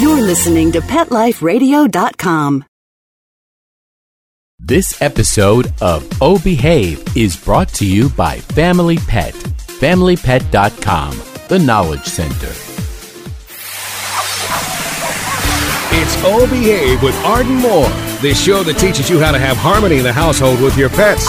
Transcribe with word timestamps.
You're 0.00 0.22
listening 0.22 0.72
to 0.72 0.80
PetLifeRadio.com. 0.80 2.64
This 4.58 5.02
episode 5.02 5.72
of 5.82 6.08
Oh 6.22 6.38
Behave 6.38 7.16
is 7.16 7.36
brought 7.36 7.68
to 7.74 7.86
you 7.86 8.08
by 8.10 8.38
Family 8.38 8.96
Pet. 8.96 9.34
FamilyPet.com, 9.34 11.20
the 11.48 11.58
Knowledge 11.58 12.04
Center. 12.06 12.48
It's 15.94 16.16
Oh 16.24 16.46
Behave 16.50 17.02
with 17.02 17.14
Arden 17.24 17.56
Moore, 17.56 17.88
the 18.22 18.32
show 18.34 18.62
that 18.62 18.78
teaches 18.78 19.10
you 19.10 19.20
how 19.20 19.32
to 19.32 19.38
have 19.38 19.56
harmony 19.56 19.98
in 19.98 20.04
the 20.04 20.12
household 20.12 20.60
with 20.60 20.76
your 20.78 20.88
pets. 20.88 21.28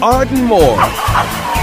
Arden 0.00 0.44
Moore. 0.44 1.59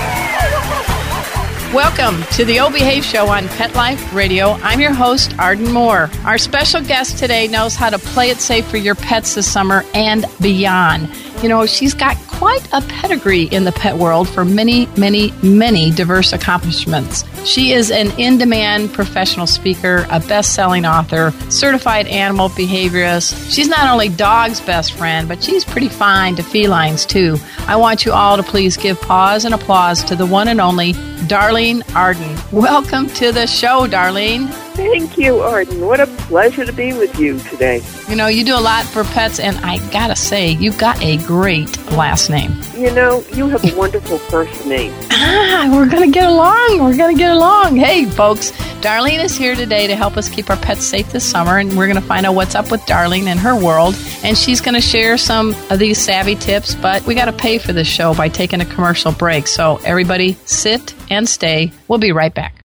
Welcome 1.74 2.24
to 2.32 2.46
the 2.46 2.62
O 2.62 2.72
Behave 2.72 3.04
Show 3.04 3.28
on 3.28 3.50
Pet 3.50 3.76
Life 3.76 4.14
Radio. 4.14 4.52
I'm 4.64 4.80
your 4.80 4.94
host, 4.94 5.38
Arden 5.38 5.74
Moore. 5.74 6.10
Our 6.24 6.38
special 6.38 6.82
guest 6.82 7.18
today 7.18 7.50
knows 7.50 7.76
how 7.76 7.90
to 7.90 8.00
play 8.00 8.30
it 8.30 8.38
safe 8.38 8.66
for 8.68 8.78
your 8.78 8.96
pets 8.96 9.36
this 9.36 9.52
summer 9.52 9.84
and 9.94 10.26
beyond. 10.42 11.09
You 11.44 11.50
know, 11.50 11.66
she's 11.66 11.94
got 11.94 12.16
quite 12.28 12.66
a 12.72 12.82
pedigree 12.82 13.44
in 13.44 13.66
the 13.66 13.74
pet 13.74 13.98
world 13.98 14.30
for 14.30 14.46
many, 14.46 14.86
many, 14.98 15.34
many 15.44 15.92
diverse 15.92 16.32
accomplishments. 16.32 17.26
She 17.46 17.74
is 17.74 17.92
an 17.92 18.12
in 18.18 18.38
demand 18.38 18.94
professional 18.94 19.46
speaker, 19.46 20.08
a 20.09 20.20
best 20.22 20.56
selling 20.56 20.86
author, 20.86 21.31
certified 21.50 22.08
animal 22.08 22.50
behaviorist. 22.50 23.54
She's 23.54 23.68
not 23.68 23.90
only 23.90 24.08
dogs' 24.08 24.62
best 24.62 24.94
friend, 24.94 25.28
but 25.28 25.44
she's 25.44 25.66
pretty 25.66 25.90
fine 25.90 26.36
to 26.38 26.44
felines 26.44 27.06
too. 27.06 27.38
I 27.68 27.76
want 27.76 28.06
you 28.06 28.14
all 28.14 28.38
to 28.38 28.44
please 28.44 28.78
give 28.78 29.02
pause 29.02 29.44
and 29.44 29.54
applause 29.54 30.04
to 30.06 30.16
the 30.16 30.26
one 30.26 30.48
and 30.48 30.62
only 30.62 30.94
Darlene 31.28 31.67
Arden. 31.96 32.38
Welcome 32.54 33.08
to 33.16 33.34
the 33.34 33.46
show, 33.46 33.88
Darlene. 33.88 34.48
Thank 34.78 35.17
you, 35.17 35.39
Arden. 35.39 35.88
What 35.88 36.00
a 36.00 36.06
pleasure 36.06 36.64
to 36.64 36.72
be 36.72 36.94
with 36.94 37.20
you 37.20 37.39
today. 37.39 37.81
You 38.08 38.16
know, 38.16 38.28
you 38.28 38.45
do 38.45 38.56
a 38.56 38.61
lot 38.61 38.86
for 38.86 39.03
pets, 39.03 39.39
and 39.39 39.58
I 39.66 39.80
gotta 39.89 40.16
say, 40.16 40.52
you've 40.52 40.78
got 40.78 41.02
a 41.02 41.17
great 41.25 41.75
last 41.94 42.30
name. 42.30 42.52
You 42.75 42.92
know, 42.92 43.23
you 43.34 43.47
have 43.50 43.66
a 43.66 43.75
wonderful 43.75 44.19
first 44.19 44.67
name. 44.67 44.94
Ah, 45.09 45.67
we're 45.73 45.89
gonna 45.89 46.11
get 46.11 46.28
along. 46.28 46.80
We're 46.80 46.95
gonna 46.95 47.17
get 47.17 47.31
along. 47.31 47.75
Hey, 47.75 48.06
folks, 48.06 48.52
Darlene 48.81 49.23
is 49.23 49.36
here 49.36 49.56
today 49.56 49.88
to 49.88 49.95
help 49.95 50.16
us 50.16 50.30
keep 50.30 50.47
our 50.52 50.58
pets 50.58 50.86
safe 50.86 51.12
this 51.12 51.25
summer, 51.25 51.58
and 51.58 51.75
we're 51.75 51.88
gonna 51.88 52.00
find 52.00 52.28
out 52.28 52.36
what's 52.36 52.53
up 52.53 52.69
with 52.69 52.81
Darlene 52.81 53.25
and 53.25 53.39
her 53.39 53.56
world. 53.56 53.95
And 54.23 54.38
she's 54.38 54.62
gonna 54.62 54.80
share 54.80 55.17
some 55.17 55.56
of 55.72 55.80
these 55.80 55.97
savvy 56.00 56.36
tips, 56.36 56.75
but 56.75 57.03
we 57.08 57.16
gotta 57.16 57.34
pay 57.34 57.58
for 57.58 57.73
this 57.73 57.88
show 57.88 58.14
by 58.14 58.30
taking 58.30 58.62
a 58.62 58.66
commercial 58.66 59.12
break. 59.12 59.47
So, 59.47 59.78
everybody, 59.84 60.38
sit 60.45 60.94
and 61.09 61.28
stay. 61.28 61.72
We'll 61.88 61.97
be 61.97 62.12
right 62.12 62.31
back. 62.34 62.64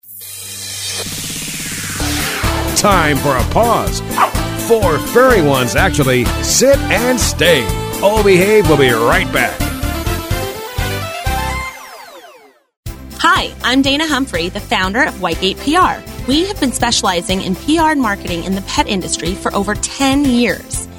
Time 2.82 3.16
for 3.18 3.36
a 3.36 3.44
pause. 3.52 4.00
Four 4.66 4.98
furry 4.98 5.40
ones, 5.40 5.76
actually. 5.76 6.24
Sit 6.42 6.76
and 6.90 7.16
stay. 7.16 7.62
All 8.02 8.24
behave. 8.24 8.66
We'll 8.66 8.76
be 8.76 8.90
right 8.90 9.32
back. 9.32 9.56
Hi, 13.20 13.54
I'm 13.62 13.82
Dana 13.82 14.08
Humphrey, 14.08 14.48
the 14.48 14.58
founder 14.58 15.04
of 15.04 15.14
Whitegate 15.14 15.58
PR. 15.58 16.02
We 16.28 16.44
have 16.46 16.58
been 16.58 16.72
specializing 16.72 17.42
in 17.42 17.54
PR 17.54 17.92
and 17.92 18.02
marketing 18.02 18.42
in 18.42 18.56
the 18.56 18.62
pet 18.62 18.88
industry 18.88 19.36
for 19.36 19.54
over 19.54 19.76
10 19.76 20.24
years. 20.24 20.88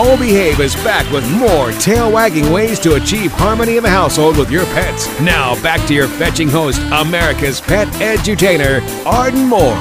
All 0.00 0.16
Behave 0.16 0.60
is 0.60 0.74
back 0.76 1.12
with 1.12 1.30
more 1.30 1.72
tail 1.72 2.10
wagging 2.10 2.50
ways 2.50 2.80
to 2.80 2.94
achieve 2.94 3.30
harmony 3.32 3.76
in 3.76 3.82
the 3.82 3.90
household 3.90 4.38
with 4.38 4.50
your 4.50 4.64
pets. 4.64 5.06
Now, 5.20 5.62
back 5.62 5.86
to 5.88 5.94
your 5.94 6.08
fetching 6.08 6.48
host, 6.48 6.80
America's 6.90 7.60
pet 7.60 7.86
edutainer, 8.00 8.80
Arden 9.04 9.46
Moore. 9.46 9.76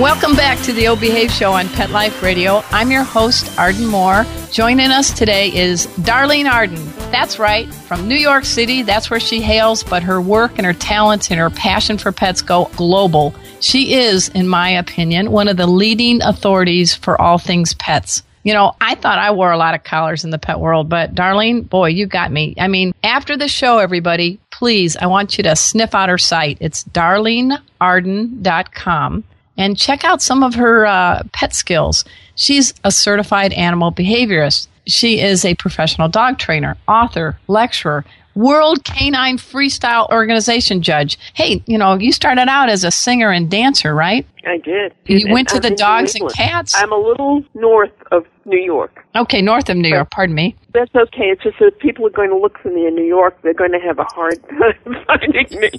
Welcome 0.00 0.34
back 0.34 0.60
to 0.64 0.72
the 0.72 0.88
O 0.88 0.96
Behave 0.96 1.30
Show 1.30 1.52
on 1.52 1.68
Pet 1.68 1.90
Life 1.90 2.24
Radio. 2.24 2.64
I'm 2.72 2.90
your 2.90 3.04
host, 3.04 3.56
Arden 3.56 3.86
Moore. 3.86 4.26
Joining 4.50 4.90
us 4.90 5.12
today 5.12 5.54
is 5.54 5.86
Darlene 5.98 6.50
Arden. 6.50 6.84
That's 7.12 7.38
right, 7.38 7.72
from 7.72 8.08
New 8.08 8.16
York 8.16 8.44
City. 8.44 8.82
That's 8.82 9.10
where 9.10 9.20
she 9.20 9.40
hails, 9.40 9.84
but 9.84 10.02
her 10.02 10.20
work 10.20 10.54
and 10.56 10.66
her 10.66 10.72
talents 10.72 11.30
and 11.30 11.38
her 11.38 11.50
passion 11.50 11.98
for 11.98 12.10
pets 12.10 12.42
go 12.42 12.68
global. 12.74 13.32
She 13.60 13.94
is, 13.94 14.28
in 14.30 14.48
my 14.48 14.70
opinion, 14.70 15.30
one 15.30 15.46
of 15.46 15.56
the 15.56 15.68
leading 15.68 16.20
authorities 16.20 16.96
for 16.96 17.20
all 17.20 17.38
things 17.38 17.74
pets. 17.74 18.24
You 18.42 18.54
know, 18.54 18.74
I 18.80 18.94
thought 18.94 19.18
I 19.18 19.32
wore 19.32 19.52
a 19.52 19.58
lot 19.58 19.74
of 19.74 19.84
collars 19.84 20.24
in 20.24 20.30
the 20.30 20.38
pet 20.38 20.60
world, 20.60 20.88
but 20.88 21.14
Darlene, 21.14 21.68
boy, 21.68 21.88
you 21.88 22.06
got 22.06 22.32
me. 22.32 22.54
I 22.58 22.68
mean, 22.68 22.94
after 23.02 23.36
the 23.36 23.48
show, 23.48 23.76
everybody, 23.78 24.40
please, 24.50 24.96
I 24.96 25.04
want 25.06 25.36
you 25.36 25.44
to 25.44 25.54
sniff 25.56 25.94
out 25.94 26.08
her 26.08 26.16
site. 26.16 26.56
It's 26.60 26.84
darlenearden.com 26.84 29.24
and 29.58 29.76
check 29.76 30.04
out 30.04 30.22
some 30.22 30.42
of 30.42 30.54
her 30.54 30.86
uh, 30.86 31.22
pet 31.32 31.54
skills. 31.54 32.06
She's 32.34 32.72
a 32.82 32.90
certified 32.90 33.52
animal 33.52 33.92
behaviorist. 33.92 34.68
She 34.86 35.20
is 35.20 35.44
a 35.44 35.54
professional 35.54 36.08
dog 36.08 36.38
trainer, 36.38 36.78
author, 36.88 37.38
lecturer, 37.46 38.06
World 38.34 38.84
Canine 38.84 39.38
Freestyle 39.38 40.08
Organization 40.10 40.82
judge. 40.82 41.18
Hey, 41.34 41.62
you 41.66 41.78
know, 41.78 41.94
you 41.94 42.12
started 42.12 42.48
out 42.48 42.68
as 42.68 42.84
a 42.84 42.90
singer 42.90 43.30
and 43.30 43.50
dancer, 43.50 43.94
right? 43.94 44.26
I 44.46 44.58
did. 44.58 44.94
You 45.06 45.26
And 45.26 45.32
went 45.32 45.48
to 45.48 45.56
I'm 45.56 45.62
the 45.62 45.70
dogs 45.70 46.14
and 46.14 46.32
cats? 46.32 46.74
I'm 46.76 46.92
a 46.92 46.96
little 46.98 47.44
north 47.54 47.92
of 48.10 48.24
New 48.44 48.60
York. 48.60 49.04
Okay, 49.16 49.42
north 49.42 49.68
of 49.68 49.76
New 49.76 49.88
York, 49.88 50.10
pardon 50.10 50.34
me. 50.34 50.56
That's 50.72 50.94
okay. 50.94 51.24
It's 51.30 51.42
just 51.42 51.58
that 51.58 51.66
if 51.68 51.78
people 51.78 52.06
are 52.06 52.10
going 52.10 52.30
to 52.30 52.36
look 52.38 52.58
for 52.58 52.70
me 52.70 52.86
in 52.86 52.94
New 52.94 53.04
York, 53.04 53.40
they're 53.42 53.54
going 53.54 53.72
to 53.72 53.80
have 53.80 53.98
a 53.98 54.04
hard 54.04 54.42
time 54.48 54.96
finding 55.06 55.60
me. 55.60 55.70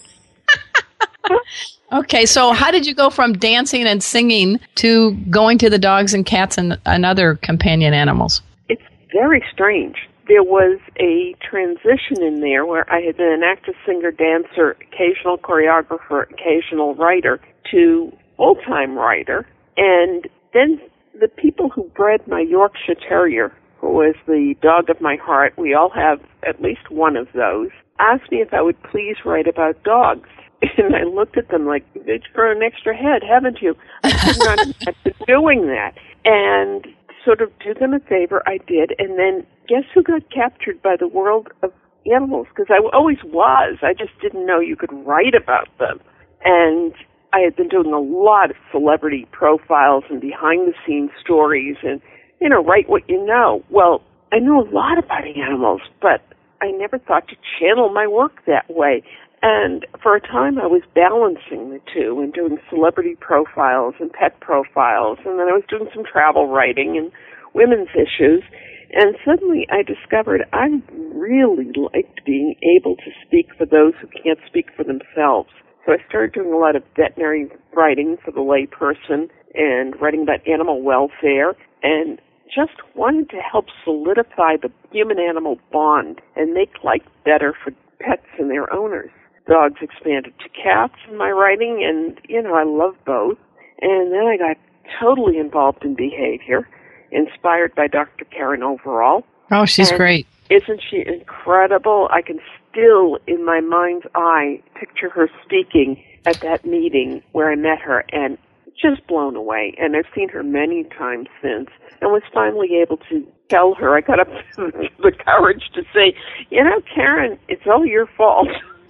Okay, 1.94 2.26
so 2.26 2.54
how 2.54 2.72
did 2.72 2.86
you 2.86 2.96
go 2.96 3.10
from 3.10 3.34
dancing 3.34 3.86
and 3.86 4.02
singing 4.02 4.60
to 4.76 5.12
going 5.30 5.58
to 5.58 5.70
the 5.70 5.78
dogs 5.78 6.14
and 6.14 6.26
cats 6.26 6.58
and, 6.58 6.80
and 6.86 7.06
other 7.06 7.36
companion 7.36 7.94
animals? 7.94 8.42
It's 8.70 8.82
very 9.12 9.44
strange. 9.52 9.98
There 10.32 10.44
was 10.44 10.80
a 10.98 11.36
transition 11.44 12.24
in 12.24 12.40
there 12.40 12.66
where 12.66 12.90
I 12.90 13.02
had 13.02 13.18
been 13.18 13.34
an 13.34 13.44
actor, 13.44 13.74
singer, 13.86 14.12
dancer, 14.12 14.78
occasional 14.80 15.38
choreographer, 15.38 16.24
occasional 16.32 16.96
writer 16.96 17.42
to 17.72 18.14
full-time 18.38 18.96
writer. 18.96 19.46
And 19.76 20.30
then 20.54 20.80
the 21.20 21.28
people 21.28 21.68
who 21.68 21.84
bred 21.98 22.26
my 22.30 22.40
Yorkshire 22.40 22.96
Terrier, 22.96 23.52
who 23.82 23.90
was 23.90 24.16
the 24.26 24.56
dog 24.62 24.90
of 24.90 25.02
my 25.02 25.18
heart, 25.22 25.54
we 25.58 25.74
all 25.74 25.90
have 25.90 26.22
at 26.48 26.62
least 26.62 26.90
one 26.90 27.18
of 27.18 27.28
those, 27.34 27.68
asked 28.00 28.32
me 28.32 28.38
if 28.38 28.54
I 28.54 28.62
would 28.62 28.82
please 28.84 29.18
write 29.26 29.48
about 29.48 29.84
dogs. 29.84 30.30
And 30.78 30.96
I 30.96 31.04
looked 31.04 31.38
at 31.38 31.50
them 31.50 31.66
like, 31.66 31.84
you've 31.94 32.22
grown 32.34 32.58
an 32.58 32.64
extra 32.64 32.96
head, 32.96 33.22
haven't 33.28 33.62
you? 33.62 33.76
I 34.04 34.12
could 34.12 34.40
not 34.40 34.60
imagine 34.88 35.26
doing 35.28 35.68
that. 35.68 35.96
And 36.24 36.88
sort 37.26 37.42
of 37.42 37.52
do 37.60 37.74
them 37.74 37.94
a 37.94 38.00
favor, 38.00 38.44
I 38.46 38.58
did. 38.68 38.94
And 39.00 39.18
then 39.18 39.46
guess 39.72 39.88
who 39.94 40.04
got 40.04 40.30
captured 40.30 40.82
by 40.82 40.98
the 41.00 41.08
world 41.08 41.48
of 41.64 41.72
animals? 42.06 42.48
Because 42.50 42.68
I 42.70 42.84
always 42.94 43.24
was. 43.24 43.78
I 43.82 43.94
just 43.94 44.12
didn't 44.22 44.46
know 44.46 44.60
you 44.60 44.76
could 44.76 44.92
write 45.06 45.34
about 45.34 45.70
them. 45.80 46.02
And 46.44 46.94
I 47.32 47.40
had 47.40 47.56
been 47.56 47.70
doing 47.70 47.94
a 47.94 48.00
lot 48.00 48.52
of 48.52 48.58
celebrity 48.70 49.28
profiles 49.32 50.04
and 50.10 50.20
behind 50.20 50.68
the 50.68 50.74
scenes 50.86 51.12
stories 51.24 51.78
and, 51.84 52.02
you 52.42 52.50
know, 52.50 52.62
write 52.62 52.90
what 52.90 53.08
you 53.08 53.26
know. 53.26 53.64
Well, 53.70 54.04
I 54.34 54.40
knew 54.40 54.60
a 54.60 54.68
lot 54.70 54.98
about 54.98 55.24
animals, 55.26 55.82
but 56.02 56.22
I 56.62 56.72
never 56.72 56.98
thought 56.98 57.30
to 57.30 57.36
channel 57.58 57.94
my 57.94 58.08
work 58.08 58.44
that 58.48 58.70
way. 58.70 59.04
And 59.42 59.86
for 60.04 60.16
a 60.16 60.22
time 60.22 60.60
I 60.60 60.68
was 60.68 60.84
balancing 60.94 61.72
the 61.72 61.80
two 61.94 62.20
and 62.20 62.34
doing 62.34 62.60
celebrity 62.70 63.16
profiles 63.20 63.96
and 64.00 64.12
pet 64.12 64.40
profiles 64.42 65.18
and 65.26 65.40
then 65.40 65.48
I 65.48 65.54
was 65.54 65.64
doing 65.68 65.88
some 65.96 66.04
travel 66.04 66.48
writing 66.48 66.98
and 66.98 67.12
women's 67.56 67.90
issues. 67.96 68.44
And 68.94 69.16
suddenly 69.26 69.68
I 69.72 69.84
discovered 69.84 70.42
I 70.52 70.68
really 71.14 71.72
liked 71.76 72.26
being 72.26 72.56
able 72.78 72.96
to 72.98 73.12
speak 73.26 73.48
for 73.58 73.66
those 73.66 73.94
who 74.02 74.08
can't 74.08 74.40
speak 74.48 74.68
for 74.76 74.84
themselves. 74.84 75.50
So 75.86 75.94
I 75.94 75.98
started 76.08 76.34
doing 76.34 76.54
a 76.54 76.58
lot 76.58 76.76
of 76.76 76.84
veterinary 76.96 77.50
writing 77.74 78.18
for 78.24 78.32
the 78.32 78.42
layperson 78.42 79.30
and 79.56 80.00
writing 80.00 80.24
about 80.24 80.48
animal 80.48 80.82
welfare 80.82 81.56
and 81.84 82.20
just 82.54 82.78
wanted 82.96 83.30
to 83.30 83.38
help 83.38 83.66
solidify 83.84 84.58
the 84.62 84.70
human 84.92 85.20
animal 85.20 85.58
bond 85.72 86.20
and 86.36 86.54
make 86.54 86.84
life 86.84 87.02
better 87.24 87.54
for 87.64 87.72
pets 88.00 88.28
and 88.38 88.52
their 88.52 88.72
owners. 88.74 89.10
Dogs 89.48 89.80
expanded 89.82 90.34
to 90.40 90.50
cats 90.50 90.96
in 91.10 91.18
my 91.18 91.32
writing 91.32 91.82
and, 91.82 92.20
you 92.28 92.42
know, 92.42 92.54
I 92.54 92.64
love 92.64 92.96
both. 93.06 93.38
And 93.82 94.12
then 94.12 94.28
I 94.28 94.38
got 94.38 94.58
totally 95.02 95.38
involved 95.40 95.84
in 95.84 95.96
behavior, 95.96 96.68
inspired 97.12 97.76
by 97.76 97.88
Dr. 97.88 98.26
Karen 98.26 98.64
Overall. 98.64 99.26
Oh, 99.52 99.66
she's 99.66 99.90
And 99.90 99.98
great. 99.98 100.28
Isn't 100.50 100.82
she 100.90 101.04
incredible? 101.06 102.10
I 102.12 102.22
can 102.22 102.40
still, 102.70 103.18
in 103.28 103.46
my 103.46 103.60
mind's 103.62 104.06
eye, 104.16 104.62
picture 104.80 105.10
her 105.10 105.30
speaking 105.46 106.04
at 106.26 106.40
that 106.42 106.66
meeting 106.66 107.22
where 107.32 107.52
I 107.52 107.56
met 107.56 107.80
her 107.80 108.06
and 108.12 108.38
just 108.82 109.06
blown 109.08 109.36
away. 109.36 109.76
And 109.78 109.96
I've 109.96 110.06
seen 110.16 110.30
her 110.30 110.44
many 110.44 110.84
times 110.86 111.28
since 111.42 111.70
and 112.02 112.12
was 112.12 112.24
finally 112.34 112.76
able 112.82 112.98
to 113.10 113.26
tell 113.50 113.76
her, 113.76 113.96
I 113.96 114.02
got 114.02 114.20
up 114.20 114.28
the 114.58 115.12
courage 115.26 115.70
to 115.76 115.84
say, 115.94 116.16
you 116.50 116.64
know, 116.64 116.82
Karen, 116.94 117.38
it's 117.48 117.64
all 117.68 117.86
your 117.86 118.08
fault. 118.08 118.48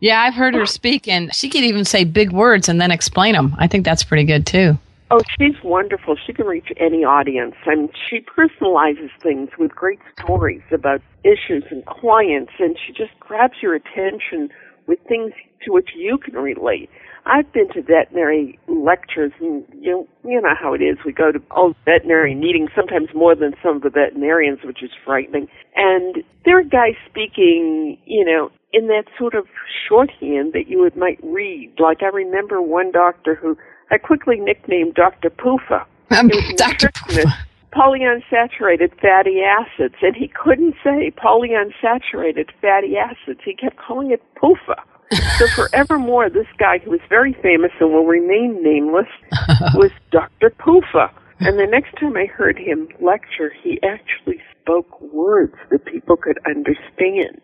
yeah, 0.00 0.22
I've 0.22 0.34
heard 0.34 0.54
her 0.54 0.66
speak, 0.66 1.08
and 1.08 1.34
she 1.34 1.48
can 1.48 1.64
even 1.64 1.84
say 1.84 2.04
big 2.04 2.32
words 2.32 2.68
and 2.68 2.80
then 2.80 2.90
explain 2.90 3.34
them. 3.34 3.54
I 3.58 3.66
think 3.66 3.84
that's 3.84 4.04
pretty 4.04 4.24
good 4.24 4.46
too. 4.46 4.78
Oh, 5.10 5.20
she's 5.38 5.54
wonderful. 5.64 6.16
She 6.26 6.34
can 6.34 6.46
reach 6.46 6.68
any 6.76 7.02
audience. 7.02 7.54
I 7.64 7.76
mean, 7.76 7.88
she 8.10 8.20
personalizes 8.20 9.10
things 9.22 9.48
with 9.58 9.70
great 9.70 10.00
stories 10.20 10.60
about 10.70 11.00
issues 11.24 11.64
and 11.70 11.84
clients, 11.86 12.52
and 12.58 12.76
she 12.86 12.92
just 12.92 13.18
grabs 13.18 13.54
your 13.62 13.74
attention 13.74 14.50
with 14.86 14.98
things 15.08 15.32
to 15.64 15.72
which 15.72 15.90
you 15.96 16.18
can 16.18 16.34
relate. 16.34 16.90
I've 17.24 17.50
been 17.52 17.68
to 17.72 17.82
veterinary 17.82 18.58
lectures, 18.68 19.32
and 19.40 19.64
you 19.80 19.90
know, 19.90 20.08
you 20.24 20.40
know 20.40 20.54
how 20.60 20.74
it 20.74 20.82
is. 20.82 20.98
We 21.04 21.12
go 21.12 21.32
to 21.32 21.40
all 21.50 21.74
veterinary 21.86 22.34
meetings, 22.34 22.70
sometimes 22.76 23.08
more 23.14 23.34
than 23.34 23.54
some 23.62 23.76
of 23.76 23.82
the 23.82 23.90
veterinarians, 23.90 24.60
which 24.62 24.82
is 24.82 24.90
frightening. 25.04 25.48
And 25.74 26.16
there 26.44 26.58
are 26.58 26.64
guys 26.64 26.94
speaking, 27.08 27.98
you 28.04 28.24
know, 28.24 28.50
in 28.72 28.88
that 28.88 29.04
sort 29.18 29.34
of 29.34 29.46
shorthand 29.88 30.52
that 30.52 30.68
you 30.68 30.80
would 30.80 30.96
might 30.96 31.18
read. 31.22 31.72
Like 31.78 32.02
I 32.02 32.08
remember 32.08 32.60
one 32.60 32.92
doctor 32.92 33.34
who 33.34 33.56
I 33.90 33.98
quickly 33.98 34.38
nicknamed 34.38 34.94
Dr. 34.94 35.30
Poofa. 35.30 35.84
Um, 36.10 36.28
He 36.28 36.36
was 36.36 36.50
a 36.50 36.54
Dr. 36.54 36.88
nutritionist. 36.88 37.32
Polyunsaturated 37.72 38.98
fatty 39.00 39.42
acids, 39.42 39.94
and 40.00 40.16
he 40.16 40.28
couldn't 40.28 40.74
say 40.82 41.12
polyunsaturated 41.12 42.48
fatty 42.60 42.96
acids. 42.96 43.40
He 43.44 43.54
kept 43.54 43.76
calling 43.76 44.10
it 44.10 44.22
PUFA. 44.42 44.76
So 45.38 45.46
forevermore, 45.54 46.30
this 46.30 46.46
guy 46.58 46.78
who 46.78 46.90
was 46.90 47.00
very 47.08 47.34
famous 47.42 47.70
and 47.78 47.92
will 47.92 48.06
remain 48.06 48.62
nameless 48.62 49.06
was 49.74 49.90
Dr. 50.10 50.50
Poofa. 50.50 51.10
And 51.40 51.58
the 51.58 51.66
next 51.66 51.94
time 52.00 52.16
I 52.16 52.26
heard 52.26 52.58
him 52.58 52.88
lecture, 53.00 53.52
he 53.62 53.78
actually 53.82 54.40
spoke 54.60 55.00
words 55.00 55.54
that 55.70 55.84
people 55.84 56.16
could 56.16 56.38
understand. 56.46 57.40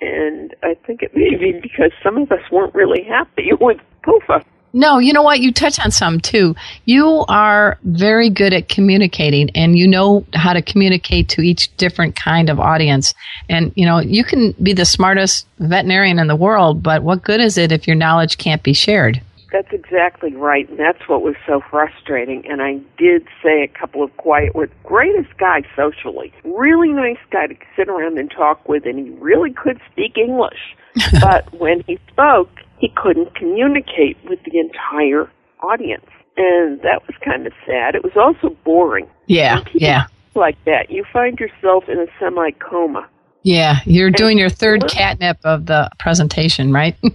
And 0.00 0.54
I 0.62 0.74
think 0.86 1.02
it 1.02 1.12
may 1.14 1.36
be 1.36 1.58
because 1.60 1.92
some 2.02 2.18
of 2.18 2.30
us 2.30 2.40
weren't 2.52 2.74
really 2.74 3.04
happy 3.08 3.50
with 3.60 3.78
Poofa. 4.04 4.44
No, 4.72 4.98
you 4.98 5.12
know 5.12 5.22
what? 5.22 5.40
You 5.40 5.52
touch 5.52 5.78
on 5.80 5.90
some 5.90 6.20
too. 6.20 6.54
You 6.84 7.24
are 7.28 7.78
very 7.84 8.28
good 8.28 8.52
at 8.52 8.68
communicating 8.68 9.50
and 9.54 9.78
you 9.78 9.86
know 9.88 10.26
how 10.34 10.52
to 10.52 10.62
communicate 10.62 11.28
to 11.30 11.42
each 11.42 11.74
different 11.76 12.16
kind 12.16 12.50
of 12.50 12.60
audience. 12.60 13.14
And, 13.48 13.72
you 13.76 13.86
know, 13.86 13.98
you 13.98 14.24
can 14.24 14.52
be 14.62 14.74
the 14.74 14.84
smartest 14.84 15.46
veterinarian 15.58 16.18
in 16.18 16.26
the 16.26 16.36
world, 16.36 16.82
but 16.82 17.02
what 17.02 17.22
good 17.22 17.40
is 17.40 17.56
it 17.56 17.72
if 17.72 17.86
your 17.86 17.96
knowledge 17.96 18.38
can't 18.38 18.62
be 18.62 18.74
shared? 18.74 19.22
That's 19.50 19.72
exactly 19.72 20.34
right, 20.34 20.68
and 20.68 20.78
that's 20.78 21.08
what 21.08 21.22
was 21.22 21.34
so 21.46 21.62
frustrating. 21.70 22.46
And 22.46 22.60
I 22.60 22.80
did 22.98 23.26
say 23.42 23.62
a 23.62 23.68
couple 23.68 24.02
of 24.02 24.14
quiet 24.18 24.54
words. 24.54 24.72
Greatest 24.84 25.34
guy 25.38 25.62
socially, 25.74 26.34
really 26.44 26.90
nice 26.90 27.16
guy 27.30 27.46
to 27.46 27.56
sit 27.74 27.88
around 27.88 28.18
and 28.18 28.30
talk 28.30 28.68
with, 28.68 28.84
and 28.84 28.98
he 28.98 29.10
really 29.14 29.52
could 29.52 29.80
speak 29.90 30.18
English. 30.18 30.76
but 31.22 31.50
when 31.54 31.82
he 31.86 31.98
spoke, 32.12 32.50
he 32.78 32.92
couldn't 32.96 33.34
communicate 33.34 34.16
with 34.28 34.38
the 34.44 34.58
entire 34.58 35.30
audience, 35.62 36.06
and 36.36 36.80
that 36.82 37.02
was 37.06 37.16
kind 37.24 37.46
of 37.46 37.52
sad. 37.66 37.94
It 37.94 38.04
was 38.04 38.16
also 38.16 38.54
boring. 38.64 39.08
Yeah, 39.26 39.64
yeah. 39.74 40.06
Like 40.34 40.56
that, 40.64 40.90
you 40.90 41.04
find 41.12 41.38
yourself 41.38 41.84
in 41.88 41.98
a 41.98 42.06
semi 42.18 42.50
coma. 42.52 43.08
Yeah, 43.42 43.76
you're 43.84 44.10
doing 44.10 44.36
your 44.38 44.50
third 44.50 44.88
catnip 44.88 45.38
of 45.44 45.66
the 45.66 45.90
presentation, 45.98 46.72
right? 46.72 46.96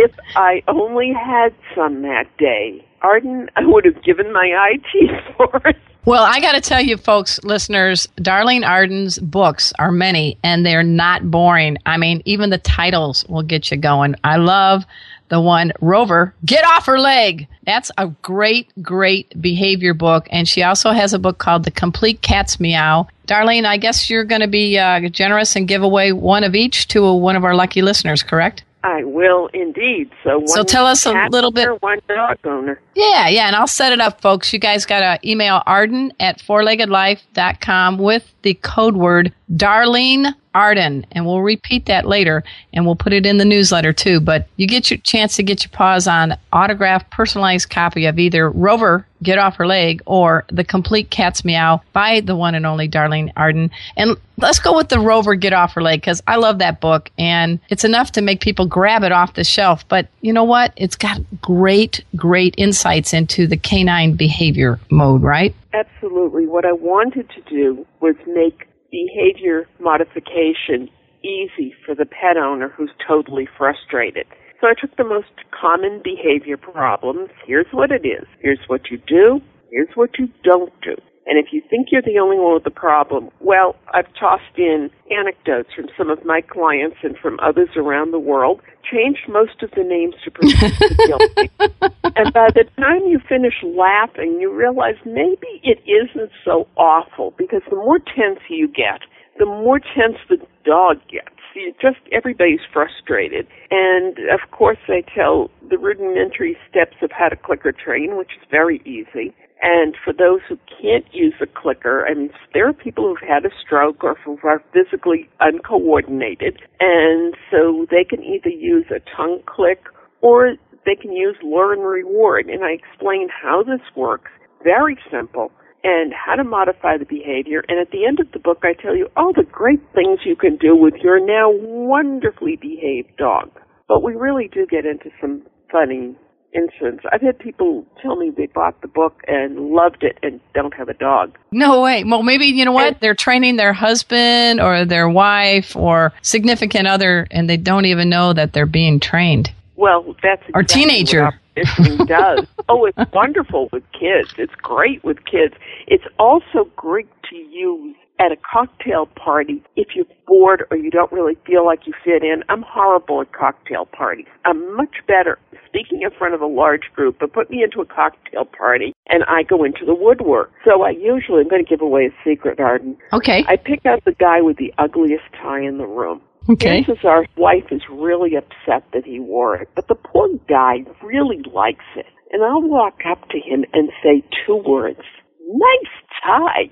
If 0.00 0.12
I 0.36 0.62
only 0.68 1.12
had 1.12 1.52
some 1.74 2.02
that 2.02 2.26
day, 2.38 2.86
Arden, 3.02 3.48
I 3.56 3.66
would 3.66 3.84
have 3.84 4.00
given 4.04 4.32
my 4.32 4.48
IT 4.74 5.10
for 5.36 5.60
it. 5.68 5.76
Well, 6.08 6.24
I 6.24 6.40
got 6.40 6.52
to 6.52 6.62
tell 6.62 6.80
you, 6.80 6.96
folks, 6.96 7.38
listeners, 7.44 8.08
Darlene 8.16 8.66
Arden's 8.66 9.18
books 9.18 9.74
are 9.78 9.92
many 9.92 10.38
and 10.42 10.64
they're 10.64 10.82
not 10.82 11.30
boring. 11.30 11.76
I 11.84 11.98
mean, 11.98 12.22
even 12.24 12.48
the 12.48 12.56
titles 12.56 13.26
will 13.28 13.42
get 13.42 13.70
you 13.70 13.76
going. 13.76 14.14
I 14.24 14.38
love 14.38 14.86
the 15.28 15.38
one, 15.38 15.70
Rover, 15.82 16.32
Get 16.46 16.64
Off 16.64 16.86
Her 16.86 16.98
Leg. 16.98 17.46
That's 17.66 17.90
a 17.98 18.06
great, 18.22 18.72
great 18.80 19.38
behavior 19.38 19.92
book. 19.92 20.26
And 20.30 20.48
she 20.48 20.62
also 20.62 20.92
has 20.92 21.12
a 21.12 21.18
book 21.18 21.36
called 21.36 21.64
The 21.64 21.70
Complete 21.70 22.22
Cat's 22.22 22.58
Meow. 22.58 23.06
Darlene, 23.26 23.66
I 23.66 23.76
guess 23.76 24.08
you're 24.08 24.24
going 24.24 24.40
to 24.40 24.48
be 24.48 24.78
uh, 24.78 25.10
generous 25.10 25.56
and 25.56 25.68
give 25.68 25.82
away 25.82 26.12
one 26.12 26.42
of 26.42 26.54
each 26.54 26.88
to 26.88 27.12
one 27.12 27.36
of 27.36 27.44
our 27.44 27.54
lucky 27.54 27.82
listeners, 27.82 28.22
correct? 28.22 28.64
I 28.84 29.02
will 29.04 29.48
indeed. 29.52 30.10
So, 30.22 30.38
one 30.38 30.48
So 30.48 30.62
tell 30.62 30.86
us 30.86 31.04
a 31.04 31.28
little 31.30 31.50
bit- 31.50 31.82
One 31.82 31.98
dog 32.08 32.38
owner. 32.44 32.80
Yeah, 32.94 33.28
yeah, 33.28 33.46
and 33.48 33.56
I'll 33.56 33.66
set 33.66 33.92
it 33.92 34.00
up, 34.00 34.20
folks. 34.20 34.52
You 34.52 34.58
guys 34.58 34.86
got 34.86 35.00
to 35.00 35.28
email 35.28 35.62
Arden 35.66 36.12
at 36.20 36.38
fourleggedlife.com 36.40 37.98
with 37.98 38.32
the 38.42 38.54
code 38.54 38.96
word 38.96 39.32
Darlene 39.52 40.34
Arden, 40.54 41.06
and 41.12 41.24
we'll 41.24 41.40
repeat 41.40 41.86
that 41.86 42.06
later, 42.06 42.42
and 42.72 42.84
we'll 42.84 42.96
put 42.96 43.12
it 43.12 43.24
in 43.24 43.38
the 43.38 43.44
newsletter 43.44 43.92
too. 43.92 44.20
But 44.20 44.48
you 44.56 44.66
get 44.66 44.90
your 44.90 44.98
chance 44.98 45.36
to 45.36 45.42
get 45.42 45.62
your 45.62 45.70
paws 45.70 46.06
on 46.06 46.36
autographed, 46.52 47.10
personalized 47.10 47.70
copy 47.70 48.06
of 48.06 48.18
either 48.18 48.50
Rover, 48.50 49.06
Get 49.22 49.38
Off 49.38 49.56
Her 49.56 49.66
Leg, 49.66 50.02
or 50.06 50.44
The 50.48 50.64
Complete 50.64 51.10
Cat's 51.10 51.44
Meow 51.44 51.80
by 51.92 52.20
the 52.20 52.36
one 52.36 52.54
and 52.54 52.66
only 52.66 52.88
Darlene 52.88 53.32
Arden. 53.36 53.70
And 53.96 54.16
let's 54.36 54.58
go 54.58 54.76
with 54.76 54.88
the 54.88 55.00
Rover, 55.00 55.34
Get 55.34 55.52
Off 55.52 55.74
Her 55.74 55.82
Leg, 55.82 56.00
because 56.00 56.22
I 56.26 56.36
love 56.36 56.58
that 56.58 56.80
book, 56.80 57.10
and 57.18 57.60
it's 57.68 57.84
enough 57.84 58.12
to 58.12 58.22
make 58.22 58.40
people 58.40 58.66
grab 58.66 59.04
it 59.04 59.12
off 59.12 59.34
the 59.34 59.44
shelf. 59.44 59.86
But 59.88 60.08
you 60.20 60.32
know 60.32 60.44
what? 60.44 60.72
It's 60.76 60.96
got 60.96 61.20
great, 61.40 62.04
great 62.16 62.54
insights 62.58 63.12
into 63.12 63.46
the 63.46 63.56
canine 63.56 64.14
behavior 64.14 64.80
mode, 64.90 65.22
right? 65.22 65.54
Absolutely. 65.72 66.46
What 66.46 66.64
I 66.64 66.72
wanted 66.72 67.30
to 67.30 67.40
do 67.42 67.86
was 68.00 68.16
make 68.26 68.67
behavior 68.90 69.68
modification 69.80 70.88
easy 71.22 71.74
for 71.84 71.94
the 71.94 72.06
pet 72.06 72.36
owner 72.36 72.68
who's 72.68 72.90
totally 73.06 73.48
frustrated. 73.56 74.26
So 74.60 74.66
I 74.66 74.74
took 74.80 74.96
the 74.96 75.04
most 75.04 75.30
common 75.58 76.00
behavior 76.02 76.56
problems. 76.56 77.30
Here's 77.46 77.66
what 77.72 77.90
it 77.90 78.06
is. 78.06 78.26
Here's 78.40 78.58
what 78.66 78.90
you 78.90 78.98
do. 79.06 79.40
Here's 79.70 79.88
what 79.94 80.10
you 80.18 80.28
don't 80.42 80.72
do. 80.82 80.96
And 81.28 81.38
if 81.38 81.52
you 81.52 81.60
think 81.68 81.88
you're 81.92 82.00
the 82.00 82.18
only 82.18 82.38
one 82.38 82.54
with 82.54 82.64
the 82.64 82.70
problem, 82.70 83.28
well, 83.40 83.76
I've 83.92 84.08
tossed 84.18 84.56
in 84.56 84.90
anecdotes 85.10 85.68
from 85.76 85.88
some 85.96 86.08
of 86.08 86.24
my 86.24 86.40
clients 86.40 86.96
and 87.02 87.18
from 87.18 87.38
others 87.40 87.68
around 87.76 88.12
the 88.12 88.18
world, 88.18 88.62
changed 88.90 89.28
most 89.28 89.62
of 89.62 89.70
the 89.76 89.84
names 89.84 90.14
to 90.24 90.30
protect 90.30 90.78
the 90.78 90.96
guilty. 91.06 91.50
and 92.16 92.32
by 92.32 92.48
the 92.54 92.64
time 92.80 93.04
you 93.06 93.20
finish 93.28 93.54
laughing, 93.62 94.38
you 94.40 94.50
realize 94.50 94.94
maybe 95.04 95.60
it 95.62 95.78
isn't 95.84 96.30
so 96.46 96.66
awful 96.78 97.34
because 97.36 97.60
the 97.68 97.76
more 97.76 97.98
tense 97.98 98.40
you 98.48 98.66
get, 98.66 99.00
the 99.38 99.44
more 99.44 99.78
tense 99.78 100.16
the 100.30 100.38
dog 100.64 100.96
gets. 101.12 101.28
You 101.54 101.74
just 101.80 101.98
everybody's 102.12 102.64
frustrated. 102.72 103.46
And 103.70 104.16
of 104.32 104.50
course 104.50 104.78
they 104.86 105.04
tell 105.14 105.50
the 105.68 105.76
rudimentary 105.76 106.56
steps 106.70 106.96
of 107.02 107.10
how 107.10 107.28
to 107.28 107.36
clicker 107.36 107.72
train, 107.72 108.16
which 108.16 108.30
is 108.40 108.48
very 108.50 108.80
easy. 108.86 109.34
And 109.60 109.96
for 110.04 110.12
those 110.12 110.40
who 110.48 110.56
can't 110.80 111.04
use 111.12 111.34
a 111.40 111.46
clicker, 111.46 112.06
I 112.08 112.14
mean, 112.14 112.30
there 112.54 112.68
are 112.68 112.72
people 112.72 113.08
who've 113.08 113.28
had 113.28 113.44
a 113.44 113.50
stroke 113.64 114.04
or 114.04 114.14
who 114.24 114.38
are 114.44 114.62
physically 114.72 115.28
uncoordinated, 115.40 116.60
and 116.78 117.34
so 117.50 117.86
they 117.90 118.04
can 118.04 118.22
either 118.22 118.50
use 118.50 118.86
a 118.90 119.00
tongue 119.16 119.42
click 119.46 119.80
or 120.20 120.54
they 120.86 120.94
can 120.94 121.12
use 121.12 121.36
lure 121.42 121.72
and 121.72 121.82
reward. 121.82 122.46
And 122.46 122.64
I 122.64 122.70
explain 122.70 123.28
how 123.28 123.62
this 123.62 123.82
works. 123.96 124.30
Very 124.62 124.96
simple. 125.10 125.50
and 125.84 126.12
how 126.12 126.34
to 126.34 126.44
modify 126.44 126.96
the 126.98 127.04
behavior. 127.04 127.62
And 127.68 127.78
at 127.78 127.90
the 127.90 128.04
end 128.06 128.20
of 128.20 128.30
the 128.32 128.38
book, 128.38 128.58
I 128.62 128.72
tell 128.74 128.96
you 128.96 129.08
all 129.16 129.32
the 129.32 129.44
great 129.44 129.80
things 129.94 130.20
you 130.24 130.36
can 130.36 130.56
do 130.56 130.74
with 130.74 130.94
your 131.02 131.24
now 131.24 131.50
wonderfully 131.50 132.56
behaved 132.60 133.16
dog. 133.16 133.50
But 133.86 134.02
we 134.02 134.14
really 134.14 134.50
do 134.52 134.66
get 134.66 134.84
into 134.84 135.10
some 135.20 135.42
funny 135.70 136.16
incidents. 136.52 137.04
I've 137.12 137.20
had 137.20 137.38
people 137.38 137.84
tell 138.02 138.16
me 138.16 138.30
they 138.30 138.46
bought 138.46 138.80
the 138.80 138.88
book 138.88 139.22
and 139.26 139.70
loved 139.70 140.02
it 140.02 140.18
and 140.22 140.40
don't 140.54 140.74
have 140.74 140.88
a 140.88 140.94
dog. 140.94 141.36
No 141.50 141.82
way. 141.82 142.04
Well, 142.04 142.22
maybe, 142.22 142.46
you 142.46 142.64
know 142.64 142.72
what? 142.72 143.00
They're 143.00 143.14
training 143.14 143.56
their 143.56 143.72
husband 143.72 144.60
or 144.60 144.84
their 144.84 145.08
wife 145.08 145.76
or 145.76 146.12
significant 146.22 146.86
other 146.86 147.26
and 147.30 147.48
they 147.48 147.56
don't 147.56 147.84
even 147.84 148.08
know 148.08 148.32
that 148.32 148.52
they're 148.52 148.66
being 148.66 149.00
trained. 149.00 149.52
Well, 149.76 150.16
that's 150.22 150.42
exactly 150.48 150.64
teenager. 150.64 151.24
What 151.24 151.34
our 151.34 151.40
conditioning 151.54 152.06
does. 152.06 152.46
oh, 152.68 152.84
it's 152.86 153.12
wonderful 153.12 153.68
with 153.72 153.84
kids. 153.92 154.34
It's 154.38 154.54
great 154.56 155.04
with 155.04 155.24
kids. 155.24 155.54
It's 155.86 156.04
also 156.18 156.70
great 156.76 157.08
to 157.30 157.36
use 157.36 157.94
at 158.18 158.32
a 158.32 158.36
cocktail 158.36 159.06
party 159.06 159.62
if 159.76 159.88
you're 159.94 160.06
bored 160.26 160.64
or 160.70 160.76
you 160.76 160.90
don't 160.90 161.10
really 161.12 161.36
feel 161.46 161.64
like 161.64 161.86
you 161.86 161.92
fit 162.04 162.22
in. 162.22 162.42
I'm 162.48 162.62
horrible 162.62 163.20
at 163.22 163.32
cocktail 163.32 163.86
parties. 163.86 164.26
I'm 164.44 164.76
much 164.76 164.96
better 165.06 165.38
speaking 165.66 166.02
in 166.02 166.10
front 166.18 166.34
of 166.34 166.40
a 166.40 166.46
large 166.46 166.90
group, 166.94 167.18
but 167.20 167.32
put 167.32 167.50
me 167.50 167.62
into 167.62 167.80
a 167.80 167.86
cocktail 167.86 168.44
party 168.44 168.92
and 169.08 169.24
I 169.24 169.42
go 169.42 169.64
into 169.64 169.84
the 169.86 169.94
woodwork. 169.94 170.50
So 170.64 170.82
I 170.82 170.90
usually, 170.90 171.42
I'm 171.42 171.48
going 171.48 171.64
to 171.64 171.68
give 171.68 171.80
away 171.80 172.06
a 172.06 172.28
secret, 172.28 172.60
Arden. 172.60 172.96
Okay. 173.12 173.44
I 173.46 173.56
pick 173.56 173.86
out 173.86 174.04
the 174.04 174.12
guy 174.12 174.40
with 174.40 174.56
the 174.56 174.72
ugliest 174.78 175.24
tie 175.40 175.60
in 175.60 175.78
the 175.78 175.86
room. 175.86 176.20
Okay. 176.50 176.82
Chances 176.82 177.04
are 177.04 177.26
wife 177.36 177.70
is 177.70 177.82
really 177.90 178.34
upset 178.34 178.84
that 178.94 179.04
he 179.04 179.20
wore 179.20 179.56
it, 179.56 179.68
but 179.74 179.86
the 179.88 179.94
poor 179.94 180.28
guy 180.48 180.78
really 181.02 181.42
likes 181.52 181.84
it. 181.94 182.06
And 182.30 182.42
I'll 182.42 182.62
walk 182.62 183.00
up 183.10 183.28
to 183.30 183.38
him 183.38 183.64
and 183.72 183.90
say 184.02 184.24
two 184.46 184.56
words, 184.56 185.00
nice 185.46 185.94
tie. 186.24 186.70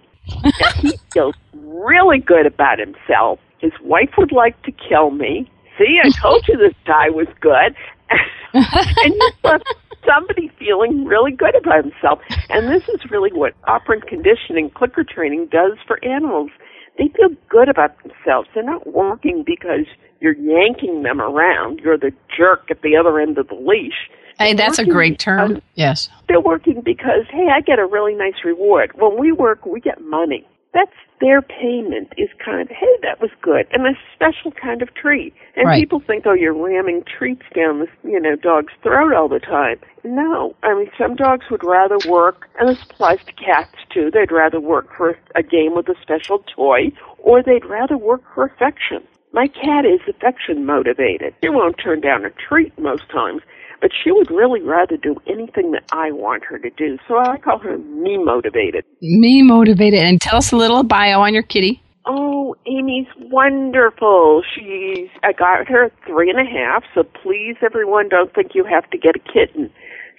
He 0.81 0.93
feels 1.13 1.35
really 1.55 2.19
good 2.19 2.47
about 2.47 2.79
himself. 2.79 3.39
His 3.59 3.73
wife 3.83 4.11
would 4.19 4.33
like 4.33 4.61
to 4.63 4.73
kill 4.73 5.11
me. 5.11 5.51
See, 5.79 5.99
I 6.03 6.11
told 6.11 6.47
you 6.49 6.57
this 6.57 6.75
guy 6.87 7.11
was 7.11 7.29
good. 7.41 7.75
and 8.53 9.15
you 9.15 9.31
left 9.45 9.75
somebody 10.07 10.51
feeling 10.59 11.05
really 11.05 11.33
good 11.33 11.55
about 11.55 11.85
himself. 11.85 12.21
And 12.49 12.69
this 12.69 12.89
is 12.89 13.11
really 13.11 13.33
what 13.33 13.55
operant 13.65 14.07
conditioning, 14.07 14.71
clicker 14.71 15.05
training 15.05 15.49
does 15.51 15.77
for 15.87 16.03
animals. 16.05 16.51
They 16.99 17.09
feel 17.09 17.29
good 17.49 17.69
about 17.69 17.97
themselves. 18.03 18.49
They're 18.55 18.63
not 18.63 18.87
working 18.93 19.43
because 19.45 19.87
you're 20.21 20.35
yanking 20.37 21.03
them 21.03 21.21
around. 21.21 21.81
You're 21.81 21.99
the 21.99 22.13
jerk 22.37 22.71
at 22.71 22.83
the 22.83 22.97
other 22.97 23.19
end 23.21 23.39
of 23.39 23.49
the 23.49 23.55
leash. 23.55 24.11
Hey, 24.39 24.53
that's 24.55 24.79
a 24.79 24.85
great 24.85 25.19
term. 25.19 25.49
because- 25.49 25.63
Yes. 25.75 26.11
They're 26.29 26.41
working 26.41 26.81
because, 26.83 27.27
hey, 27.31 27.49
I 27.51 27.61
get 27.61 27.79
a 27.79 27.87
really 27.87 28.15
nice 28.15 28.45
reward. 28.45 28.93
When 28.95 29.19
we 29.19 29.33
work, 29.33 29.65
we 29.67 29.81
get 29.81 30.01
money. 30.03 30.47
That's 30.75 30.93
their 31.21 31.41
payment 31.41 32.13
is 32.19 32.29
kind 32.45 32.61
of, 32.61 32.69
hey, 32.69 32.97
that 33.03 33.21
was 33.21 33.31
good, 33.41 33.67
and 33.73 33.87
a 33.87 33.99
special 34.15 34.51
kind 34.51 34.83
of 34.83 34.93
treat. 34.95 35.33
And 35.57 35.67
Right. 35.67 35.81
people 35.81 36.01
think, 36.01 36.27
oh, 36.27 36.35
you're 36.35 36.53
ramming 36.53 37.05
treats 37.05 37.45
down 37.55 37.81
the 37.81 37.89
you 38.05 38.21
know, 38.21 38.37
dog's 38.37 38.73
throat 38.83 39.15
all 39.15 39.29
the 39.29 39.41
time. 39.41 39.79
No, 40.05 40.55
I 40.63 40.75
mean, 40.75 40.91
some 40.99 41.17
dogs 41.17 41.47
would 41.51 41.65
rather 41.65 41.97
work, 42.09 42.49
and 42.59 42.69
this 42.69 42.83
applies 42.83 43.25
to 43.25 43.33
cats 43.33 43.75
too. 43.91 44.11
They'd 44.11 44.31
rather 44.31 44.61
work 44.61 44.95
for 44.95 45.17
a 45.35 45.43
game 45.43 45.75
with 45.75 45.89
a 45.89 45.95
special 46.03 46.45
toy, 46.55 46.93
or 47.19 47.43
they'd 47.43 47.65
rather 47.65 47.97
work 47.97 48.23
for 48.35 48.45
affection. 48.45 49.03
My 49.33 49.49
cat 49.49 49.85
is 49.85 50.01
affection 50.09 50.65
motivated. 50.65 51.35
She 51.43 51.49
won't 51.49 51.77
turn 51.79 52.01
down 52.01 52.25
a 52.25 52.31
treat 52.31 52.79
most 52.79 53.09
times, 53.11 53.43
but 53.81 53.91
she 53.93 54.11
would 54.11 54.31
really 54.31 54.61
rather 54.61 54.97
do 54.97 55.17
anything 55.27 55.73
that 55.73 55.85
I 55.93 56.11
want 56.13 56.45
her 56.45 56.59
to 56.59 56.71
do. 56.71 56.99
So 57.09 57.19
I 57.19 57.39
call 57.39 57.59
her 57.59 57.79
me 57.79 58.19
motivated. 58.19 58.85
Me 59.01 59.43
motivated. 59.43 60.01
And 60.01 60.21
tell 60.21 60.37
us 60.37 60.53
a 60.53 60.57
little 60.57 60.83
bio 60.83 61.21
on 61.21 61.35
your 61.35 61.43
kitty. 61.43 61.83
Oh, 62.07 62.55
Amy's 62.67 63.09
wonderful. 63.19 64.43
She's, 64.55 65.09
I 65.25 65.33
got 65.33 65.67
her 65.69 65.91
three 66.07 66.31
and 66.31 66.39
a 66.39 66.49
half, 66.49 66.85
so 66.95 67.03
please 67.03 67.57
everyone 67.63 68.09
don't 68.09 68.33
think 68.33 68.55
you 68.55 68.65
have 68.65 68.89
to 68.91 68.99
get 68.99 69.17
a 69.17 69.19
kitten. 69.19 69.71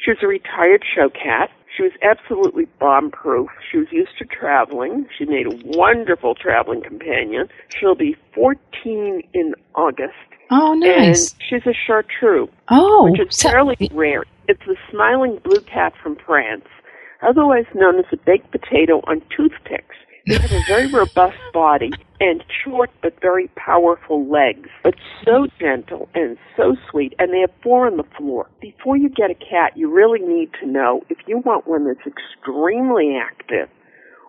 She 0.03 0.11
was 0.11 0.17
a 0.21 0.27
retired 0.27 0.83
show 0.83 1.09
cat. 1.09 1.49
She 1.75 1.83
was 1.83 1.91
absolutely 2.01 2.65
bomb 2.79 3.11
proof. 3.11 3.49
She 3.71 3.77
was 3.77 3.87
used 3.91 4.17
to 4.19 4.25
traveling. 4.25 5.07
She 5.17 5.25
made 5.25 5.45
a 5.47 5.55
wonderful 5.77 6.35
traveling 6.35 6.81
companion. 6.81 7.47
She'll 7.69 7.95
be 7.95 8.15
14 8.33 9.21
in 9.33 9.53
August. 9.75 10.13
Oh, 10.49 10.73
nice. 10.73 11.33
And 11.33 11.41
she's 11.49 11.67
a 11.67 11.73
chartreux 11.85 12.47
oh, 12.69 13.09
which 13.11 13.19
is 13.19 13.35
so- 13.35 13.49
fairly 13.49 13.77
rare. 13.91 14.23
It's 14.47 14.63
the 14.65 14.77
smiling 14.89 15.39
blue 15.43 15.59
cat 15.61 15.93
from 16.01 16.15
France, 16.25 16.65
otherwise 17.21 17.65
known 17.75 17.99
as 17.99 18.05
a 18.13 18.17
baked 18.17 18.51
potato 18.51 19.01
on 19.07 19.21
toothpicks. 19.35 19.95
It 20.25 20.41
have 20.41 20.51
a 20.51 20.63
very 20.67 20.87
robust 20.91 21.37
body 21.53 21.91
and 22.19 22.43
short 22.63 22.89
but 23.01 23.19
very 23.21 23.49
powerful 23.55 24.29
legs, 24.29 24.69
but 24.83 24.95
so 25.23 25.47
gentle 25.59 26.09
and 26.15 26.37
so 26.57 26.75
sweet, 26.89 27.13
and 27.17 27.31
they 27.31 27.39
have 27.39 27.51
four 27.63 27.87
on 27.87 27.95
the 27.95 28.03
floor. 28.17 28.49
Before 28.61 28.97
you 28.97 29.07
get 29.09 29.31
a 29.31 29.35
cat, 29.35 29.71
you 29.75 29.89
really 29.89 30.19
need 30.19 30.49
to 30.61 30.67
know 30.67 31.01
if 31.09 31.17
you 31.27 31.39
want 31.45 31.67
one 31.67 31.85
that's 31.87 32.05
extremely 32.05 33.15
active 33.17 33.69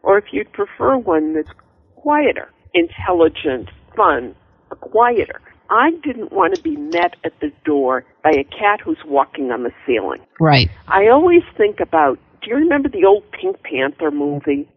or 0.04 0.18
if 0.18 0.26
you'd 0.32 0.52
prefer 0.52 0.96
one 0.96 1.34
that's 1.34 1.50
quieter, 1.96 2.48
intelligent, 2.74 3.68
fun, 3.96 4.34
quieter. 4.80 5.40
I 5.70 5.90
didn't 6.02 6.32
want 6.32 6.54
to 6.54 6.62
be 6.62 6.76
met 6.76 7.16
at 7.24 7.38
the 7.40 7.52
door 7.64 8.04
by 8.22 8.30
a 8.30 8.44
cat 8.44 8.80
who's 8.82 8.98
walking 9.06 9.50
on 9.50 9.64
the 9.64 9.72
ceiling. 9.86 10.20
right. 10.40 10.68
I 10.88 11.08
always 11.08 11.42
think 11.56 11.80
about, 11.80 12.18
do 12.42 12.50
you 12.50 12.56
remember 12.56 12.88
the 12.88 13.04
old 13.04 13.24
Pink 13.32 13.62
Panther 13.62 14.10
movie? 14.10 14.68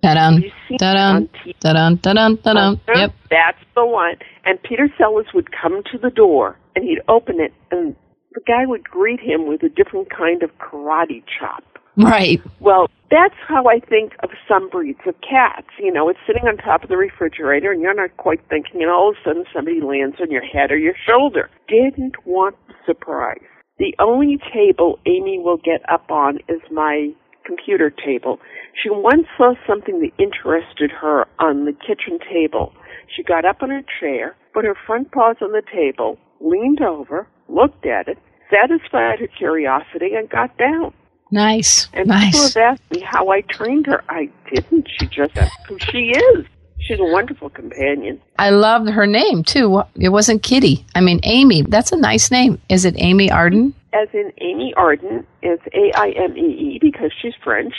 Uh-huh. 2.58 2.94
Yep. 3.00 3.16
That's 3.30 3.64
the 3.76 3.86
one. 3.86 4.16
And 4.46 4.62
Peter 4.64 4.90
Sellers 4.98 5.28
would 5.34 5.50
come 5.52 5.82
to 5.92 5.98
the 5.98 6.10
door 6.10 6.58
and 6.76 6.84
he'd 6.84 7.00
open 7.08 7.40
it 7.40 7.54
and 7.72 7.96
the 8.34 8.42
guy 8.48 8.66
would 8.66 8.84
greet 8.84 9.20
him 9.20 9.48
with 9.48 9.62
a 9.64 9.70
different 9.70 10.10
kind 10.10 10.42
of 10.44 10.50
karate 10.58 11.24
chop. 11.40 11.64
Right. 11.98 12.42
Well, 12.62 12.88
that's 13.10 13.36
how 13.48 13.68
I 13.68 13.80
think 13.80 14.14
of 14.24 14.30
some 14.48 14.70
breeds 14.70 15.02
of 15.06 15.16
cats. 15.20 15.68
You 15.78 15.92
know, 15.92 16.08
it's 16.08 16.20
sitting 16.26 16.48
on 16.48 16.56
top 16.56 16.84
of 16.84 16.90
the 16.90 16.96
refrigerator 16.96 17.72
and 17.72 17.82
you're 17.82 17.94
not 17.94 18.16
quite 18.16 18.40
thinking 18.50 18.82
and 18.82 18.90
all 18.90 19.10
of 19.10 19.16
a 19.16 19.28
sudden 19.28 19.44
somebody 19.54 19.82
lands 19.82 20.16
on 20.22 20.32
your 20.32 20.42
head 20.42 20.72
or 20.72 20.78
your 20.78 20.96
shoulder. 21.06 21.50
Didn't 21.68 22.16
want 22.26 22.56
the 22.68 22.74
surprise. 22.86 23.44
The 23.78 23.94
only 24.00 24.40
table 24.54 25.00
Amy 25.06 25.38
will 25.38 25.58
get 25.58 25.82
up 25.92 26.10
on 26.10 26.38
is 26.48 26.62
my 26.72 27.10
computer 27.46 27.90
table. 27.90 28.40
She 28.82 28.90
once 28.90 29.28
saw 29.38 29.56
something 29.68 30.00
that 30.00 30.12
interested 30.22 30.92
her 30.92 31.26
on 31.40 31.66
the 31.66 31.74
kitchen 31.74 32.20
table. 32.32 32.74
She 33.14 33.24
got 33.24 33.44
up 33.44 33.62
on 33.62 33.70
her 33.70 33.84
chair, 34.00 34.36
put 34.54 34.64
her 34.66 34.78
front 34.88 35.12
paws 35.12 35.38
on 35.42 35.52
the 35.52 35.64
table, 35.74 36.18
leaned 36.40 36.82
over, 36.82 37.28
looked 37.50 37.86
at 37.86 38.08
it, 38.08 38.18
satisfied 38.50 39.20
her 39.20 39.28
curiosity, 39.28 40.16
and 40.16 40.30
got 40.30 40.58
down. 40.58 40.94
Nice. 41.32 41.88
And 41.94 42.10
people 42.10 42.22
nice. 42.22 42.54
have 42.54 42.58
asked 42.58 42.92
me 42.92 43.02
how 43.02 43.30
I 43.30 43.42
trained 43.42 43.88
her. 43.88 44.04
I 44.10 44.30
didn't. 44.54 44.88
She 45.00 45.08
just 45.08 45.38
who 45.68 45.78
she 45.80 46.10
is. 46.10 46.46
She's 46.80 47.00
a 47.00 47.04
wonderful 47.04 47.50
companion. 47.50 48.20
I 48.40 48.50
love 48.50 48.88
her 48.88 49.06
name 49.08 49.44
too. 49.44 49.84
It 49.96 50.10
wasn't 50.10 50.44
Kitty. 50.44 50.86
I 50.96 51.02
mean 51.02 51.20
Amy. 51.24 51.62
That's 51.62 51.92
a 51.92 51.98
nice 51.98 52.32
name. 52.32 52.60
Is 52.70 52.86
it 52.86 52.96
Amy 52.98 53.32
Arden? 53.32 53.74
As 53.94 54.08
in 54.14 54.32
Amy 54.40 54.74
Arden, 54.76 55.26
it's 55.42 55.64
A 55.74 55.98
I 55.98 56.10
M 56.10 56.38
E 56.38 56.76
E 56.76 56.80
because 56.82 57.12
she's 57.22 57.34
French, 57.44 57.74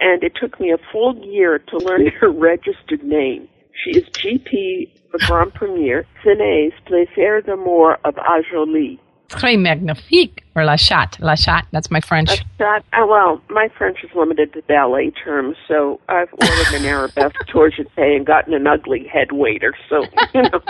and 0.00 0.22
it 0.22 0.32
took 0.40 0.58
me 0.58 0.72
a 0.72 0.78
full 0.92 1.16
year 1.24 1.58
to 1.58 1.78
learn 1.78 2.06
her 2.20 2.30
registered 2.30 3.02
name. 3.04 3.48
She 3.84 3.98
is 3.98 4.04
GP 4.10 4.90
for 5.10 5.18
Grand 5.26 5.52
Premier, 5.54 6.06
Sénès, 6.24 6.72
Plaisir 6.86 7.42
d'amour 7.42 7.98
of 8.04 8.14
Ajoli. 8.14 8.98
Très 9.28 9.58
magnifique. 9.58 10.44
Or 10.54 10.64
La 10.64 10.76
Chatte. 10.76 11.18
La 11.20 11.34
Chatte. 11.34 11.66
That's 11.72 11.90
my 11.90 12.00
French. 12.00 12.42
That, 12.58 12.84
uh, 12.92 13.06
well, 13.06 13.40
my 13.50 13.68
French 13.76 13.98
is 14.02 14.10
limited 14.14 14.52
to 14.54 14.62
ballet 14.62 15.10
terms, 15.10 15.56
so 15.68 16.00
I've 16.08 16.32
ordered 16.32 16.74
an 16.74 16.84
arabesque 16.84 17.36
torture 17.48 17.84
and 17.96 18.24
gotten 18.24 18.54
an 18.54 18.66
ugly 18.66 19.06
head 19.06 19.32
waiter. 19.32 19.74
So, 19.88 20.04
you 20.34 20.42
know. 20.42 20.60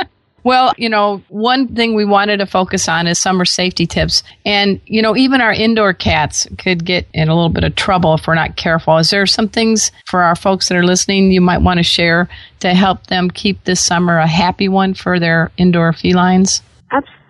Well, 0.46 0.72
you 0.76 0.88
know, 0.88 1.24
one 1.28 1.74
thing 1.74 1.94
we 1.94 2.04
wanted 2.04 2.36
to 2.36 2.46
focus 2.46 2.88
on 2.88 3.08
is 3.08 3.18
summer 3.18 3.44
safety 3.44 3.84
tips. 3.84 4.22
And, 4.44 4.80
you 4.86 5.02
know, 5.02 5.16
even 5.16 5.40
our 5.40 5.52
indoor 5.52 5.92
cats 5.92 6.46
could 6.56 6.84
get 6.84 7.08
in 7.12 7.28
a 7.28 7.34
little 7.34 7.48
bit 7.48 7.64
of 7.64 7.74
trouble 7.74 8.14
if 8.14 8.28
we're 8.28 8.36
not 8.36 8.54
careful. 8.54 8.96
Is 8.98 9.10
there 9.10 9.26
some 9.26 9.48
things 9.48 9.90
for 10.04 10.22
our 10.22 10.36
folks 10.36 10.68
that 10.68 10.76
are 10.76 10.84
listening 10.84 11.32
you 11.32 11.40
might 11.40 11.62
want 11.62 11.78
to 11.78 11.82
share 11.82 12.28
to 12.60 12.74
help 12.74 13.08
them 13.08 13.28
keep 13.28 13.64
this 13.64 13.82
summer 13.82 14.18
a 14.18 14.26
happy 14.28 14.68
one 14.68 14.94
for 14.94 15.18
their 15.18 15.50
indoor 15.56 15.92
felines? 15.92 16.62
Absolutely. 16.92 17.25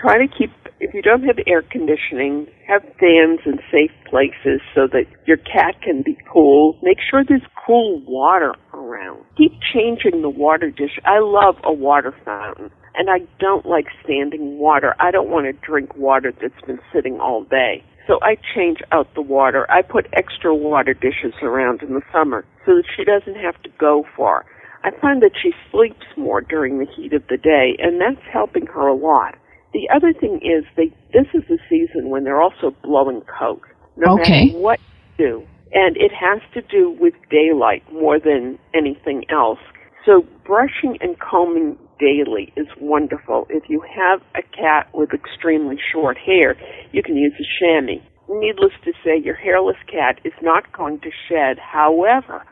Try 0.00 0.18
to 0.18 0.28
keep, 0.28 0.50
if 0.80 0.94
you 0.94 1.02
don't 1.02 1.24
have 1.24 1.38
air 1.46 1.62
conditioning, 1.62 2.46
have 2.68 2.82
fans 3.00 3.40
in 3.46 3.58
safe 3.70 3.90
places 4.08 4.60
so 4.74 4.86
that 4.92 5.04
your 5.26 5.36
cat 5.38 5.76
can 5.82 6.02
be 6.02 6.16
cool. 6.32 6.78
Make 6.82 6.98
sure 7.10 7.24
there's 7.26 7.42
cool 7.66 8.00
water 8.06 8.54
around. 8.72 9.24
Keep 9.36 9.52
changing 9.74 10.22
the 10.22 10.30
water 10.30 10.70
dish. 10.70 10.98
I 11.04 11.18
love 11.20 11.56
a 11.64 11.72
water 11.72 12.14
fountain. 12.24 12.70
And 12.96 13.10
I 13.10 13.26
don't 13.40 13.66
like 13.66 13.86
standing 14.04 14.58
water. 14.58 14.94
I 15.00 15.10
don't 15.10 15.28
want 15.30 15.46
to 15.46 15.66
drink 15.66 15.96
water 15.96 16.32
that's 16.40 16.60
been 16.66 16.78
sitting 16.92 17.18
all 17.20 17.42
day. 17.44 17.82
So 18.06 18.18
I 18.22 18.36
change 18.54 18.78
out 18.92 19.08
the 19.14 19.22
water. 19.22 19.66
I 19.70 19.82
put 19.82 20.06
extra 20.12 20.54
water 20.54 20.94
dishes 20.94 21.34
around 21.42 21.82
in 21.82 21.94
the 21.94 22.02
summer. 22.12 22.44
so 22.66 22.76
that 22.76 22.84
she 22.96 23.04
doesn't 23.04 23.36
have 23.42 23.60
to 23.62 23.70
go 23.78 24.04
far. 24.16 24.44
I 24.84 24.90
find 25.00 25.22
that 25.22 25.32
she 25.42 25.52
sleeps 25.72 26.06
more 26.16 26.42
during 26.42 26.78
the 26.78 26.86
heat 26.94 27.14
of 27.14 27.22
the 27.28 27.38
day, 27.38 27.74
and 27.78 28.00
that's 28.00 28.24
helping 28.30 28.66
her 28.66 28.86
a 28.86 28.94
lot. 28.94 29.34
The 29.72 29.88
other 29.94 30.12
thing 30.12 30.40
is 30.42 30.64
they 30.76 30.92
this 31.12 31.26
is 31.34 31.42
the 31.48 31.58
season 31.68 32.10
when 32.10 32.24
they're 32.24 32.42
also 32.42 32.76
blowing 32.84 33.22
coat. 33.22 33.62
No 33.96 34.14
Okay. 34.14 34.46
matter 34.46 34.58
what 34.58 34.78
you 35.18 35.26
do. 35.26 35.46
And 35.72 35.96
it 35.96 36.12
has 36.12 36.40
to 36.52 36.62
do 36.62 36.90
with 37.00 37.14
daylight 37.30 37.82
more 37.92 38.20
than 38.20 38.58
anything 38.74 39.24
else. 39.30 39.58
So 40.06 40.24
brushing 40.44 40.98
and 41.00 41.18
combing 41.18 41.76
daily 41.98 42.52
is 42.56 42.66
wonderful. 42.80 43.46
If 43.48 43.64
you 43.68 43.80
have 43.80 44.20
a 44.36 44.42
cat 44.54 44.88
with 44.92 45.12
extremely 45.12 45.78
short 45.92 46.18
hair, 46.18 46.56
you 46.92 47.02
can 47.02 47.16
use 47.16 47.32
a 47.40 47.46
chamois. 47.58 48.02
Needless 48.28 48.72
to 48.84 48.92
say, 49.04 49.18
your 49.18 49.34
hairless 49.34 49.76
cat 49.90 50.20
is 50.24 50.32
not 50.42 50.72
going 50.72 51.00
to 51.00 51.10
shed. 51.28 51.58
However, 51.58 52.44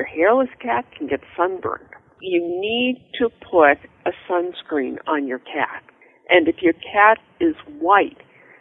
your 0.00 0.06
hairless 0.06 0.48
cat 0.62 0.86
can 0.96 1.06
get 1.06 1.20
sunburned. 1.36 1.84
You 2.22 2.40
need 2.40 3.04
to 3.18 3.28
put 3.28 3.76
a 4.06 4.12
sunscreen 4.26 4.96
on 5.06 5.26
your 5.26 5.40
cat. 5.40 5.82
And 6.30 6.48
if 6.48 6.62
your 6.62 6.72
cat 6.72 7.18
is 7.38 7.54
white, 7.78 8.16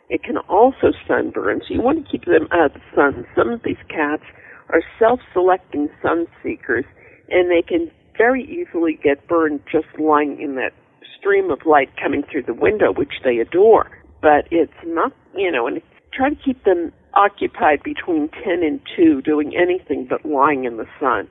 it 0.10 0.22
can 0.22 0.38
also 0.50 0.91
sunburn, 1.08 1.62
so 1.62 1.74
you 1.74 1.81
want 1.81 2.03
to 2.03 2.12
keep 2.12 2.25
them 2.25 2.50
out 2.51 2.65
of 2.65 2.74
the 2.74 2.81
sun. 2.93 3.25
Some 3.38 3.51
of 3.51 3.62
these 3.63 3.77
cats 3.88 4.24
are 4.67 4.81
self-selecting 4.98 5.88
sun 6.01 6.25
seekers, 6.43 6.84
and 7.29 7.50
they 7.50 7.62
can 7.62 7.89
very 8.17 8.43
easily 8.43 9.00
get 9.01 9.25
burned 9.29 9.62
just 9.72 9.88
lying 9.98 10.41
in 10.41 10.55
that 10.55 10.74
stream 11.17 11.51
of 11.51 11.60
light 11.65 11.89
coming 12.03 12.24
through 12.29 12.43
the 12.43 12.53
window, 12.53 12.91
which 12.91 13.22
they 13.24 13.38
adore. 13.38 13.89
But 14.22 14.43
it's 14.51 14.74
not, 14.86 15.13
you 15.34 15.51
know, 15.51 15.67
and 15.67 15.81
try 16.12 16.31
to 16.31 16.36
keep 16.36 16.65
them 16.65 16.91
occupied 17.13 17.83
between 17.83 18.29
10 18.43 18.63
and 18.63 18.79
2 18.95 19.21
doing 19.21 19.53
anything 19.55 20.07
but 20.09 20.25
lying 20.25 20.65
in 20.65 20.77
the 20.77 20.87
sun. 20.99 21.27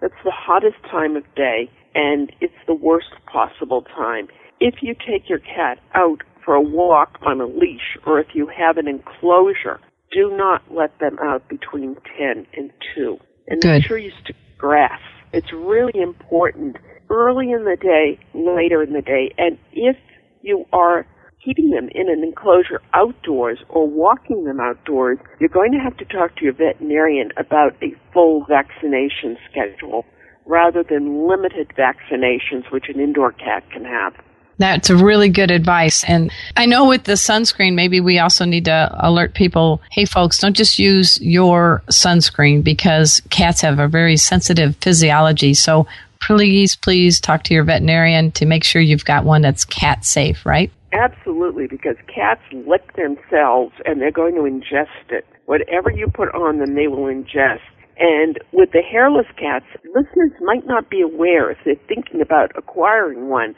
That's 0.00 0.14
the 0.24 0.32
hottest 0.34 0.82
time 0.90 1.16
of 1.16 1.24
day, 1.34 1.70
and 1.94 2.32
it's 2.40 2.54
the 2.66 2.74
worst 2.74 3.12
possible 3.30 3.82
time. 3.82 4.28
If 4.60 4.76
you 4.82 4.94
take 4.94 5.28
your 5.28 5.38
cat 5.38 5.78
out 5.94 6.22
for 6.44 6.54
a 6.54 6.60
walk 6.60 7.18
on 7.22 7.40
a 7.40 7.46
leash, 7.46 7.98
or 8.06 8.18
if 8.20 8.28
you 8.34 8.46
have 8.46 8.76
an 8.76 8.88
enclosure, 8.88 9.80
do 10.12 10.34
not 10.36 10.62
let 10.70 10.98
them 10.98 11.18
out 11.22 11.48
between 11.48 11.96
10 12.18 12.46
and 12.56 12.70
2. 12.94 13.18
And 13.48 13.60
Good. 13.60 13.68
make 13.68 13.86
sure 13.86 13.98
you 13.98 14.12
stick 14.22 14.36
grass. 14.58 15.00
It's 15.32 15.52
really 15.52 16.00
important 16.00 16.76
early 17.08 17.52
in 17.52 17.64
the 17.64 17.76
day, 17.76 18.18
later 18.34 18.82
in 18.82 18.92
the 18.92 19.02
day, 19.02 19.32
and 19.36 19.58
if 19.72 19.96
you 20.42 20.64
are 20.72 21.06
keeping 21.44 21.70
them 21.70 21.88
in 21.94 22.10
an 22.10 22.22
enclosure 22.22 22.80
outdoors 22.92 23.58
or 23.68 23.86
walking 23.86 24.44
them 24.44 24.60
outdoors, 24.60 25.18
you're 25.38 25.48
going 25.48 25.72
to 25.72 25.78
have 25.78 25.96
to 25.96 26.04
talk 26.04 26.36
to 26.36 26.44
your 26.44 26.52
veterinarian 26.52 27.30
about 27.36 27.74
a 27.82 27.94
full 28.12 28.44
vaccination 28.48 29.36
schedule 29.50 30.04
rather 30.46 30.82
than 30.82 31.26
limited 31.28 31.72
vaccinations 31.78 32.70
which 32.70 32.88
an 32.88 33.00
indoor 33.00 33.32
cat 33.32 33.62
can 33.70 33.84
have. 33.84 34.14
That's 34.58 34.90
really 34.90 35.30
good 35.30 35.50
advice. 35.50 36.04
And 36.04 36.30
I 36.54 36.66
know 36.66 36.86
with 36.86 37.04
the 37.04 37.14
sunscreen, 37.14 37.74
maybe 37.74 37.98
we 37.98 38.18
also 38.18 38.44
need 38.44 38.66
to 38.66 38.94
alert 38.98 39.34
people 39.34 39.80
hey, 39.90 40.04
folks, 40.04 40.38
don't 40.38 40.56
just 40.56 40.78
use 40.78 41.18
your 41.22 41.82
sunscreen 41.90 42.62
because 42.62 43.22
cats 43.30 43.62
have 43.62 43.78
a 43.78 43.88
very 43.88 44.18
sensitive 44.18 44.76
physiology. 44.76 45.54
So 45.54 45.86
please, 46.20 46.76
please 46.76 47.20
talk 47.20 47.44
to 47.44 47.54
your 47.54 47.64
veterinarian 47.64 48.32
to 48.32 48.44
make 48.44 48.62
sure 48.62 48.82
you've 48.82 49.06
got 49.06 49.24
one 49.24 49.40
that's 49.40 49.64
cat 49.64 50.04
safe, 50.04 50.44
right? 50.44 50.70
Absolutely, 50.92 51.66
because 51.68 51.96
cats 52.12 52.42
lick 52.52 52.96
themselves 52.96 53.72
and 53.84 54.00
they're 54.00 54.10
going 54.10 54.34
to 54.34 54.42
ingest 54.42 55.10
it. 55.10 55.24
Whatever 55.46 55.90
you 55.90 56.08
put 56.12 56.34
on 56.34 56.58
them, 56.58 56.74
they 56.74 56.88
will 56.88 57.04
ingest. 57.06 57.60
And 57.98 58.38
with 58.52 58.70
the 58.72 58.82
hairless 58.82 59.26
cats, 59.38 59.66
listeners 59.94 60.32
might 60.40 60.66
not 60.66 60.90
be 60.90 61.00
aware 61.00 61.50
if 61.50 61.58
they're 61.64 61.74
thinking 61.86 62.20
about 62.20 62.50
acquiring 62.56 63.28
one. 63.28 63.54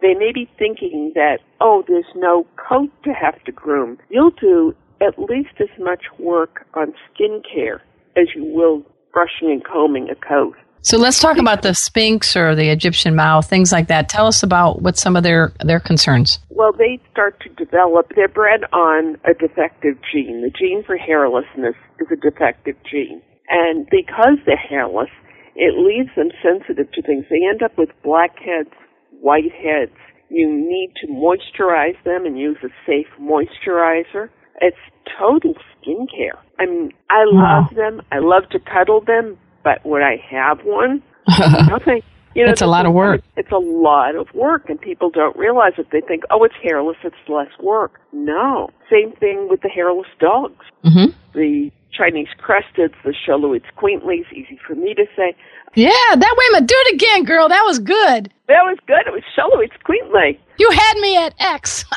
They 0.00 0.14
may 0.14 0.32
be 0.32 0.50
thinking 0.58 1.12
that, 1.14 1.38
oh, 1.60 1.84
there's 1.86 2.04
no 2.16 2.46
coat 2.56 2.90
to 3.04 3.10
have 3.12 3.42
to 3.44 3.52
groom. 3.52 3.98
You'll 4.08 4.30
do 4.30 4.74
at 5.00 5.18
least 5.18 5.60
as 5.60 5.68
much 5.78 6.04
work 6.18 6.66
on 6.74 6.94
skin 7.12 7.42
care 7.42 7.82
as 8.16 8.28
you 8.34 8.44
will 8.44 8.82
brushing 9.12 9.50
and 9.50 9.62
combing 9.64 10.08
a 10.10 10.14
coat. 10.14 10.56
So 10.84 10.98
let's 10.98 11.18
talk 11.18 11.38
about 11.38 11.62
the 11.62 11.72
Sphynx 11.72 12.36
or 12.36 12.54
the 12.54 12.68
Egyptian 12.68 13.16
Mau, 13.16 13.40
things 13.40 13.72
like 13.72 13.88
that. 13.88 14.10
Tell 14.10 14.26
us 14.26 14.42
about 14.42 14.82
what 14.82 14.98
some 14.98 15.16
of 15.16 15.22
their, 15.22 15.54
their 15.64 15.80
concerns. 15.80 16.38
Well, 16.50 16.72
they 16.76 17.00
start 17.10 17.40
to 17.40 17.48
develop, 17.48 18.12
they're 18.14 18.28
bred 18.28 18.64
on 18.70 19.16
a 19.24 19.32
defective 19.32 19.96
gene. 20.12 20.42
The 20.42 20.50
gene 20.50 20.84
for 20.84 20.98
hairlessness 20.98 21.72
is 22.00 22.08
a 22.12 22.16
defective 22.16 22.76
gene. 22.84 23.22
And 23.48 23.86
because 23.90 24.36
they're 24.44 24.58
hairless, 24.58 25.08
it 25.56 25.72
leaves 25.78 26.10
them 26.16 26.28
sensitive 26.42 26.92
to 26.92 27.00
things. 27.00 27.24
They 27.30 27.40
end 27.48 27.62
up 27.62 27.78
with 27.78 27.88
blackheads, 28.02 28.68
whiteheads. 29.24 29.96
You 30.28 30.50
need 30.52 30.92
to 31.00 31.06
moisturize 31.06 31.96
them 32.04 32.26
and 32.26 32.38
use 32.38 32.58
a 32.62 32.68
safe 32.86 33.06
moisturizer. 33.18 34.28
It's 34.60 34.76
total 35.18 35.54
skincare. 35.80 36.36
I 36.58 36.66
mean, 36.66 36.92
I 37.08 37.24
Wow. 37.24 37.60
love 37.62 37.74
them. 37.74 38.02
I 38.12 38.18
love 38.18 38.48
to 38.50 38.58
cuddle 38.58 39.00
them, 39.00 39.38
but 39.64 39.84
would 39.84 40.02
I 40.02 40.16
have 40.30 40.60
one? 40.64 41.02
Nothing. 41.68 42.02
You 42.34 42.42
know, 42.42 42.50
That's 42.50 42.62
a 42.62 42.66
lot 42.66 42.84
of 42.84 42.92
work. 42.92 43.22
It's 43.36 43.52
a 43.52 43.58
lot 43.58 44.16
of 44.16 44.26
work, 44.34 44.68
and 44.68 44.80
people 44.80 45.08
don't 45.08 45.36
realize 45.36 45.74
it. 45.78 45.86
They 45.92 46.00
think, 46.00 46.24
oh, 46.30 46.42
it's 46.42 46.54
hairless, 46.62 46.96
it's 47.04 47.14
less 47.28 47.50
work. 47.60 48.00
No. 48.12 48.70
Same 48.90 49.12
thing 49.12 49.48
with 49.48 49.60
the 49.62 49.68
hairless 49.68 50.08
dogs. 50.18 50.64
hmm 50.82 51.06
The 51.32 51.70
Chinese 51.92 52.26
cresteds, 52.42 52.94
the 53.04 53.14
Sholuids 53.14 53.66
quaintlies, 53.76 54.26
easy 54.32 54.58
for 54.66 54.74
me 54.74 54.94
to 54.94 55.06
say. 55.16 55.36
Yeah, 55.74 55.90
that 56.16 56.36
way, 56.38 56.60
do 56.60 56.74
it 56.76 56.94
again, 56.94 57.24
girl. 57.24 57.48
That 57.48 57.62
was 57.64 57.78
good. 57.78 58.32
That 58.48 58.62
was 58.62 58.78
good. 58.86 59.06
It 59.06 59.12
was 59.12 59.22
Xoloitzcuintli. 59.36 60.38
You 60.58 60.70
had 60.70 60.98
me 60.98 61.16
at 61.16 61.34
X. 61.38 61.84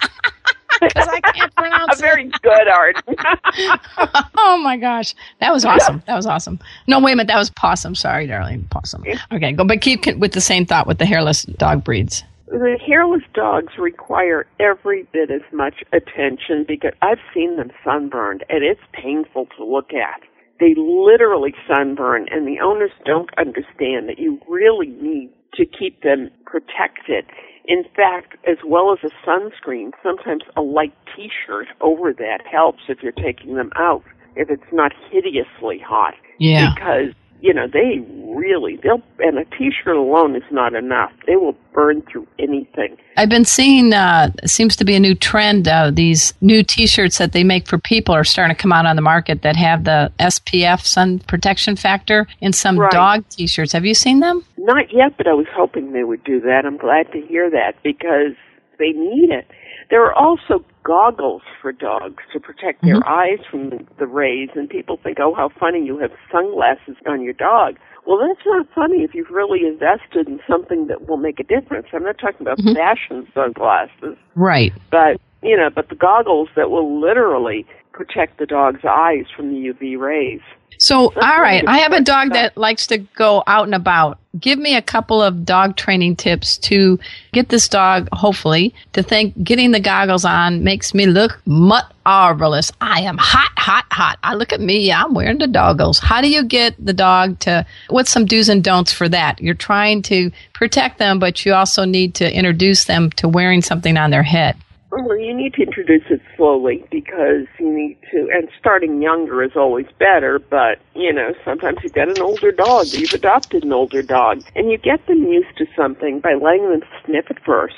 Because 0.82 1.08
I 1.08 1.22
can't 1.22 1.56
pronounce 1.58 2.00
it. 2.00 2.02
Very 2.02 2.26
good, 2.42 2.68
Art. 2.68 2.96
oh 4.38 4.60
my 4.64 4.78
gosh, 4.78 5.16
that 5.40 5.52
was 5.54 5.66
awesome. 5.66 6.04
That 6.08 6.16
was 6.16 6.26
awesome. 6.26 6.60
No, 6.88 7.00
wait 7.00 7.14
a 7.14 7.16
minute, 7.16 7.28
that 7.28 7.38
was 7.38 7.50
possum. 7.50 7.96
Sorry, 7.96 8.28
darling, 8.28 8.66
possum. 8.70 9.04
Okay, 9.32 9.52
go, 9.54 9.64
but 9.64 9.82
keep 9.82 10.06
with 10.18 10.34
the 10.34 10.42
same 10.42 10.66
thought 10.66 10.88
with 10.88 10.98
the 11.00 11.06
hairless 11.06 11.44
dog 11.44 11.84
breeds. 11.84 12.24
the 12.48 12.78
hairless 12.86 13.24
dogs 13.34 13.74
require 13.78 14.46
every 14.60 15.04
bit 15.12 15.30
as 15.32 15.42
much 15.52 15.84
attention 15.94 16.66
because 16.68 16.94
I've 17.02 17.20
seen 17.34 17.58
them 17.58 17.72
sunburned 17.84 18.44
and 18.50 18.64
it's 18.64 18.82
painful 18.94 19.48
to 19.58 19.66
look 19.66 19.92
at. 19.94 20.22
They 20.60 20.74
literally 20.78 21.54
sunburn 21.68 22.28
and 22.32 22.48
the 22.48 22.60
owners 22.64 22.92
don't 23.06 23.30
understand 23.38 24.08
that 24.10 24.18
you 24.18 24.40
really 24.48 24.88
need 24.88 25.30
to 25.56 25.66
keep 25.66 26.02
them 26.04 26.30
protected. 26.46 27.26
In 27.68 27.84
fact, 27.96 28.38
as 28.48 28.58
well 28.66 28.94
as 28.94 29.00
a 29.04 29.30
sunscreen, 29.30 29.92
sometimes 30.02 30.44
a 30.56 30.62
light 30.62 30.94
t-shirt 31.16 31.68
over 31.82 32.14
that 32.14 32.40
helps 32.50 32.84
if 32.88 33.04
you're 33.04 33.12
taking 33.12 33.56
them 33.56 33.72
out, 33.76 34.04
if 34.36 34.50
it's 34.50 34.72
not 34.72 34.94
hideously 35.12 35.80
hot 35.80 36.16
Yeah. 36.40 36.74
because 36.74 37.14
you 37.42 37.54
know 37.54 37.68
they 37.68 38.00
really 38.36 38.78
they'll 38.84 39.02
and 39.20 39.38
a 39.38 39.46
t-shirt 39.58 39.96
alone 39.96 40.36
is 40.36 40.44
not 40.52 40.74
enough 40.74 41.12
they 41.26 41.36
will 41.36 41.56
burn 41.74 42.02
through 42.12 42.28
anything 42.40 42.98
I've 43.18 43.30
been 43.30 43.46
seeing 43.46 43.94
uh 43.94 44.32
seems 44.46 44.76
to 44.76 44.86
be 44.86 44.96
a 44.96 45.00
new 45.00 45.16
trend. 45.16 45.68
Uh, 45.68 45.90
these 45.92 46.36
new 46.40 46.62
T-shirts 46.62 47.18
that 47.18 47.32
they 47.32 47.44
make 47.44 47.68
for 47.68 47.80
people 47.80 48.14
are 48.14 48.24
starting 48.24 48.56
to 48.56 48.62
come 48.62 48.72
out 48.72 48.86
on 48.86 48.96
the 48.96 49.02
market 49.02 49.42
that 49.42 49.56
have 49.56 49.86
the 49.86 50.12
SPF 50.20 50.82
sun 50.86 51.18
protection 51.18 51.76
factor 51.76 52.28
in 52.42 52.54
some 52.54 52.78
Right. 52.78 52.92
dog 52.92 53.26
T-shirts. 53.30 53.72
Have 53.72 53.86
you 53.86 53.96
seen 53.96 54.20
them? 54.20 54.46
not 54.60 54.92
yet 54.94 55.16
but 55.18 55.28
i 55.28 55.34
was 55.34 55.48
hoping 55.56 55.94
they 55.94 56.04
would 56.04 56.24
do 56.26 56.40
that 56.42 56.64
i'm 56.66 56.78
glad 56.78 57.12
to 57.14 57.22
hear 57.22 57.50
that 57.50 57.74
because 57.84 58.34
they 58.78 58.92
need 58.92 59.30
it 59.32 59.48
there 59.90 60.04
are 60.06 60.14
also 60.14 60.64
goggles 60.84 61.42
for 61.62 61.72
dogs 61.72 62.24
to 62.34 62.40
protect 62.40 62.82
their 62.82 63.00
mm-hmm. 63.00 63.10
eyes 63.10 63.46
from 63.50 63.70
the, 63.98 64.08
rays 64.08 64.50
and 64.56 64.70
people 64.70 64.98
think 65.04 65.18
oh 65.20 65.34
how 65.34 65.50
funny 65.60 65.86
you 65.86 65.98
have 66.00 66.12
sunglasses 66.32 66.96
on 67.06 67.22
your 67.22 67.34
dog. 67.34 67.78
Well 68.06 68.18
that's 68.18 68.46
not 68.46 68.68
funny 68.74 69.04
if 69.04 69.14
you've 69.14 69.30
really 69.30 69.68
invested 69.68 70.28
in 70.28 70.40
something 70.50 70.88
that 70.88 71.08
will 71.08 71.18
make 71.18 71.40
a 71.40 71.44
difference. 71.44 71.88
I'm 71.94 72.04
not 72.04 72.18
talking 72.18 72.42
about 72.42 72.58
mm-hmm. 72.58 72.74
fashion 72.74 73.28
sunglasses. 73.34 74.18
Right. 74.36 74.72
but 74.92 75.20
you 75.44 75.56
know, 75.56 75.70
but 75.74 75.90
the 75.90 75.96
goggles 75.96 76.50
that 76.56 76.72
will 76.72 77.00
literally 77.00 77.66
protect 77.98 78.38
the 78.38 78.46
dog's 78.46 78.86
eyes 78.86 79.26
from 79.36 79.50
the 79.50 79.70
UV 79.70 79.98
rays. 79.98 80.42
So, 80.80 81.12
all 81.16 81.42
right, 81.42 81.64
I 81.68 81.80
have 81.80 81.92
a 81.92 82.02
dog 82.02 82.34
that 82.34 82.56
likes 82.56 82.86
to 82.88 83.00
go 83.00 83.44
out 83.48 83.66
and 83.66 83.74
about. 83.74 84.20
Give 84.40 84.60
me 84.60 84.76
a 84.76 84.82
couple 84.84 85.24
of 85.24 85.44
dog 85.44 85.76
training 85.76 86.18
tips 86.18 86.56
to 86.60 87.00
get 87.34 87.50
this 87.50 87.68
dog, 87.68 88.08
hopefully, 88.14 88.76
to 88.94 89.02
think 89.02 89.44
getting 89.44 89.72
the 89.72 89.80
goggles 89.80 90.24
on 90.24 90.64
makes 90.64 90.94
me 90.94 91.08
look 91.08 91.42
marvelous. 91.48 92.72
I 92.80 93.02
am 93.02 93.18
hot, 93.18 93.50
hot, 93.58 93.86
hot. 93.90 94.20
I 94.22 94.36
look 94.36 94.54
at 94.54 94.62
me, 94.62 94.92
I'm 94.92 95.16
wearing 95.16 95.40
the 95.40 95.48
goggles. 95.48 95.98
How 95.98 96.22
do 96.22 96.30
you 96.30 96.44
get 96.44 96.76
the 96.78 96.94
dog 96.94 97.40
to, 97.40 97.66
what's 97.90 98.12
some 98.12 98.26
do's 98.26 98.48
and 98.48 98.64
don'ts 98.64 98.94
for 98.94 99.10
that? 99.10 99.42
You're 99.42 99.56
trying 99.56 100.04
to 100.04 100.30
protect 100.54 101.00
them, 101.00 101.18
but 101.18 101.44
you 101.44 101.56
also 101.56 101.86
need 101.86 102.14
to 102.16 102.32
introduce 102.32 102.84
them 102.84 103.10
to 103.12 103.28
wearing 103.28 103.64
something 103.64 103.98
on 103.98 104.12
their 104.12 104.22
head. 104.22 104.56
Well, 104.90 105.18
you 105.18 105.36
need 105.36 105.54
to 105.56 105.64
introduce 105.64 106.04
it 106.10 106.22
slowly 106.38 106.86
because 106.90 107.46
you 107.60 107.70
need 107.70 107.98
to, 108.12 108.30
and 108.34 108.48
starting 108.58 109.02
younger 109.02 109.44
is 109.44 109.52
always 109.56 109.86
better, 110.00 110.40
but, 110.40 110.80
you 110.96 111.12
know, 111.12 111.34
sometimes 111.44 111.80
you've 111.84 111.94
got 111.94 112.08
an 112.08 112.22
older 112.22 112.54
dog, 112.54 112.88
you've 112.94 113.12
adopted 113.14 113.64
an 113.66 113.74
older 113.74 114.02
dog, 114.02 114.44
and 114.56 114.72
you 114.72 114.78
get 114.78 115.06
them 115.08 115.24
used 115.24 115.58
to 115.58 115.66
something 115.76 116.22
by 116.22 116.36
letting 116.36 116.70
them 116.70 116.82
sniff 117.06 117.30
it 117.30 117.38
first, 117.46 117.76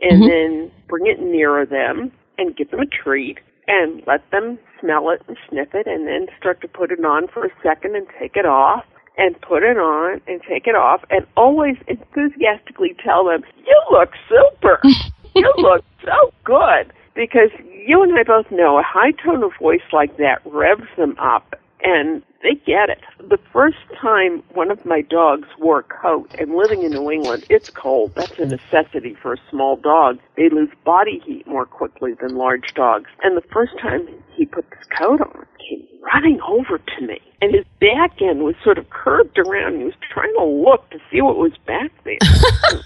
and 0.00 0.22
Mhm. 0.22 0.26
then 0.28 0.70
bring 0.86 1.06
it 1.06 1.18
nearer 1.20 1.66
them 1.66 2.12
and 2.38 2.56
give 2.56 2.70
them 2.70 2.80
a 2.80 2.86
treat, 2.86 3.38
and 3.66 4.06
let 4.06 4.30
them 4.30 4.56
smell 4.80 5.10
it 5.10 5.22
and 5.26 5.36
sniff 5.48 5.74
it, 5.74 5.88
and 5.88 6.06
then 6.06 6.28
start 6.38 6.60
to 6.60 6.68
put 6.68 6.92
it 6.92 7.04
on 7.04 7.26
for 7.26 7.44
a 7.44 7.50
second 7.64 7.96
and 7.96 8.06
take 8.20 8.36
it 8.36 8.46
off, 8.46 8.84
and 9.18 9.40
put 9.40 9.64
it 9.64 9.76
on 9.76 10.20
and 10.28 10.40
take 10.42 10.68
it 10.68 10.76
off, 10.76 11.04
and 11.10 11.26
always 11.36 11.76
enthusiastically 11.88 12.94
tell 13.02 13.24
them, 13.24 13.42
you 13.66 13.80
look 13.90 14.12
super! 14.28 14.78
you 15.34 15.52
look 15.56 15.84
because 17.34 17.50
you 17.86 18.02
and 18.02 18.16
I 18.16 18.22
both 18.22 18.50
know 18.52 18.78
a 18.78 18.82
high 18.82 19.10
tone 19.10 19.42
of 19.42 19.50
voice 19.58 19.82
like 19.92 20.16
that 20.18 20.40
revs 20.44 20.86
them 20.96 21.16
up 21.18 21.58
and 21.82 22.22
they 22.42 22.54
get 22.54 22.88
it. 22.88 23.00
The 23.18 23.38
first 23.52 23.78
time 24.00 24.42
one 24.52 24.70
of 24.70 24.84
my 24.86 25.00
dogs 25.02 25.48
wore 25.58 25.80
a 25.80 25.82
coat, 25.82 26.34
and 26.38 26.54
living 26.54 26.82
in 26.82 26.92
New 26.92 27.10
England, 27.10 27.44
it's 27.50 27.68
cold. 27.70 28.14
That's 28.14 28.38
a 28.38 28.46
necessity 28.46 29.16
for 29.20 29.34
a 29.34 29.36
small 29.50 29.76
dog. 29.76 30.18
They 30.36 30.48
lose 30.48 30.70
body 30.84 31.20
heat 31.26 31.46
more 31.46 31.66
quickly 31.66 32.14
than 32.14 32.36
large 32.36 32.72
dogs. 32.74 33.10
And 33.22 33.36
the 33.36 33.46
first 33.52 33.72
time 33.80 34.08
he 34.34 34.46
put 34.46 34.70
this 34.70 34.86
coat 34.96 35.20
on, 35.20 35.46
he 35.58 35.76
came 35.76 35.86
running 36.02 36.40
over 36.46 36.78
to 36.78 37.06
me. 37.06 37.20
And 37.42 37.54
his 37.54 37.64
back 37.80 38.22
end 38.22 38.44
was 38.44 38.54
sort 38.62 38.78
of 38.78 38.88
curved 38.90 39.38
around. 39.38 39.78
He 39.78 39.84
was 39.84 39.94
trying 40.10 40.32
to 40.38 40.44
look 40.44 40.88
to 40.90 40.98
see 41.10 41.20
what 41.20 41.36
was 41.36 41.52
back 41.66 41.90
there. 42.04 42.18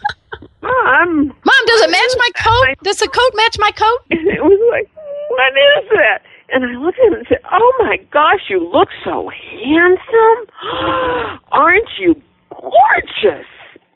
Mom, 0.63 1.29
Mom, 1.29 1.63
does 1.67 1.81
it 1.83 1.91
match 1.91 2.15
my 2.19 2.31
coat? 2.37 2.77
Does 2.83 2.99
the 2.99 3.09
coat 3.09 3.33
match 3.35 3.57
my 3.59 3.71
coat? 3.73 3.99
and 4.11 4.29
it 4.37 4.43
was 4.43 4.61
like, 4.71 4.89
what 5.31 5.53
is 5.53 5.91
that? 5.95 6.23
And 6.51 6.65
I 6.65 6.79
looked 6.81 6.99
at 6.99 7.07
him 7.07 7.15
and 7.15 7.27
said, 7.29 7.41
oh 7.51 7.73
my 7.81 7.99
gosh, 8.13 8.49
you 8.49 8.59
look 8.61 8.89
so 9.05 9.29
handsome. 9.31 10.41
Aren't 11.53 11.89
you 11.99 12.15
gorgeous? 12.51 13.47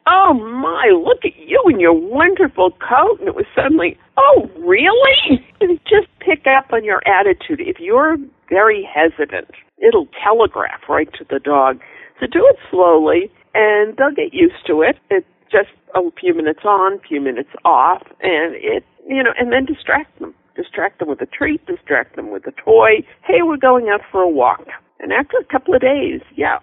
Oh 0.06 0.34
my, 0.34 0.92
look 0.92 1.24
at 1.24 1.36
you 1.36 1.62
in 1.68 1.80
your 1.80 1.94
wonderful 1.94 2.72
coat. 2.72 3.20
And 3.20 3.28
it 3.28 3.34
was 3.34 3.46
suddenly, 3.54 3.98
oh 4.16 4.50
really? 4.58 5.46
And 5.60 5.78
just 5.88 6.08
pick 6.20 6.46
up 6.46 6.72
on 6.72 6.84
your 6.84 7.00
attitude. 7.06 7.60
If 7.60 7.78
you're 7.78 8.16
very 8.48 8.86
hesitant, 8.92 9.48
it'll 9.78 10.08
telegraph 10.22 10.82
right 10.88 11.10
to 11.14 11.24
the 11.30 11.38
dog. 11.38 11.80
So 12.20 12.26
do 12.26 12.46
it 12.46 12.56
slowly 12.70 13.30
and 13.54 13.96
they'll 13.96 14.14
get 14.14 14.34
used 14.34 14.66
to 14.66 14.82
it. 14.82 14.96
It's 15.10 15.26
just 15.52 15.68
a 15.94 16.00
few 16.18 16.34
minutes 16.34 16.64
on, 16.64 16.98
few 17.06 17.20
minutes 17.20 17.50
off, 17.64 18.02
and 18.22 18.54
it, 18.56 18.84
you 19.06 19.22
know, 19.22 19.32
and 19.38 19.52
then 19.52 19.66
distract 19.66 20.18
them. 20.18 20.34
Distract 20.56 20.98
them 20.98 21.08
with 21.08 21.20
a 21.20 21.26
treat, 21.26 21.64
distract 21.66 22.16
them 22.16 22.30
with 22.30 22.46
a 22.46 22.52
toy. 22.52 23.04
Hey, 23.24 23.42
we're 23.42 23.56
going 23.56 23.88
out 23.88 24.00
for 24.10 24.22
a 24.22 24.28
walk. 24.28 24.66
And 25.00 25.12
after 25.12 25.36
a 25.38 25.44
couple 25.44 25.74
of 25.74 25.80
days, 25.80 26.20
yeah, 26.36 26.58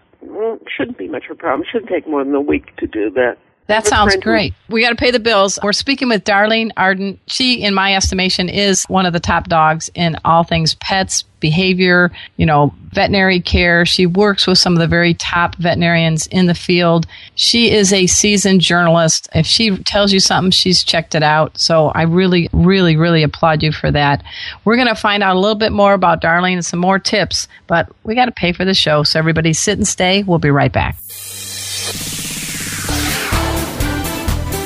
shouldn't 0.67 0.97
be 0.97 1.08
much 1.08 1.25
of 1.30 1.38
a 1.38 1.39
problem. 1.39 1.67
Shouldn't 1.69 1.89
take 1.89 2.08
more 2.08 2.23
than 2.23 2.34
a 2.36 2.41
week 2.41 2.75
to 2.78 2.88
do 2.88 3.10
that. 3.12 3.38
That 3.69 3.86
sounds 3.86 4.15
great. 4.15 4.55
We 4.67 4.82
got 4.82 4.89
to 4.89 4.95
pay 4.95 5.12
the 5.12 5.19
bills. 5.19 5.60
We're 5.62 5.73
speaking 5.73 6.10
with 6.10 6.23
Darlene 6.23 6.71
Arden. 6.75 7.19
She, 7.27 7.62
in 7.62 7.75
my 7.75 7.95
estimation, 7.95 8.49
is 8.49 8.84
one 8.86 9.05
of 9.05 9.13
the 9.13 9.19
top 9.19 9.47
dogs 9.47 9.91
in 9.93 10.17
all 10.25 10.43
things 10.43 10.73
pets, 10.73 11.23
behavior, 11.39 12.12
you 12.36 12.47
know, 12.47 12.73
veterinary 12.91 13.39
care. 13.39 13.86
She 13.86 14.08
works 14.08 14.47
with 14.47 14.58
some 14.58 14.73
of 14.73 14.79
the 14.79 14.88
very 14.88 15.13
top 15.13 15.55
veterinarians 15.58 16.25
in 16.25 16.47
the 16.47 16.55
field. 16.55 17.05
She 17.36 17.69
is 17.69 17.93
a 17.93 18.08
seasoned 18.08 18.62
journalist. 18.62 19.29
If 19.36 19.45
she 19.45 19.77
tells 19.77 20.12
you 20.12 20.19
something, 20.19 20.49
she's 20.49 20.84
checked 20.84 21.13
it 21.13 21.21
out. 21.21 21.60
So 21.60 21.89
I 21.89 22.01
really, 22.01 22.49
really, 22.51 22.95
really 22.95 23.21
applaud 23.21 23.62
you 23.62 23.71
for 23.71 23.91
that. 23.91 24.23
We're 24.65 24.77
going 24.77 24.88
to 24.88 24.95
find 24.95 25.21
out 25.21 25.36
a 25.36 25.39
little 25.39 25.53
bit 25.53 25.71
more 25.71 25.93
about 25.93 26.23
Darlene 26.23 26.53
and 26.53 26.65
some 26.65 26.79
more 26.79 26.97
tips, 26.97 27.47
but 27.67 27.88
we 28.03 28.15
got 28.15 28.25
to 28.25 28.32
pay 28.32 28.51
for 28.51 28.65
the 28.65 28.73
show. 28.73 29.03
So 29.03 29.19
everybody 29.19 29.53
sit 29.53 29.77
and 29.77 29.88
stay. 29.88 30.23
We'll 30.23 30.39
be 30.39 30.49
right 30.49 30.73
back. 30.73 30.97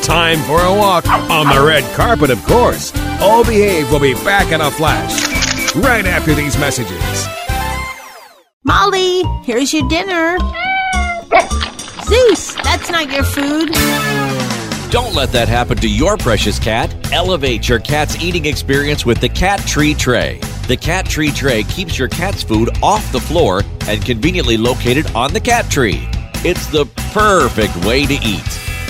Time 0.04 0.40
for 0.40 0.60
a 0.60 0.74
walk 0.74 1.08
on 1.08 1.48
the 1.48 1.66
red 1.66 1.84
carpet, 1.96 2.30
of 2.30 2.44
course. 2.44 2.92
All 3.22 3.46
Behave 3.46 3.90
will 3.90 4.02
be 4.02 4.14
back 4.16 4.52
in 4.52 4.60
a 4.60 4.70
flash 4.70 5.74
right 5.76 6.06
after 6.06 6.34
these 6.34 6.58
messages. 6.60 7.26
Molly, 8.66 9.24
here's 9.46 9.74
your 9.74 9.88
dinner. 9.88 10.38
Zeus, 12.04 12.54
that's 12.56 12.90
not 12.92 13.10
your 13.14 13.24
food. 13.24 13.70
Don't 14.92 15.16
let 15.16 15.32
that 15.32 15.48
happen 15.48 15.78
to 15.78 15.90
your 15.90 16.18
precious 16.18 16.60
cat. 16.60 16.94
Elevate 17.14 17.70
your 17.70 17.80
cat's 17.80 18.22
eating 18.22 18.46
experience 18.46 19.06
with 19.06 19.22
the 19.22 19.30
Cat 19.30 19.62
Tree 19.62 19.94
Tray. 19.94 20.40
The 20.68 20.76
Cat 20.76 21.06
Tree 21.06 21.32
Tray 21.32 21.64
keeps 21.64 21.98
your 21.98 22.10
cat's 22.10 22.44
food 22.44 22.78
off 22.84 23.10
the 23.14 23.22
floor 23.22 23.64
and 23.88 24.04
conveniently 24.04 24.58
located 24.58 25.10
on 25.16 25.32
the 25.32 25.40
cat 25.40 25.72
tree. 25.72 26.10
It's 26.44 26.68
the 26.68 26.88
perfect 27.14 27.78
way 27.86 28.06
to 28.06 28.16
eat. 28.16 28.73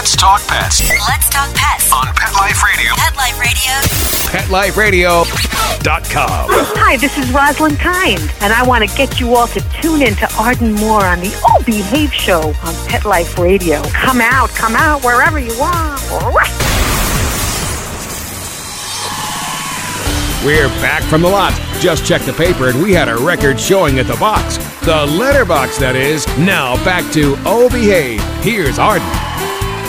Let's 0.00 0.16
talk 0.16 0.40
pets 0.48 0.80
Let's 1.06 1.28
talk 1.28 1.54
pets. 1.54 1.92
on 1.92 2.06
Pet 2.14 2.32
Life 2.32 2.64
Radio. 2.64 2.94
Pet 2.96 3.14
Life 3.18 3.38
Radio. 3.38 3.82
PetLifeRadio.com. 4.32 6.48
Hi, 6.78 6.96
this 6.96 7.18
is 7.18 7.30
Rosalind 7.30 7.78
Kind, 7.78 8.18
and 8.40 8.50
I 8.50 8.62
want 8.66 8.82
to 8.88 8.96
get 8.96 9.20
you 9.20 9.34
all 9.34 9.46
to 9.48 9.60
tune 9.82 10.00
in 10.00 10.14
to 10.14 10.26
Arden 10.38 10.72
Moore 10.72 11.04
on 11.04 11.20
the 11.20 11.30
Oh 11.46 11.62
Behave 11.66 12.14
Show 12.14 12.40
on 12.40 12.74
Pet 12.88 13.04
Life 13.04 13.38
Radio. 13.38 13.82
Come 13.92 14.22
out, 14.22 14.48
come 14.48 14.74
out 14.74 15.04
wherever 15.04 15.38
you 15.38 15.52
are. 15.60 15.98
We're 20.46 20.68
back 20.80 21.02
from 21.02 21.20
the 21.20 21.28
lot. 21.28 21.52
Just 21.78 22.06
checked 22.06 22.24
the 22.24 22.32
paper 22.32 22.70
and 22.70 22.82
we 22.82 22.94
had 22.94 23.10
a 23.10 23.18
record 23.18 23.60
showing 23.60 23.98
at 23.98 24.06
the 24.06 24.16
box. 24.16 24.56
The 24.86 25.04
letterbox, 25.04 25.76
that 25.76 25.94
is. 25.94 26.26
Now 26.38 26.82
back 26.86 27.12
to 27.12 27.36
Oh 27.44 27.68
Behave. 27.68 28.22
Here's 28.42 28.78
Arden. 28.78 29.06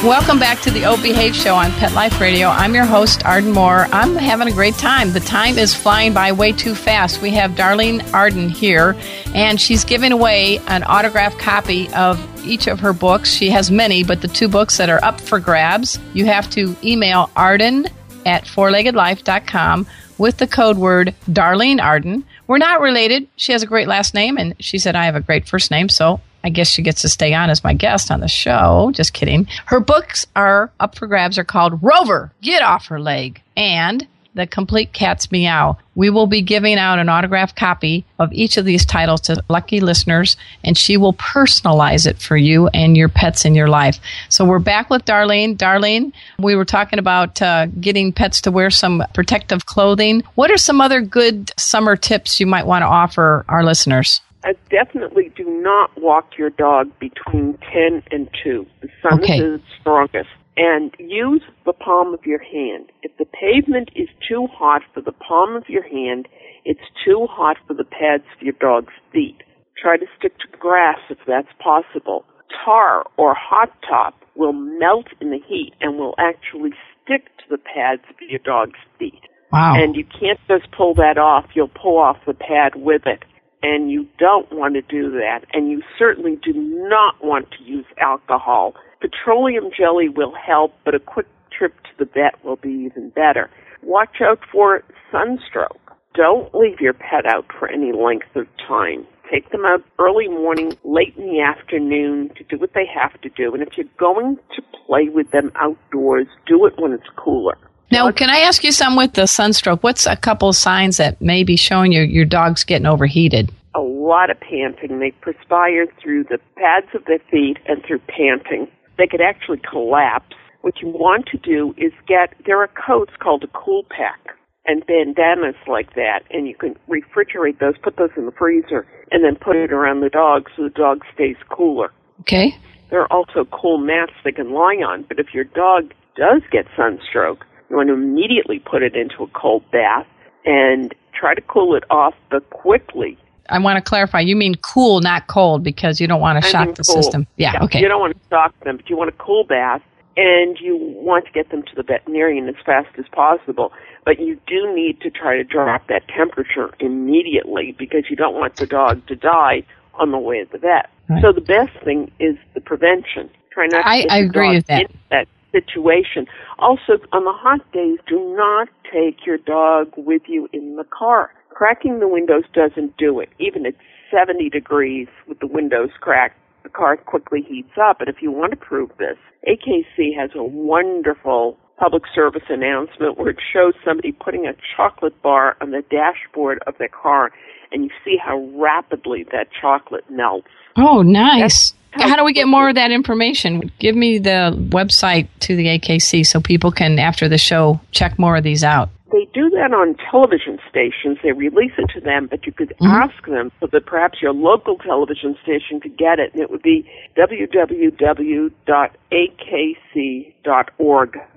Welcome 0.04 0.40
back 0.40 0.60
to 0.62 0.72
the 0.72 0.86
O 0.86 1.00
Behave 1.00 1.36
Show 1.36 1.54
on 1.54 1.70
Pet 1.74 1.94
Life 1.94 2.20
Radio. 2.20 2.48
I'm 2.48 2.74
your 2.74 2.86
host, 2.86 3.24
Arden 3.24 3.52
Moore. 3.52 3.86
I'm 3.92 4.16
having 4.16 4.48
a 4.48 4.52
great 4.52 4.74
time. 4.74 5.14
The 5.14 5.20
time 5.20 5.60
is 5.60 5.76
flying 5.76 6.12
by 6.12 6.32
way 6.32 6.54
too 6.54 6.74
fast. 6.74 7.22
We 7.22 7.30
have 7.32 7.52
Darlene 7.52 8.12
Arden 8.12 8.50
here, 8.50 8.96
and 9.36 9.62
she's 9.62 9.86
giving 9.86 10.12
away 10.12 10.58
an 10.66 10.84
autographed 10.86 11.38
copy 11.38 11.88
of 11.94 12.20
each 12.44 12.66
of 12.66 12.80
her 12.80 12.94
books. 12.94 13.30
She 13.30 13.52
has 13.52 13.70
many, 13.70 14.04
but 14.04 14.22
the 14.22 14.28
two 14.28 14.48
books 14.48 14.78
that 14.78 14.90
are 14.90 15.04
up 15.06 15.22
for 15.22 15.40
grabs, 15.40 16.00
you 16.16 16.26
have 16.26 16.50
to 16.50 16.76
email 16.84 17.30
arden 17.36 17.86
at 18.26 18.46
fourleggedlife.com 18.46 19.86
with 20.18 20.38
the 20.38 20.48
code 20.48 20.78
word 20.78 21.14
Darlene 21.30 21.80
Arden. 21.80 22.26
We're 22.48 22.58
not 22.58 22.82
related. 22.82 23.28
She 23.36 23.52
has 23.52 23.62
a 23.62 23.68
great 23.68 23.88
last 23.88 24.16
name, 24.16 24.40
and 24.40 24.56
she 24.60 24.80
said 24.80 24.96
I 24.96 25.06
have 25.06 25.16
a 25.16 25.22
great 25.22 25.48
first 25.48 25.70
name, 25.70 25.90
so 25.90 26.22
I 26.44 26.50
guess 26.50 26.68
she 26.68 26.82
gets 26.82 27.02
to 27.02 27.10
stay 27.10 27.34
on 27.34 27.50
as 27.50 27.64
my 27.64 27.74
guest 27.74 28.12
on 28.12 28.20
the 28.20 28.28
show. 28.28 28.92
Just 28.94 29.14
kidding. 29.14 29.48
Her 29.66 29.80
books 29.80 30.26
are 30.36 30.72
up 30.80 30.96
for 30.96 31.08
grabs 31.08 31.38
are 31.38 31.44
called 31.44 31.82
Rover, 31.84 32.32
Get 32.42 32.64
Off 32.64 32.88
Her 32.88 33.00
Leg, 33.00 33.42
and 33.56 34.08
The 34.34 34.48
Complete 34.48 34.94
Cat's 34.94 35.32
Meow. 35.32 35.78
We 35.94 36.10
will 36.10 36.26
be 36.26 36.42
giving 36.42 36.78
out 36.78 37.00
an 37.00 37.10
autographed 37.10 37.56
copy 37.56 38.06
of 38.18 38.32
each 38.32 38.58
of 38.58 38.66
these 38.66 38.86
titles 38.86 39.22
to 39.22 39.44
lucky 39.50 39.82
listeners, 39.82 40.38
and 40.64 40.78
she 40.78 40.98
will 40.98 41.14
personalize 41.14 42.08
it 42.08 42.20
for 42.20 42.38
you 42.38 42.68
and 42.70 42.96
your 42.96 43.10
pets 43.10 43.46
in 43.46 43.56
your 43.56 43.68
life. 43.68 44.00
So 44.30 44.46
we're 44.46 44.60
back 44.60 44.90
with 44.90 45.06
Darlene. 45.06 45.58
Darlene, 45.58 46.14
we 46.40 46.56
were 46.56 46.66
talking 46.66 46.98
about 46.98 47.42
uh, 47.42 47.68
getting 47.68 48.14
pets 48.14 48.42
to 48.42 48.52
wear 48.52 48.70
some 48.70 49.04
protective 49.14 49.66
clothing. 49.66 50.24
What 50.36 50.50
are 50.50 50.58
some 50.58 50.82
other 50.82 51.02
good 51.02 51.52
summer 51.60 51.96
tips 51.98 52.40
you 52.40 52.48
might 52.48 52.66
want 52.66 52.84
to 52.84 52.88
offer 52.88 53.46
our 53.50 53.64
listeners? 53.64 54.22
I 54.44 54.54
definitely 54.70 55.32
do 55.36 55.44
not 55.46 55.92
walk 56.02 56.38
your 56.38 56.50
dog 56.50 56.92
between 57.00 57.58
10 57.72 58.04
and 58.12 58.30
2. 58.44 58.66
The 58.82 58.90
sun 59.02 59.20
Okay. 59.24 59.38
is 59.40 59.62
strongest. 59.80 60.30
And 60.58 60.94
use 61.00 61.44
the 61.66 61.74
palm 61.74 62.14
of 62.14 62.26
your 62.26 62.42
hand. 62.42 62.92
If 63.04 63.16
the 63.18 63.26
pavement 63.26 63.90
is 63.96 64.10
too 64.28 64.48
hot 64.48 64.82
for 64.94 65.02
the 65.02 65.14
palm 65.14 65.56
of 65.56 65.70
your 65.70 65.84
hand, 65.84 66.28
it's 66.66 66.82
too 67.06 67.28
hot 67.30 67.58
for 67.68 67.74
the 67.74 67.86
pads 67.86 68.24
of 68.36 68.42
your 68.42 68.56
dog's 68.60 68.94
feet. 69.12 69.42
Try 69.78 69.98
to 69.98 70.06
stick 70.18 70.38
to 70.40 70.48
grass 70.58 71.00
if 71.10 71.20
that's 71.26 71.52
possible. 71.60 72.26
tar 72.66 73.06
or 73.16 73.34
hot 73.34 73.72
top 73.88 74.14
will 74.36 74.52
melt 74.52 75.08
in 75.22 75.32
the 75.32 75.40
heat 75.40 75.74
and 75.80 75.98
will 75.98 76.16
actually 76.18 76.72
stick 77.02 77.26
to 77.38 77.44
the 77.50 77.58
pads 77.58 78.02
of 78.10 78.16
your 78.30 78.40
dog's 78.40 78.78
feet. 79.00 79.22
Wow. 79.54 79.76
And 79.76 79.96
you 79.96 80.04
can't 80.06 80.40
just 80.48 80.70
pull 80.72 80.94
that 80.96 81.18
off. 81.18 81.46
You'll 81.54 81.70
pull 81.70 81.98
off 81.98 82.18
the 82.28 82.34
pad 82.34 82.76
with 82.76 83.04
it. 83.06 83.24
And 83.64 83.92
you 83.92 84.08
don't 84.18 84.52
want 84.52 84.74
to 84.74 84.82
do 84.82 85.12
that. 85.12 85.46
And 85.54 85.70
you 85.70 85.82
certainly 85.98 86.38
do 86.44 86.54
not 86.54 87.24
want 87.24 87.48
to 87.52 87.64
use 87.64 87.86
alcohol. 88.00 88.74
Petroleum 89.00 89.70
jelly 89.76 90.10
will 90.10 90.34
help, 90.34 90.74
but 90.84 90.96
a 90.96 91.00
quick 91.00 91.28
trip 91.52 91.74
to 91.84 91.90
the 92.00 92.06
vet 92.06 92.44
will 92.44 92.56
be 92.56 92.70
even 92.70 93.10
better. 93.10 93.50
Watch 93.84 94.22
out 94.22 94.40
for 94.52 94.84
sunstroke. 95.12 95.78
Don't 96.14 96.54
leave 96.54 96.80
your 96.80 96.94
pet 96.94 97.26
out 97.26 97.46
for 97.58 97.70
any 97.70 97.92
length 97.92 98.36
of 98.36 98.48
time. 98.68 99.06
Take 99.32 99.50
them 99.52 99.66
out 99.66 99.84
early 99.98 100.28
morning, 100.28 100.74
late 100.84 101.16
in 101.16 101.26
the 101.26 101.42
afternoon 101.42 102.32
to 102.36 102.44
do 102.44 102.58
what 102.58 102.74
they 102.74 102.86
have 102.86 103.20
to 103.22 103.30
do. 103.30 103.54
And 103.54 103.64
if 103.64 103.78
you're 103.78 103.86
going 103.98 104.38
to 104.56 104.62
play 104.86 105.08
with 105.08 105.32
them 105.32 105.52
outdoors, 105.56 106.28
do 106.46 106.66
it 106.66 106.74
when 106.78 106.92
it's 106.92 107.08
cooler. 107.16 107.58
Now, 107.92 108.10
can 108.12 108.30
I 108.30 108.40
ask 108.40 108.64
you 108.64 108.72
some 108.72 108.96
with 108.96 109.14
the 109.14 109.28
sunstroke? 109.28 109.84
What's 109.84 110.06
a 110.06 110.16
couple 110.16 110.48
of 110.48 110.56
signs 110.56 110.96
that 110.96 111.22
may 111.22 111.44
be 111.44 111.58
showing 111.58 111.92
you 111.92 112.02
your 112.02 112.24
dog's 112.24 112.64
getting 112.64 112.88
overheated? 112.88 113.52
A 113.76 113.82
lot 113.82 114.30
of 114.30 114.40
panting. 114.40 115.00
They 115.00 115.12
perspire 115.12 115.88
through 116.02 116.24
the 116.26 116.40
pads 116.56 116.88
of 116.96 117.04
their 117.06 117.20
feet 117.30 117.58
and 117.68 117.84
through 117.86 118.00
panting. 118.08 118.70
They 118.98 119.08
could 119.08 119.22
actually 119.22 119.60
collapse. 119.70 120.36
What 120.62 120.82
you 120.82 120.88
want 120.88 121.26
to 121.28 121.38
do 121.38 121.74
is 121.78 121.92
get, 122.08 122.34
there 122.46 122.62
are 122.62 122.70
coats 122.70 123.12
called 123.20 123.44
a 123.44 123.48
cool 123.48 123.84
pack 123.90 124.38
and 124.66 124.86
bandanas 124.86 125.56
like 125.68 125.96
that, 125.96 126.20
and 126.30 126.48
you 126.48 126.56
can 126.56 126.76
refrigerate 126.88 127.60
those, 127.60 127.74
put 127.84 127.98
those 127.98 128.12
in 128.16 128.26
the 128.26 128.32
freezer, 128.32 128.86
and 129.12 129.24
then 129.24 129.36
put 129.36 129.56
it 129.56 129.74
around 129.74 130.02
the 130.02 130.10
dog 130.10 130.48
so 130.56 130.64
the 130.64 130.70
dog 130.70 131.02
stays 131.14 131.36
cooler. 131.50 131.92
Okay. 132.22 132.56
There 132.90 133.02
are 133.02 133.12
also 133.12 133.46
cool 133.52 133.80
mats 133.80 134.14
they 134.24 134.32
can 134.32 134.54
lie 134.54 134.76
on, 134.76 135.04
but 135.08 135.20
if 135.20 135.34
your 135.34 135.46
dog 135.46 135.94
does 136.16 136.42
get 136.52 136.68
sunstroke, 136.76 137.46
you 137.72 137.78
want 137.78 137.88
to 137.88 137.94
immediately 137.94 138.60
put 138.60 138.84
it 138.84 138.96
into 138.96 139.24
a 139.24 139.28
cold 139.28 139.64
bath 139.72 140.06
and 140.46 140.94
try 141.14 141.34
to 141.34 141.42
cool 141.42 141.76
it 141.76 141.84
off, 141.90 142.14
but 142.30 142.48
quickly. 142.50 143.18
I 143.50 143.60
want 143.60 143.78
to 143.78 143.82
clarify. 143.82 144.20
You 144.20 144.36
mean 144.36 144.56
cool, 144.56 145.00
not 145.00 145.28
cold, 145.28 145.64
because 145.64 146.00
you 146.02 146.08
don't 146.08 146.22
want 146.22 146.42
to 146.42 146.48
I 146.48 146.52
shock 146.52 146.76
the 146.76 146.84
cool. 146.84 147.02
system. 147.02 147.28
Yeah, 147.38 147.64
okay. 147.64 147.80
You 147.80 147.88
don't 147.88 148.02
want 148.02 148.14
to 148.14 148.30
shock 148.30 148.54
them, 148.64 148.78
but 148.78 148.90
you 148.90 148.98
want 148.98 149.10
a 149.10 149.14
cool 149.14 149.46
bath, 149.46 149.82
and 150.18 150.58
you 150.60 150.78
want 150.78 151.26
to 151.26 151.32
get 151.32 151.50
them 151.50 151.64
to 151.64 151.76
the 151.76 151.84
veterinarian 151.84 152.48
as 152.50 152.56
fast 152.66 152.90
as 152.98 153.06
possible. 153.12 153.72
But 154.04 154.20
you 154.20 154.40
do 154.48 154.74
need 154.74 155.00
to 155.02 155.10
try 155.10 155.38
to 155.38 155.44
drop 155.44 155.88
that 155.88 156.08
temperature 156.08 156.74
immediately 156.80 157.76
because 157.78 158.10
you 158.10 158.16
don't 158.16 158.36
want 158.36 158.58
the 158.58 158.66
dog 158.66 159.06
to 159.08 159.16
die 159.16 159.64
on 159.96 160.12
the 160.12 160.18
way 160.18 160.44
to 160.44 160.52
the 160.52 160.58
vet. 160.58 160.90
Right. 161.10 161.22
So 161.22 161.32
the 161.32 161.42
best 161.42 161.72
thing 161.84 162.12
is 162.20 162.36
the 162.54 162.62
prevention. 162.62 163.30
Try 163.52 163.68
not 163.68 163.82
to 163.82 163.88
I- 163.88 164.08
I 164.10 164.18
agree 164.18 164.56
with 164.56 164.68
that. 164.68 164.92
that 165.10 165.28
situation. 165.52 166.28
Also, 166.60 166.94
on 167.12 167.24
the 167.26 167.34
hot 167.34 167.60
days, 167.72 168.00
do 168.08 168.36
not 168.36 168.70
take 168.92 169.26
your 169.26 169.38
dog 169.38 169.92
with 169.98 170.24
you 170.28 170.48
in 170.54 170.76
the 170.76 170.86
car. 170.86 171.32
Cracking 171.50 172.00
the 172.00 172.08
windows 172.08 172.44
doesn't 172.54 172.98
do 172.98 173.20
it. 173.20 173.30
Even 173.40 173.66
at 173.66 173.76
70 174.12 174.50
degrees 174.50 175.08
with 175.28 175.40
the 175.40 175.48
windows 175.48 175.90
cracked, 176.00 176.38
the 176.64 176.70
car 176.70 176.98
quickly 176.98 177.42
heats 177.48 177.78
up. 177.82 178.00
And 178.00 178.10
if 178.10 178.22
you 178.22 178.32
want 178.32 178.52
to 178.52 178.58
prove 178.58 178.90
this, 178.98 179.18
AKC 179.48 180.16
has 180.18 180.32
a 180.36 180.44
wonderful 180.44 181.58
public 181.78 182.04
service 182.14 182.44
announcement 182.50 183.18
where 183.18 183.30
it 183.30 183.38
shows 183.52 183.74
somebody 183.84 184.12
putting 184.12 184.46
a 184.46 184.54
chocolate 184.76 185.20
bar 185.24 185.58
on 185.62 185.72
the 185.72 185.84
dashboard 185.90 186.62
of 186.68 186.78
their 186.78 186.90
car 186.90 187.32
and 187.72 187.84
you 187.84 187.90
see 188.06 188.18
how 188.24 188.38
rapidly 188.56 189.26
that 189.32 189.48
chocolate 189.60 190.04
melts. 190.10 190.48
Oh, 190.76 191.02
nice. 191.02 191.42
That's 191.42 191.74
How 191.94 192.16
do 192.16 192.24
we 192.24 192.34
get 192.34 192.48
more 192.48 192.70
of 192.70 192.76
that 192.76 192.92
information? 192.92 193.72
Give 193.80 193.96
me 193.96 194.18
the 194.18 194.56
website 194.70 195.28
to 195.42 195.56
the 195.56 195.66
AKC 195.68 196.26
so 196.26 196.40
people 196.40 196.72
can, 196.72 196.98
after 197.00 197.28
the 197.28 197.38
show, 197.38 197.82
check 197.92 198.18
more 198.18 198.38
of 198.38 198.44
these 198.44 198.64
out. 198.64 198.90
They 199.12 199.28
do 199.34 199.50
that 199.50 199.74
on 199.74 199.96
television 200.10 200.58
stations. 200.70 201.18
They 201.22 201.34
release 201.34 201.74
it 201.78 201.90
to 201.94 202.00
them, 202.00 202.28
but 202.28 202.46
you 202.46 202.54
could 202.54 202.70
mm-hmm. 202.70 202.86
ask 202.86 203.26
them 203.26 203.52
so 203.60 203.68
that 203.68 203.86
perhaps 203.86 204.22
your 204.22 204.32
local 204.34 204.78
television 204.78 205.36
station 205.44 205.82
could 205.82 205.98
get 205.98 206.18
it, 206.18 206.32
and 206.34 206.42
it 206.42 206.50
would 206.50 206.62
be 206.62 206.90
www.akc.org. 207.18 208.52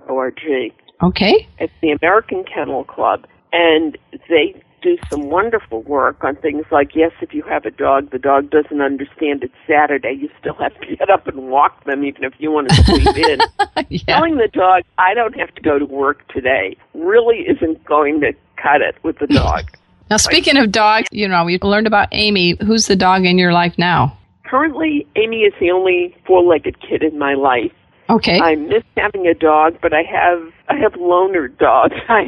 O-R-G. 0.08 0.72
Okay. 1.02 1.48
It's 1.58 1.72
the 1.82 1.90
American 1.90 2.44
Kennel 2.44 2.84
Club, 2.84 3.26
and 3.52 3.98
they 4.28 4.62
do 4.84 4.98
some 5.10 5.30
wonderful 5.30 5.82
work 5.82 6.22
on 6.22 6.36
things 6.36 6.64
like 6.70 6.94
yes, 6.94 7.10
if 7.22 7.32
you 7.32 7.42
have 7.42 7.64
a 7.64 7.70
dog, 7.70 8.10
the 8.10 8.18
dog 8.18 8.50
doesn't 8.50 8.82
understand 8.82 9.42
it's 9.42 9.54
Saturday, 9.66 10.12
you 10.12 10.28
still 10.38 10.54
have 10.54 10.78
to 10.80 10.94
get 10.94 11.08
up 11.10 11.26
and 11.26 11.48
walk 11.48 11.82
them 11.84 12.04
even 12.04 12.22
if 12.22 12.34
you 12.38 12.52
want 12.52 12.68
to 12.68 12.74
sleep 12.84 13.16
in. 13.16 13.40
Telling 14.06 14.36
the 14.36 14.48
dog, 14.52 14.82
I 14.98 15.14
don't 15.14 15.34
have 15.36 15.52
to 15.54 15.62
go 15.62 15.78
to 15.78 15.86
work 15.86 16.28
today, 16.28 16.76
really 16.92 17.46
isn't 17.48 17.82
going 17.84 18.20
to 18.20 18.34
cut 18.62 18.82
it 18.82 18.96
with 19.02 19.18
the 19.18 19.26
dog. 19.26 19.64
Now, 20.10 20.18
speaking 20.18 20.58
of 20.58 20.70
dogs, 20.70 21.08
you 21.12 21.26
know, 21.26 21.44
we 21.46 21.58
learned 21.62 21.86
about 21.86 22.08
Amy. 22.12 22.58
Who's 22.60 22.88
the 22.88 22.94
dog 22.94 23.24
in 23.24 23.38
your 23.38 23.54
life 23.54 23.74
now? 23.78 24.16
Currently, 24.44 25.06
Amy 25.16 25.38
is 25.38 25.54
the 25.58 25.70
only 25.70 26.14
four-legged 26.26 26.78
kid 26.86 27.02
in 27.02 27.18
my 27.18 27.32
life. 27.32 27.72
Okay. 28.10 28.38
I 28.38 28.54
miss 28.54 28.82
having 28.98 29.26
a 29.26 29.32
dog, 29.32 29.78
but 29.80 29.94
I 29.94 30.02
have 30.02 30.52
I 30.68 30.76
have 30.76 30.94
loner 30.96 31.48
dogs. 31.48 31.94
I 32.08 32.24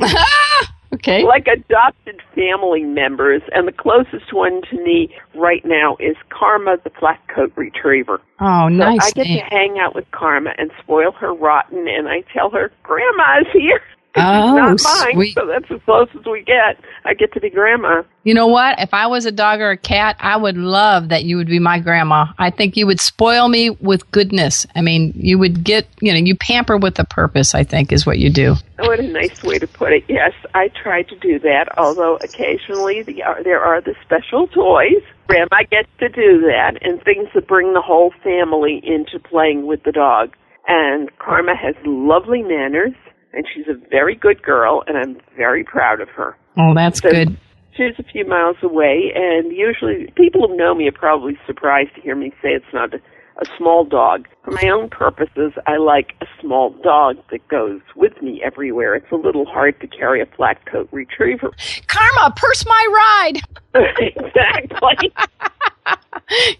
okay. 0.96 1.24
like 1.24 1.46
adopted 1.46 2.20
family 2.35 2.82
members, 2.82 3.42
and 3.52 3.66
the 3.66 3.72
closest 3.72 4.32
one 4.32 4.61
to 4.70 4.76
me 4.82 5.14
right 5.35 5.64
now 5.64 5.96
is 6.00 6.16
Karma, 6.30 6.76
the 6.85 6.90
flat 6.90 7.20
coat 7.28 7.52
retriever. 7.56 8.20
Oh, 8.40 8.68
So 8.68 8.68
nice. 8.68 8.98
I 9.02 9.11
get 9.12 9.26
name. 9.26 9.38
to 9.38 9.44
hang 9.44 9.78
out 9.78 9.94
with 9.94 10.11
Karma 10.11 10.50
and 10.59 10.70
spoil 10.82 11.12
her 11.12 11.32
rotten, 11.32 11.87
and 11.88 12.09
I 12.09 12.22
tell 12.32 12.50
her, 12.50 12.70
Grandma's 12.82 13.46
here. 13.52 13.80
Oh, 14.26 14.57
not 14.57 14.81
mine, 14.83 15.12
sweet. 15.12 15.35
so 15.35 15.46
that's 15.46 15.70
as 15.70 15.81
close 15.85 16.09
as 16.18 16.24
we 16.24 16.42
get. 16.42 16.79
I 17.05 17.12
get 17.14 17.33
to 17.35 17.40
be 17.40 17.50
Grandma. 17.50 18.02
You 18.24 18.33
know 18.33 18.46
what? 18.46 18.81
If 18.81 18.94
I 18.94 19.07
was 19.07 19.26
a 19.26 19.31
dog 19.31 19.61
or 19.61 19.70
a 19.70 19.76
cat, 19.76 20.16
I 20.20 20.37
would 20.37 20.57
love 20.57 21.11
that 21.11 21.24
you 21.24 21.37
would 21.37 21.46
be 21.46 21.59
my 21.59 21.79
grandma. 21.79 22.26
I 22.38 22.50
think 22.50 22.76
you 22.76 22.87
would 22.87 22.98
spoil 22.98 23.48
me 23.48 23.70
with 23.70 24.11
goodness. 24.12 24.66
I 24.74 24.81
mean, 24.81 25.12
you 25.14 25.38
would 25.38 25.62
get, 25.62 25.87
you 26.00 26.12
know, 26.12 26.18
you 26.18 26.35
pamper 26.35 26.76
with 26.79 26.98
a 26.98 27.05
purpose, 27.05 27.55
I 27.55 27.62
think, 27.62 27.92
is 27.92 28.07
what 28.07 28.18
you 28.18 28.31
do. 28.31 28.57
What 28.79 28.98
a 29.00 29.02
nice 29.02 29.42
way 29.42 29.59
to 29.59 29.66
put 29.66 29.92
it. 29.92 30.05
Yes, 30.09 30.33
I 30.55 30.68
try 30.68 31.02
to 31.02 31.16
do 31.18 31.38
that, 31.40 31.68
although 31.79 32.16
occasionally 32.16 33.02
the, 33.02 33.22
uh, 33.22 33.42
there 33.44 33.61
are 33.61 33.81
the 33.81 33.94
special 34.02 34.48
toys. 34.48 35.02
Grandma 35.29 35.62
gets 35.70 35.88
to 36.00 36.09
do 36.09 36.40
that, 36.40 36.79
and 36.81 37.02
things 37.02 37.29
that 37.35 37.46
bring 37.46 37.74
the 37.74 37.83
whole 37.83 38.12
family 38.24 38.81
into 38.83 39.18
playing 39.20 39.66
with 39.66 39.83
the 39.83 39.92
dog. 39.92 40.35
And 40.68 41.16
Karma 41.18 41.55
has 41.55 41.76
lovely 41.85 42.42
manners, 42.42 42.94
and 43.37 43.46
she's 43.55 43.68
a 43.68 43.75
very 43.90 44.14
good 44.16 44.42
girl, 44.42 44.83
and 44.87 44.96
I'm 44.96 45.18
very 45.37 45.62
proud 45.62 46.01
of 46.01 46.09
her. 46.09 46.37
Oh, 46.59 46.75
that's 46.75 47.01
So- 47.01 47.11
good. 47.11 47.37
She's 47.77 47.92
a 47.99 48.03
few 48.05 48.25
miles 48.27 48.57
away, 48.62 49.12
and 49.14 49.53
usually 49.53 50.11
people 50.16 50.49
who 50.49 50.57
know 50.57 50.75
me 50.75 50.88
are 50.88 50.92
probably 50.92 51.37
surprised 51.46 51.94
to 51.94 52.01
hear 52.01 52.16
me 52.16 52.31
say 52.42 52.55
it's 52.55 52.64
not 52.72 52.94
a, 53.38 53.46
small 53.57 53.85
dog. 53.85 54.27
For 54.44 54.51
my 54.53 54.68
own 54.68 54.88
purposes, 54.88 55.53
I 55.66 55.77
like 55.77 56.14
a 56.20 56.27
small 56.40 56.70
dog 56.83 57.16
that 57.31 57.46
goes 57.49 57.81
with 57.94 58.20
me 58.22 58.42
everywhere. 58.42 58.94
It's 58.94 59.11
a 59.11 59.16
little 59.16 59.46
hard 59.46 59.81
to 59.81 59.87
carry 59.87 60.20
a 60.20 60.27
flat 60.27 60.64
coat 60.66 60.88
retriever. 60.92 61.53
Karma, 61.87 62.35
purse 62.37 62.64
my 62.66 63.33
ride. 63.75 63.85
exactly. 63.99 65.12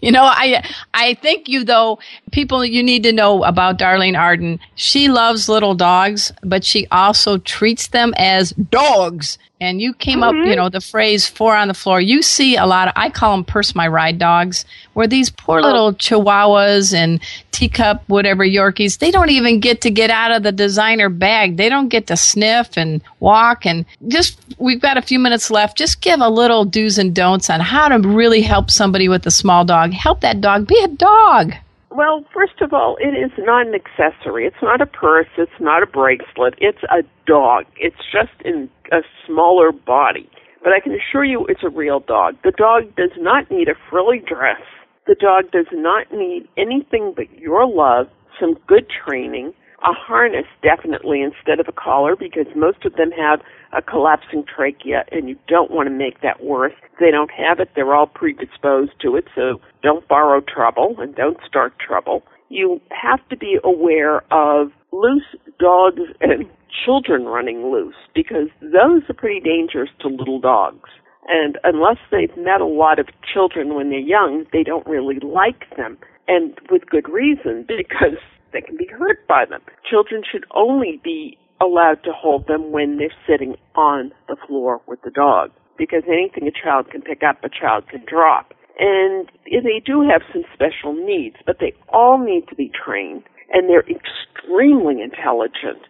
You 0.01 0.11
know, 0.13 0.23
I 0.23 0.63
I 0.93 1.15
think 1.15 1.49
you 1.49 1.65
though 1.65 1.99
people 2.31 2.63
you 2.63 2.81
need 2.81 3.03
to 3.03 3.11
know 3.11 3.43
about 3.43 3.77
Darlene 3.77 4.17
Arden. 4.17 4.59
She 4.75 5.09
loves 5.09 5.49
little 5.49 5.75
dogs, 5.75 6.31
but 6.41 6.63
she 6.63 6.87
also 6.91 7.37
treats 7.39 7.89
them 7.89 8.13
as 8.17 8.51
dogs. 8.51 9.37
And 9.59 9.81
you 9.81 9.93
came 9.93 10.21
up, 10.21 10.33
you 10.33 10.41
mm-hmm. 10.41 10.55
know, 10.55 10.69
the 10.69 10.81
phrase 10.81 11.27
four 11.27 11.55
on 11.55 11.67
the 11.67 11.73
floor. 11.73 11.99
You 11.99 12.21
see 12.21 12.55
a 12.55 12.67
lot 12.67 12.87
of 12.87 12.93
I 12.95 13.09
call 13.09 13.35
them 13.35 13.43
purse 13.43 13.73
my 13.73 13.87
ride 13.87 14.19
dogs, 14.19 14.65
where 14.93 15.07
these 15.07 15.31
poor 15.31 15.59
oh. 15.59 15.63
little 15.63 15.93
chihuahuas 15.93 16.93
and 16.93 17.19
teacup 17.51 18.03
whatever 18.07 18.45
Yorkies, 18.45 18.99
they 18.99 19.09
don't 19.09 19.31
even 19.31 19.59
get 19.59 19.81
to 19.81 19.89
get 19.89 20.11
out 20.11 20.31
of 20.31 20.43
the 20.43 20.51
designer 20.51 21.09
bag. 21.09 21.57
They 21.57 21.69
don't 21.69 21.87
get 21.87 22.05
to 22.07 22.17
sniff 22.17 22.77
and 22.77 23.01
walk 23.19 23.65
and 23.65 23.83
just 24.07 24.39
we've 24.59 24.81
got 24.81 24.97
a 24.97 25.01
few 25.01 25.17
minutes 25.17 25.49
left. 25.49 25.75
Just 25.75 26.01
give 26.01 26.19
a 26.21 26.29
little 26.29 26.63
do's 26.63 26.99
and 26.99 27.15
don'ts 27.15 27.49
on 27.49 27.59
how 27.59 27.87
to 27.87 28.07
really 28.07 28.41
help 28.41 28.69
somebody 28.69 29.09
with 29.09 29.25
a 29.25 29.31
small 29.31 29.65
dog. 29.65 29.91
Help 29.91 30.21
that 30.21 30.39
dog 30.39 30.67
be 30.67 30.79
a 30.83 30.87
dog. 30.87 31.53
Well, 31.97 32.23
first 32.31 32.61
of 32.61 32.73
all, 32.73 32.95
it 32.99 33.17
is 33.17 33.31
not 33.39 33.65
an 33.65 33.73
accessory. 33.73 34.45
It's 34.45 34.61
not 34.61 34.81
a 34.81 34.85
purse. 34.85 35.25
It's 35.35 35.59
not 35.59 35.81
a 35.81 35.87
bracelet. 35.87 36.53
It's 36.59 36.83
a 36.91 37.01
dog. 37.25 37.65
It's 37.75 38.05
just 38.11 38.39
in 38.45 38.69
a 38.91 38.97
smaller 39.25 39.71
body. 39.71 40.29
But 40.63 40.73
I 40.73 40.79
can 40.79 40.93
assure 40.93 41.25
you 41.25 41.47
it's 41.47 41.63
a 41.63 41.71
real 41.71 41.99
dog. 41.99 42.35
The 42.43 42.51
dog 42.51 42.95
does 42.95 43.09
not 43.17 43.49
need 43.49 43.67
a 43.67 43.73
frilly 43.89 44.19
dress. 44.19 44.61
The 45.07 45.15
dog 45.15 45.49
does 45.49 45.65
not 45.73 46.05
need 46.13 46.47
anything 46.55 47.13
but 47.15 47.31
your 47.39 47.65
love, 47.65 48.09
some 48.39 48.59
good 48.67 48.85
training. 48.91 49.53
A 49.87 49.93
harness 49.93 50.45
definitely 50.61 51.21
instead 51.21 51.59
of 51.59 51.67
a 51.67 51.71
collar 51.71 52.15
because 52.17 52.45
most 52.55 52.83
of 52.83 52.93
them 52.95 53.09
have 53.11 53.39
a 53.71 53.81
collapsing 53.81 54.43
trachea 54.43 55.05
and 55.11 55.29
you 55.29 55.37
don't 55.47 55.71
want 55.71 55.87
to 55.87 55.95
make 55.95 56.21
that 56.21 56.43
worse. 56.43 56.73
They 56.99 57.11
don't 57.11 57.31
have 57.31 57.59
it, 57.59 57.69
they're 57.75 57.95
all 57.95 58.07
predisposed 58.07 58.91
to 59.01 59.15
it, 59.15 59.25
so 59.33 59.61
don't 59.81 60.07
borrow 60.07 60.41
trouble 60.41 60.95
and 60.99 61.15
don't 61.15 61.37
start 61.47 61.73
trouble. 61.79 62.23
You 62.49 62.81
have 62.91 63.27
to 63.29 63.37
be 63.37 63.57
aware 63.63 64.23
of 64.31 64.71
loose 64.91 65.35
dogs 65.59 66.01
and 66.19 66.49
children 66.85 67.25
running 67.25 67.71
loose 67.71 67.95
because 68.13 68.49
those 68.61 69.03
are 69.09 69.13
pretty 69.15 69.39
dangerous 69.39 69.89
to 70.01 70.09
little 70.09 70.39
dogs. 70.39 70.89
And 71.29 71.57
unless 71.63 71.97
they've 72.11 72.35
met 72.37 72.61
a 72.61 72.65
lot 72.65 72.99
of 72.99 73.07
children 73.33 73.75
when 73.75 73.89
they're 73.89 73.99
young, 73.99 74.45
they 74.51 74.63
don't 74.63 74.87
really 74.87 75.19
like 75.19 75.75
them. 75.75 75.97
And 76.27 76.57
with 76.69 76.89
good 76.89 77.07
reason 77.09 77.65
because 77.67 78.19
can 78.65 78.77
be 78.77 78.87
hurt 78.87 79.27
by 79.27 79.45
them. 79.45 79.61
Children 79.89 80.23
should 80.29 80.45
only 80.55 80.99
be 81.03 81.37
allowed 81.61 82.03
to 82.03 82.11
hold 82.11 82.47
them 82.47 82.71
when 82.71 82.97
they're 82.97 83.09
sitting 83.27 83.55
on 83.75 84.11
the 84.27 84.37
floor 84.47 84.81
with 84.87 85.01
the 85.03 85.11
dog 85.11 85.51
because 85.77 86.03
anything 86.07 86.47
a 86.47 86.51
child 86.51 86.89
can 86.91 87.01
pick 87.01 87.21
up, 87.23 87.43
a 87.43 87.49
child 87.49 87.87
can 87.89 88.03
drop. 88.07 88.53
And 88.79 89.29
they 89.45 89.81
do 89.83 90.07
have 90.07 90.21
some 90.31 90.43
special 90.53 90.93
needs, 90.93 91.37
but 91.45 91.57
they 91.59 91.73
all 91.89 92.17
need 92.17 92.47
to 92.49 92.55
be 92.55 92.69
trained 92.69 93.23
and 93.51 93.69
they're 93.69 93.85
extremely 93.89 95.01
intelligent. 95.01 95.81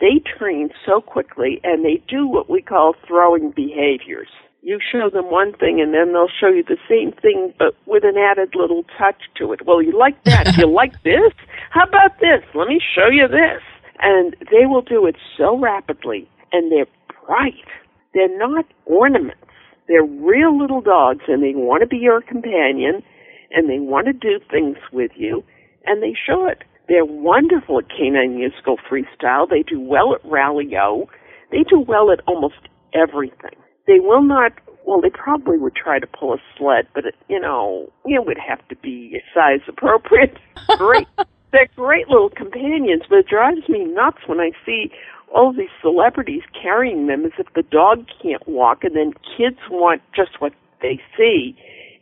They 0.00 0.20
train 0.38 0.70
so 0.84 1.00
quickly 1.00 1.60
and 1.64 1.84
they 1.84 2.02
do 2.08 2.28
what 2.28 2.50
we 2.50 2.62
call 2.62 2.94
throwing 3.06 3.52
behaviors. 3.54 4.28
You 4.66 4.80
show 4.90 5.08
them 5.10 5.30
one 5.30 5.52
thing 5.52 5.80
and 5.80 5.94
then 5.94 6.12
they'll 6.12 6.26
show 6.40 6.48
you 6.48 6.64
the 6.64 6.76
same 6.90 7.12
thing 7.12 7.54
but 7.56 7.76
with 7.86 8.02
an 8.02 8.18
added 8.18 8.56
little 8.56 8.82
touch 8.98 9.22
to 9.36 9.52
it. 9.52 9.64
Well, 9.64 9.80
you 9.80 9.96
like 9.96 10.24
that. 10.24 10.56
you 10.58 10.66
like 10.66 11.00
this? 11.04 11.30
How 11.70 11.84
about 11.84 12.18
this? 12.18 12.42
Let 12.52 12.66
me 12.66 12.80
show 12.80 13.06
you 13.06 13.28
this. 13.28 13.62
And 14.00 14.34
they 14.50 14.66
will 14.66 14.82
do 14.82 15.06
it 15.06 15.14
so 15.38 15.56
rapidly 15.56 16.28
and 16.52 16.72
they're 16.72 16.88
bright. 17.24 17.68
They're 18.12 18.36
not 18.36 18.64
ornaments. 18.86 19.38
They're 19.86 20.02
real 20.02 20.58
little 20.58 20.80
dogs 20.80 21.22
and 21.28 21.44
they 21.44 21.54
want 21.54 21.82
to 21.82 21.86
be 21.86 21.98
your 21.98 22.20
companion 22.20 23.04
and 23.52 23.70
they 23.70 23.78
want 23.78 24.08
to 24.08 24.12
do 24.12 24.40
things 24.50 24.78
with 24.92 25.12
you 25.14 25.44
and 25.84 26.02
they 26.02 26.16
show 26.26 26.48
it. 26.48 26.64
They're 26.88 27.04
wonderful 27.04 27.78
at 27.78 27.88
canine 27.88 28.34
musical 28.34 28.78
freestyle. 28.90 29.48
They 29.48 29.62
do 29.62 29.78
well 29.80 30.12
at 30.12 30.28
rally-o. 30.28 31.08
They 31.52 31.62
do 31.70 31.78
well 31.78 32.10
at 32.10 32.18
almost 32.26 32.66
everything. 32.92 33.54
They 33.86 34.00
will 34.00 34.22
not, 34.22 34.52
well, 34.84 35.00
they 35.00 35.10
probably 35.10 35.58
would 35.58 35.74
try 35.74 35.98
to 35.98 36.06
pull 36.06 36.34
a 36.34 36.38
sled, 36.56 36.86
but 36.94 37.06
it, 37.06 37.14
you 37.28 37.40
know, 37.40 37.90
it 38.04 38.26
would 38.26 38.38
have 38.38 38.66
to 38.68 38.76
be 38.76 39.20
size 39.34 39.60
appropriate. 39.68 40.36
Great. 40.78 41.06
They're 41.52 41.68
great 41.76 42.08
little 42.08 42.28
companions, 42.28 43.02
but 43.08 43.20
it 43.20 43.28
drives 43.28 43.68
me 43.68 43.84
nuts 43.84 44.18
when 44.26 44.40
I 44.40 44.50
see 44.66 44.90
all 45.34 45.52
these 45.52 45.70
celebrities 45.80 46.42
carrying 46.60 47.06
them 47.06 47.24
as 47.24 47.32
if 47.38 47.46
the 47.54 47.62
dog 47.62 48.04
can't 48.20 48.46
walk, 48.48 48.82
and 48.82 48.96
then 48.96 49.12
kids 49.36 49.58
want 49.70 50.02
just 50.14 50.40
what 50.40 50.52
they 50.82 51.00
see. 51.16 51.56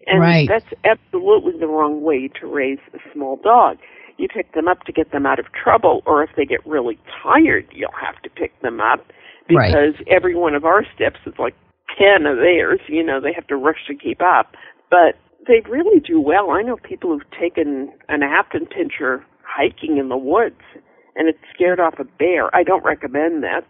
And 0.06 0.20
right. 0.20 0.48
that's 0.48 0.66
absolutely 0.84 1.58
the 1.60 1.66
wrong 1.66 2.02
way 2.02 2.28
to 2.40 2.46
raise 2.46 2.80
a 2.94 2.98
small 3.12 3.36
dog 3.36 3.78
you 4.16 4.28
pick 4.28 4.52
them 4.52 4.68
up 4.68 4.84
to 4.84 4.92
get 4.92 5.12
them 5.12 5.26
out 5.26 5.38
of 5.38 5.46
trouble, 5.52 6.02
or 6.06 6.22
if 6.22 6.30
they 6.36 6.44
get 6.44 6.64
really 6.66 6.98
tired, 7.22 7.66
you'll 7.72 7.90
have 8.00 8.20
to 8.22 8.30
pick 8.30 8.58
them 8.62 8.80
up 8.80 9.04
because 9.48 9.94
right. 9.98 10.08
every 10.08 10.34
one 10.34 10.54
of 10.54 10.64
our 10.64 10.84
steps 10.94 11.18
is 11.26 11.34
like 11.38 11.54
10 11.98 12.26
of 12.26 12.36
theirs. 12.36 12.80
You 12.88 13.02
know, 13.02 13.20
they 13.20 13.32
have 13.32 13.46
to 13.48 13.56
rush 13.56 13.86
to 13.88 13.94
keep 13.94 14.20
up. 14.22 14.54
But 14.90 15.16
they 15.46 15.60
really 15.68 16.00
do 16.00 16.20
well. 16.20 16.50
I 16.50 16.62
know 16.62 16.76
people 16.76 17.10
who've 17.10 17.30
taken 17.38 17.92
an 18.08 18.20
Affenpinscher 18.20 19.22
hiking 19.42 19.98
in 19.98 20.08
the 20.08 20.16
woods 20.16 20.60
and 21.16 21.28
it 21.28 21.38
scared 21.54 21.80
off 21.80 21.98
a 21.98 22.04
bear. 22.04 22.54
I 22.54 22.62
don't 22.62 22.84
recommend 22.84 23.42
that. 23.44 23.64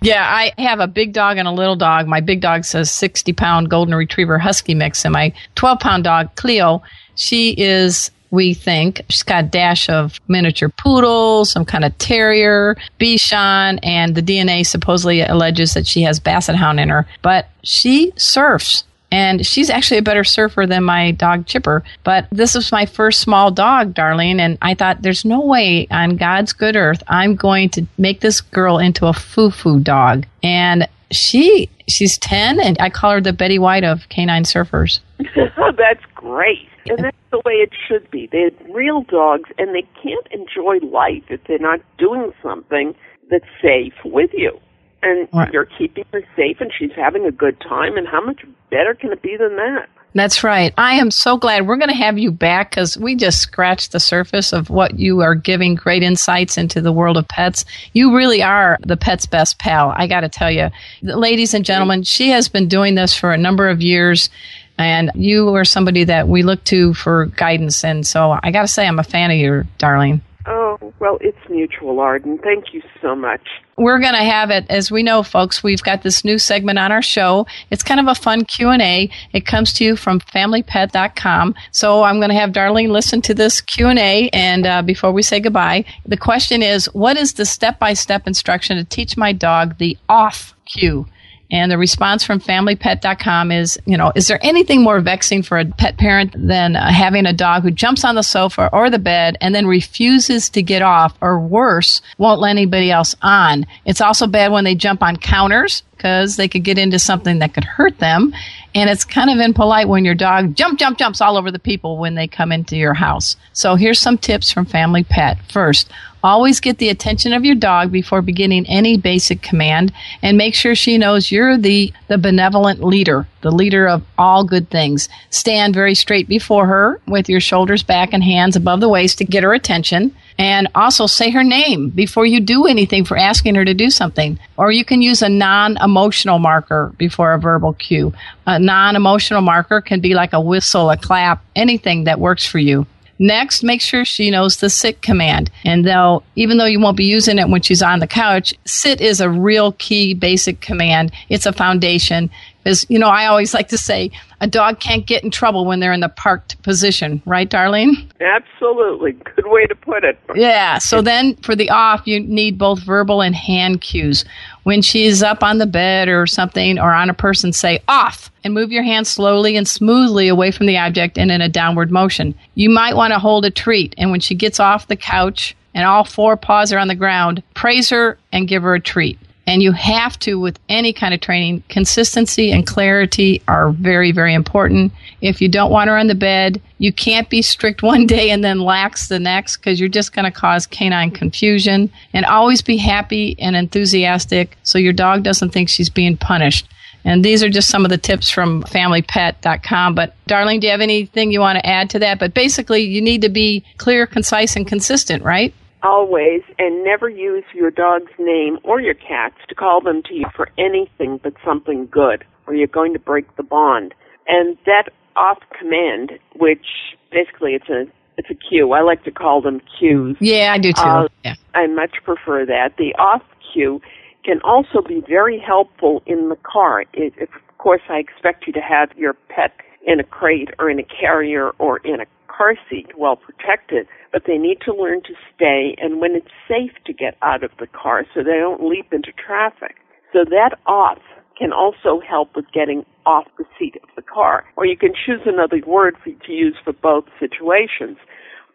Yeah, 0.00 0.24
I 0.26 0.52
have 0.58 0.80
a 0.80 0.86
big 0.86 1.12
dog 1.12 1.36
and 1.36 1.46
a 1.46 1.52
little 1.52 1.76
dog. 1.76 2.06
My 2.06 2.20
big 2.20 2.40
dog 2.40 2.64
says 2.64 2.90
60 2.90 3.32
pound 3.34 3.68
golden 3.68 3.94
retriever 3.94 4.38
husky 4.38 4.74
mix, 4.74 5.04
and 5.04 5.12
my 5.12 5.32
12 5.54 5.80
pound 5.80 6.04
dog, 6.04 6.34
Cleo, 6.36 6.82
she 7.14 7.50
is 7.58 8.10
we 8.30 8.54
think. 8.54 9.02
She's 9.08 9.22
got 9.22 9.44
a 9.44 9.46
dash 9.46 9.88
of 9.88 10.20
miniature 10.28 10.68
poodle, 10.68 11.44
some 11.44 11.64
kind 11.64 11.84
of 11.84 11.96
terrier, 11.98 12.76
Bichon, 13.00 13.78
and 13.82 14.14
the 14.14 14.22
DNA 14.22 14.66
supposedly 14.66 15.20
alleges 15.20 15.74
that 15.74 15.86
she 15.86 16.02
has 16.02 16.20
basset 16.20 16.56
hound 16.56 16.80
in 16.80 16.88
her. 16.88 17.06
But 17.22 17.48
she 17.62 18.12
surfs. 18.16 18.84
And 19.10 19.46
she's 19.46 19.70
actually 19.70 19.96
a 19.96 20.02
better 20.02 20.24
surfer 20.24 20.66
than 20.66 20.84
my 20.84 21.12
dog 21.12 21.46
Chipper. 21.46 21.82
But 22.04 22.26
this 22.30 22.54
was 22.54 22.70
my 22.70 22.84
first 22.84 23.20
small 23.20 23.50
dog, 23.50 23.94
Darlene. 23.94 24.38
and 24.38 24.58
I 24.60 24.74
thought 24.74 25.00
there's 25.00 25.24
no 25.24 25.40
way 25.40 25.86
on 25.90 26.16
God's 26.16 26.52
good 26.52 26.76
earth 26.76 27.02
I'm 27.08 27.34
going 27.34 27.70
to 27.70 27.86
make 27.96 28.20
this 28.20 28.42
girl 28.42 28.78
into 28.78 29.06
a 29.06 29.14
foo-foo 29.14 29.80
dog. 29.80 30.26
And 30.42 30.86
she 31.10 31.70
she's 31.88 32.18
10 32.18 32.60
and 32.60 32.76
I 32.80 32.90
call 32.90 33.12
her 33.12 33.20
the 33.22 33.32
Betty 33.32 33.58
White 33.58 33.84
of 33.84 34.06
canine 34.10 34.44
surfers. 34.44 35.00
That's 35.34 36.04
great. 36.14 36.68
And 36.90 37.04
that's 37.04 37.16
the 37.30 37.42
way 37.44 37.54
it 37.54 37.70
should 37.86 38.10
be. 38.10 38.28
They're 38.30 38.50
real 38.72 39.02
dogs, 39.02 39.50
and 39.58 39.74
they 39.74 39.86
can't 40.02 40.26
enjoy 40.30 40.78
life 40.86 41.24
if 41.28 41.40
they're 41.46 41.58
not 41.58 41.80
doing 41.98 42.32
something 42.42 42.94
that's 43.30 43.44
safe 43.62 43.94
with 44.04 44.30
you. 44.32 44.58
And 45.02 45.28
right. 45.32 45.52
you're 45.52 45.68
keeping 45.78 46.04
her 46.12 46.22
safe, 46.34 46.56
and 46.60 46.72
she's 46.76 46.92
having 46.96 47.24
a 47.24 47.30
good 47.30 47.60
time. 47.60 47.96
And 47.96 48.08
how 48.08 48.20
much 48.20 48.44
better 48.70 48.94
can 48.94 49.12
it 49.12 49.22
be 49.22 49.36
than 49.36 49.56
that? 49.56 49.88
That's 50.14 50.42
right. 50.42 50.72
I 50.78 50.94
am 50.94 51.10
so 51.10 51.36
glad 51.36 51.66
we're 51.66 51.76
going 51.76 51.90
to 51.90 51.94
have 51.94 52.18
you 52.18 52.32
back 52.32 52.70
because 52.70 52.96
we 52.96 53.14
just 53.14 53.40
scratched 53.40 53.92
the 53.92 54.00
surface 54.00 54.52
of 54.52 54.70
what 54.70 54.98
you 54.98 55.20
are 55.20 55.34
giving 55.34 55.74
great 55.74 56.02
insights 56.02 56.56
into 56.56 56.80
the 56.80 56.92
world 56.92 57.16
of 57.16 57.28
pets. 57.28 57.64
You 57.92 58.16
really 58.16 58.42
are 58.42 58.78
the 58.80 58.96
pet's 58.96 59.26
best 59.26 59.58
pal. 59.58 59.92
I 59.96 60.06
got 60.06 60.20
to 60.20 60.28
tell 60.28 60.50
you, 60.50 60.70
ladies 61.02 61.52
and 61.52 61.64
gentlemen, 61.64 62.02
she 62.04 62.30
has 62.30 62.48
been 62.48 62.68
doing 62.68 62.94
this 62.94 63.14
for 63.14 63.32
a 63.32 63.38
number 63.38 63.68
of 63.68 63.82
years. 63.82 64.30
And 64.78 65.10
you 65.14 65.54
are 65.54 65.64
somebody 65.64 66.04
that 66.04 66.28
we 66.28 66.42
look 66.42 66.62
to 66.64 66.94
for 66.94 67.26
guidance. 67.26 67.84
And 67.84 68.06
so 68.06 68.38
I 68.42 68.50
got 68.50 68.62
to 68.62 68.68
say, 68.68 68.86
I'm 68.86 68.98
a 68.98 69.04
fan 69.04 69.30
of 69.30 69.36
you, 69.36 69.64
Darlene. 69.78 70.20
Oh, 70.50 70.78
well, 70.98 71.18
it's 71.20 71.36
mutual, 71.50 72.00
Arden. 72.00 72.38
Thank 72.38 72.72
you 72.72 72.82
so 73.02 73.14
much. 73.14 73.42
We're 73.76 73.98
going 73.98 74.14
to 74.14 74.24
have 74.24 74.50
it, 74.50 74.64
as 74.70 74.90
we 74.90 75.02
know, 75.02 75.22
folks, 75.22 75.62
we've 75.62 75.82
got 75.82 76.02
this 76.02 76.24
new 76.24 76.38
segment 76.38 76.78
on 76.78 76.90
our 76.90 77.02
show. 77.02 77.46
It's 77.70 77.82
kind 77.82 78.00
of 78.00 78.06
a 78.06 78.14
fun 78.14 78.46
Q&A. 78.46 79.10
It 79.32 79.44
comes 79.44 79.74
to 79.74 79.84
you 79.84 79.94
from 79.94 80.20
familypet.com. 80.20 81.54
So 81.70 82.02
I'm 82.02 82.16
going 82.16 82.30
to 82.30 82.34
have 82.34 82.52
Darlene 82.52 82.88
listen 82.88 83.20
to 83.22 83.34
this 83.34 83.60
Q&A. 83.60 84.30
And 84.30 84.66
uh, 84.66 84.80
before 84.80 85.12
we 85.12 85.20
say 85.20 85.38
goodbye, 85.38 85.84
the 86.06 86.16
question 86.16 86.62
is, 86.62 86.86
what 86.94 87.18
is 87.18 87.34
the 87.34 87.44
step-by-step 87.44 88.26
instruction 88.26 88.78
to 88.78 88.84
teach 88.84 89.18
my 89.18 89.34
dog 89.34 89.76
the 89.76 89.98
off 90.08 90.54
cue? 90.64 91.06
And 91.50 91.70
the 91.70 91.78
response 91.78 92.24
from 92.24 92.40
familypet.com 92.40 93.52
is, 93.52 93.78
you 93.86 93.96
know, 93.96 94.12
is 94.14 94.28
there 94.28 94.38
anything 94.42 94.82
more 94.82 95.00
vexing 95.00 95.42
for 95.42 95.58
a 95.58 95.64
pet 95.64 95.96
parent 95.96 96.34
than 96.36 96.76
uh, 96.76 96.92
having 96.92 97.24
a 97.24 97.32
dog 97.32 97.62
who 97.62 97.70
jumps 97.70 98.04
on 98.04 98.14
the 98.14 98.22
sofa 98.22 98.68
or 98.72 98.90
the 98.90 98.98
bed 98.98 99.38
and 99.40 99.54
then 99.54 99.66
refuses 99.66 100.50
to 100.50 100.62
get 100.62 100.82
off 100.82 101.16
or 101.20 101.40
worse, 101.40 102.02
won't 102.18 102.40
let 102.40 102.50
anybody 102.50 102.90
else 102.90 103.14
on? 103.22 103.66
It's 103.86 104.00
also 104.00 104.26
bad 104.26 104.52
when 104.52 104.64
they 104.64 104.74
jump 104.74 105.02
on 105.02 105.16
counters 105.16 105.82
because 105.98 106.36
they 106.36 106.48
could 106.48 106.64
get 106.64 106.78
into 106.78 106.98
something 106.98 107.40
that 107.40 107.52
could 107.52 107.64
hurt 107.64 107.98
them. 107.98 108.32
And 108.74 108.88
it's 108.88 109.04
kind 109.04 109.28
of 109.28 109.38
impolite 109.38 109.88
when 109.88 110.04
your 110.04 110.14
dog 110.14 110.54
jump, 110.54 110.78
jump, 110.78 110.96
jumps 110.96 111.20
all 111.20 111.36
over 111.36 111.50
the 111.50 111.58
people 111.58 111.98
when 111.98 112.14
they 112.14 112.28
come 112.28 112.52
into 112.52 112.76
your 112.76 112.94
house. 112.94 113.36
So 113.52 113.74
here's 113.74 113.98
some 113.98 114.16
tips 114.16 114.52
from 114.52 114.64
Family 114.64 115.04
Pet. 115.04 115.38
First, 115.50 115.90
Always 116.22 116.58
get 116.58 116.78
the 116.78 116.88
attention 116.88 117.32
of 117.32 117.44
your 117.44 117.54
dog 117.54 117.92
before 117.92 118.22
beginning 118.22 118.66
any 118.66 118.96
basic 118.96 119.40
command 119.40 119.92
and 120.20 120.36
make 120.36 120.54
sure 120.54 120.74
she 120.74 120.98
knows 120.98 121.30
you're 121.30 121.56
the, 121.56 121.92
the 122.08 122.18
benevolent 122.18 122.82
leader, 122.82 123.28
the 123.42 123.52
leader 123.52 123.86
of 123.86 124.02
all 124.16 124.42
good 124.42 124.68
things. 124.68 125.08
Stand 125.30 125.74
very 125.74 125.94
straight 125.94 126.26
before 126.26 126.66
her 126.66 127.00
with 127.06 127.28
your 127.28 127.40
shoulders 127.40 127.84
back 127.84 128.12
and 128.12 128.24
hands 128.24 128.56
above 128.56 128.80
the 128.80 128.88
waist 128.88 129.18
to 129.18 129.24
get 129.24 129.44
her 129.44 129.54
attention. 129.54 130.14
And 130.38 130.68
also 130.74 131.06
say 131.06 131.30
her 131.30 131.42
name 131.42 131.90
before 131.90 132.24
you 132.24 132.38
do 132.38 132.66
anything 132.66 133.04
for 133.04 133.16
asking 133.16 133.56
her 133.56 133.64
to 133.64 133.74
do 133.74 133.90
something. 133.90 134.38
Or 134.56 134.70
you 134.70 134.84
can 134.84 135.02
use 135.02 135.20
a 135.20 135.28
non 135.28 135.76
emotional 135.78 136.38
marker 136.38 136.92
before 136.96 137.32
a 137.32 137.38
verbal 137.38 137.72
cue. 137.72 138.12
A 138.46 138.58
non 138.58 138.94
emotional 138.94 139.40
marker 139.40 139.80
can 139.80 140.00
be 140.00 140.14
like 140.14 140.32
a 140.32 140.40
whistle, 140.40 140.90
a 140.90 140.96
clap, 140.96 141.44
anything 141.56 142.04
that 142.04 142.20
works 142.20 142.46
for 142.46 142.58
you. 142.58 142.86
Next, 143.18 143.62
make 143.62 143.80
sure 143.80 144.04
she 144.04 144.30
knows 144.30 144.58
the 144.58 144.70
sit 144.70 145.02
command. 145.02 145.50
And 145.64 145.86
though, 145.86 146.22
even 146.36 146.58
though 146.58 146.64
you 146.64 146.80
won't 146.80 146.96
be 146.96 147.04
using 147.04 147.38
it 147.38 147.48
when 147.48 147.62
she's 147.62 147.82
on 147.82 147.98
the 147.98 148.06
couch, 148.06 148.54
sit 148.64 149.00
is 149.00 149.20
a 149.20 149.28
real 149.28 149.72
key 149.72 150.14
basic 150.14 150.60
command. 150.60 151.12
It's 151.28 151.46
a 151.46 151.52
foundation. 151.52 152.30
Because, 152.62 152.86
you 152.90 152.98
know, 152.98 153.08
I 153.08 153.26
always 153.26 153.54
like 153.54 153.68
to 153.68 153.78
say 153.78 154.10
a 154.40 154.46
dog 154.46 154.78
can't 154.78 155.06
get 155.06 155.24
in 155.24 155.30
trouble 155.30 155.64
when 155.64 155.80
they're 155.80 155.92
in 155.92 156.00
the 156.00 156.08
parked 156.08 156.60
position, 156.62 157.22
right, 157.24 157.48
Darlene? 157.48 158.10
Absolutely. 158.20 159.12
Good 159.12 159.46
way 159.46 159.66
to 159.66 159.74
put 159.74 160.04
it. 160.04 160.18
Yeah. 160.34 160.78
So 160.78 161.00
then 161.00 161.36
for 161.36 161.56
the 161.56 161.70
off, 161.70 162.06
you 162.06 162.20
need 162.20 162.58
both 162.58 162.80
verbal 162.80 163.22
and 163.22 163.34
hand 163.34 163.80
cues. 163.80 164.24
When 164.64 164.82
she's 164.82 165.22
up 165.22 165.42
on 165.42 165.58
the 165.58 165.66
bed 165.66 166.08
or 166.08 166.26
something 166.26 166.78
or 166.78 166.92
on 166.92 167.08
a 167.08 167.14
person, 167.14 167.52
say 167.52 167.80
off 167.88 168.30
and 168.48 168.54
move 168.54 168.72
your 168.72 168.82
hand 168.82 169.06
slowly 169.06 169.56
and 169.58 169.68
smoothly 169.68 170.26
away 170.26 170.50
from 170.50 170.64
the 170.64 170.78
object 170.78 171.18
and 171.18 171.30
in 171.30 171.42
a 171.42 171.50
downward 171.50 171.90
motion. 171.90 172.34
You 172.54 172.70
might 172.70 172.96
want 172.96 173.12
to 173.12 173.18
hold 173.18 173.44
a 173.44 173.50
treat, 173.50 173.94
and 173.98 174.10
when 174.10 174.20
she 174.20 174.34
gets 174.34 174.58
off 174.58 174.88
the 174.88 174.96
couch 174.96 175.54
and 175.74 175.84
all 175.84 176.02
four 176.02 176.34
paws 176.34 176.72
are 176.72 176.78
on 176.78 176.88
the 176.88 176.94
ground, 176.94 177.42
praise 177.52 177.90
her 177.90 178.18
and 178.32 178.48
give 178.48 178.62
her 178.62 178.74
a 178.74 178.80
treat. 178.80 179.18
And 179.46 179.62
you 179.62 179.72
have 179.72 180.18
to, 180.20 180.40
with 180.40 180.58
any 180.70 180.94
kind 180.94 181.12
of 181.12 181.20
training, 181.20 181.62
consistency 181.68 182.50
and 182.50 182.66
clarity 182.66 183.42
are 183.48 183.70
very, 183.70 184.12
very 184.12 184.32
important. 184.32 184.92
If 185.20 185.42
you 185.42 185.48
don't 185.50 185.70
want 185.70 185.90
her 185.90 185.96
on 185.98 186.06
the 186.06 186.14
bed, 186.14 186.60
you 186.78 186.90
can't 186.90 187.28
be 187.28 187.42
strict 187.42 187.82
one 187.82 188.06
day 188.06 188.30
and 188.30 188.42
then 188.42 188.60
lax 188.60 189.08
the 189.08 189.18
next 189.18 189.58
because 189.58 189.78
you're 189.78 189.90
just 189.90 190.14
going 190.14 190.24
to 190.24 190.30
cause 190.30 190.66
canine 190.66 191.10
confusion. 191.10 191.90
And 192.14 192.24
always 192.24 192.62
be 192.62 192.78
happy 192.78 193.36
and 193.38 193.56
enthusiastic 193.56 194.56
so 194.62 194.78
your 194.78 194.94
dog 194.94 195.22
doesn't 195.22 195.50
think 195.50 195.68
she's 195.68 195.90
being 195.90 196.16
punished. 196.16 196.66
And 197.08 197.24
these 197.24 197.42
are 197.42 197.48
just 197.48 197.70
some 197.70 197.86
of 197.86 197.90
the 197.90 197.96
tips 197.96 198.28
from 198.28 198.62
familypet.com. 198.64 199.94
But, 199.94 200.14
Darlene, 200.28 200.60
do 200.60 200.66
you 200.66 200.70
have 200.72 200.82
anything 200.82 201.32
you 201.32 201.40
want 201.40 201.56
to 201.56 201.66
add 201.66 201.88
to 201.90 201.98
that? 202.00 202.18
But 202.18 202.34
basically, 202.34 202.82
you 202.82 203.00
need 203.00 203.22
to 203.22 203.30
be 203.30 203.64
clear, 203.78 204.06
concise, 204.06 204.56
and 204.56 204.66
consistent, 204.66 205.24
right? 205.24 205.54
Always, 205.82 206.42
and 206.58 206.84
never 206.84 207.08
use 207.08 207.44
your 207.54 207.70
dog's 207.70 208.12
name 208.18 208.58
or 208.62 208.82
your 208.82 208.92
cat's 208.92 209.38
to 209.48 209.54
call 209.54 209.80
them 209.80 210.02
to 210.02 210.14
you 210.14 210.26
for 210.36 210.50
anything 210.58 211.18
but 211.22 211.32
something 211.42 211.86
good, 211.86 212.26
or 212.46 212.54
you're 212.54 212.66
going 212.66 212.92
to 212.92 212.98
break 212.98 213.36
the 213.36 213.42
bond. 213.42 213.94
And 214.26 214.58
that 214.66 214.90
off 215.16 215.38
command, 215.58 216.12
which 216.36 216.66
basically 217.10 217.54
it's 217.54 217.70
a 217.70 217.86
it's 218.18 218.28
a 218.28 218.34
cue. 218.34 218.72
I 218.72 218.82
like 218.82 219.04
to 219.04 219.10
call 219.10 219.40
them 219.40 219.62
cues. 219.78 220.16
Yeah, 220.20 220.52
I 220.52 220.58
do 220.58 220.72
too. 220.74 220.82
Uh, 220.82 221.08
yeah. 221.24 221.36
I 221.54 221.68
much 221.68 221.94
prefer 222.04 222.44
that. 222.44 222.76
The 222.76 222.94
off 222.96 223.22
cue 223.52 223.80
can 224.28 224.42
also 224.42 224.82
be 224.86 225.02
very 225.08 225.40
helpful 225.40 226.02
in 226.04 226.28
the 226.28 226.36
car. 226.42 226.84
It, 226.92 227.14
of 227.22 227.28
course, 227.56 227.80
I 227.88 227.96
expect 227.96 228.46
you 228.46 228.52
to 228.52 228.60
have 228.60 228.90
your 228.94 229.14
pet 229.30 229.52
in 229.86 230.00
a 230.00 230.04
crate 230.04 230.50
or 230.58 230.68
in 230.68 230.78
a 230.78 230.84
carrier 230.84 231.52
or 231.58 231.78
in 231.78 232.02
a 232.02 232.06
car 232.26 232.54
seat 232.68 232.88
well 232.98 233.16
protected, 233.16 233.88
but 234.12 234.24
they 234.26 234.36
need 234.36 234.58
to 234.66 234.74
learn 234.74 235.00
to 235.04 235.14
stay 235.34 235.74
and 235.78 235.98
when 235.98 236.14
it's 236.14 236.28
safe 236.46 236.72
to 236.84 236.92
get 236.92 237.16
out 237.22 237.42
of 237.42 237.52
the 237.58 237.66
car 237.68 238.04
so 238.12 238.22
they 238.22 238.36
don't 238.38 238.62
leap 238.68 238.92
into 238.92 239.12
traffic. 239.12 239.76
So 240.12 240.24
that 240.28 240.58
off 240.66 240.98
can 241.38 241.50
also 241.50 241.98
help 242.06 242.36
with 242.36 242.44
getting 242.52 242.84
off 243.06 243.24
the 243.38 243.44
seat 243.58 243.76
of 243.82 243.88
the 243.96 244.02
car. 244.02 244.44
Or 244.56 244.66
you 244.66 244.76
can 244.76 244.92
choose 244.92 245.22
another 245.24 245.62
word 245.66 245.96
for, 246.04 246.10
to 246.10 246.32
use 246.32 246.56
for 246.62 246.74
both 246.74 247.04
situations. 247.18 247.96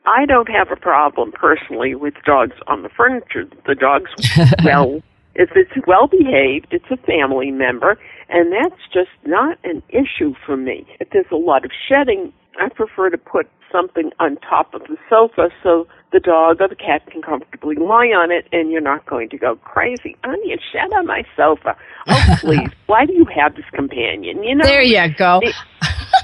I 0.06 0.28
don't 0.28 0.50
have 0.50 0.68
a 0.72 0.76
problem 0.76 1.32
personally 1.32 1.96
with 1.96 2.14
dogs 2.26 2.58
on 2.68 2.84
the 2.84 2.90
furniture. 2.90 3.46
The 3.66 3.74
dog's 3.74 4.12
well, 4.64 5.02
if 5.36 5.50
it's 5.56 5.72
well 5.88 6.08
behaved, 6.08 6.68
it's 6.72 6.92
a 6.92 6.98
family 6.98 7.52
member, 7.52 7.98
and 8.30 8.52
that's 8.52 8.82
just 8.94 9.10
not 9.26 9.58
an 9.64 9.82
issue 9.90 10.34
for 10.46 10.56
me. 10.56 10.86
If 11.00 11.10
there's 11.12 11.32
a 11.32 11.36
lot 11.36 11.66
of 11.66 11.72
shedding, 11.88 12.32
I 12.60 12.70
prefer 12.70 13.10
to 13.10 13.18
put 13.18 13.48
something 13.72 14.12
on 14.20 14.38
top 14.48 14.74
of 14.76 14.82
the 14.84 14.98
sofa 15.10 15.50
so 15.64 15.88
the 16.12 16.20
dog 16.20 16.62
or 16.62 16.68
the 16.68 16.76
cat 16.76 17.02
can 17.12 17.24
comfortably 17.24 17.76
lie 17.76 18.14
on 18.14 18.32
it 18.32 18.48
and 18.52 18.72
you're 18.72 18.80
not 18.80 19.04
going 19.08 19.30
to 19.30 19.38
go 19.38 19.56
crazy. 19.56 20.16
Onion, 20.24 20.60
shed 20.72 20.94
on 20.96 21.08
my 21.08 21.24
sofa. 21.36 21.76
Oh, 22.08 22.36
please. 22.40 22.70
Why 22.86 23.08
do 23.08 23.14
you 23.14 23.26
have 23.36 23.56
this 23.56 23.66
companion? 23.74 24.44
You 24.44 24.56
know. 24.56 24.64
There 24.64 24.84
you 24.84 25.14
go. 25.16 25.42
The, 25.42 25.54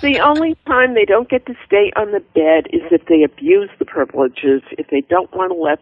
the 0.03 0.19
only 0.19 0.55
time 0.67 0.93
they 0.93 1.05
don't 1.05 1.27
get 1.27 1.47
to 1.47 1.55
stay 1.65 1.91
on 1.95 2.11
the 2.11 2.19
bed 2.35 2.67
is 2.71 2.81
if 2.91 3.07
they 3.07 3.23
abuse 3.23 3.69
the 3.79 3.85
privileges, 3.85 4.61
if 4.77 4.87
they 4.91 5.01
don't 5.01 5.33
want 5.35 5.51
to 5.51 5.57
let 5.57 5.79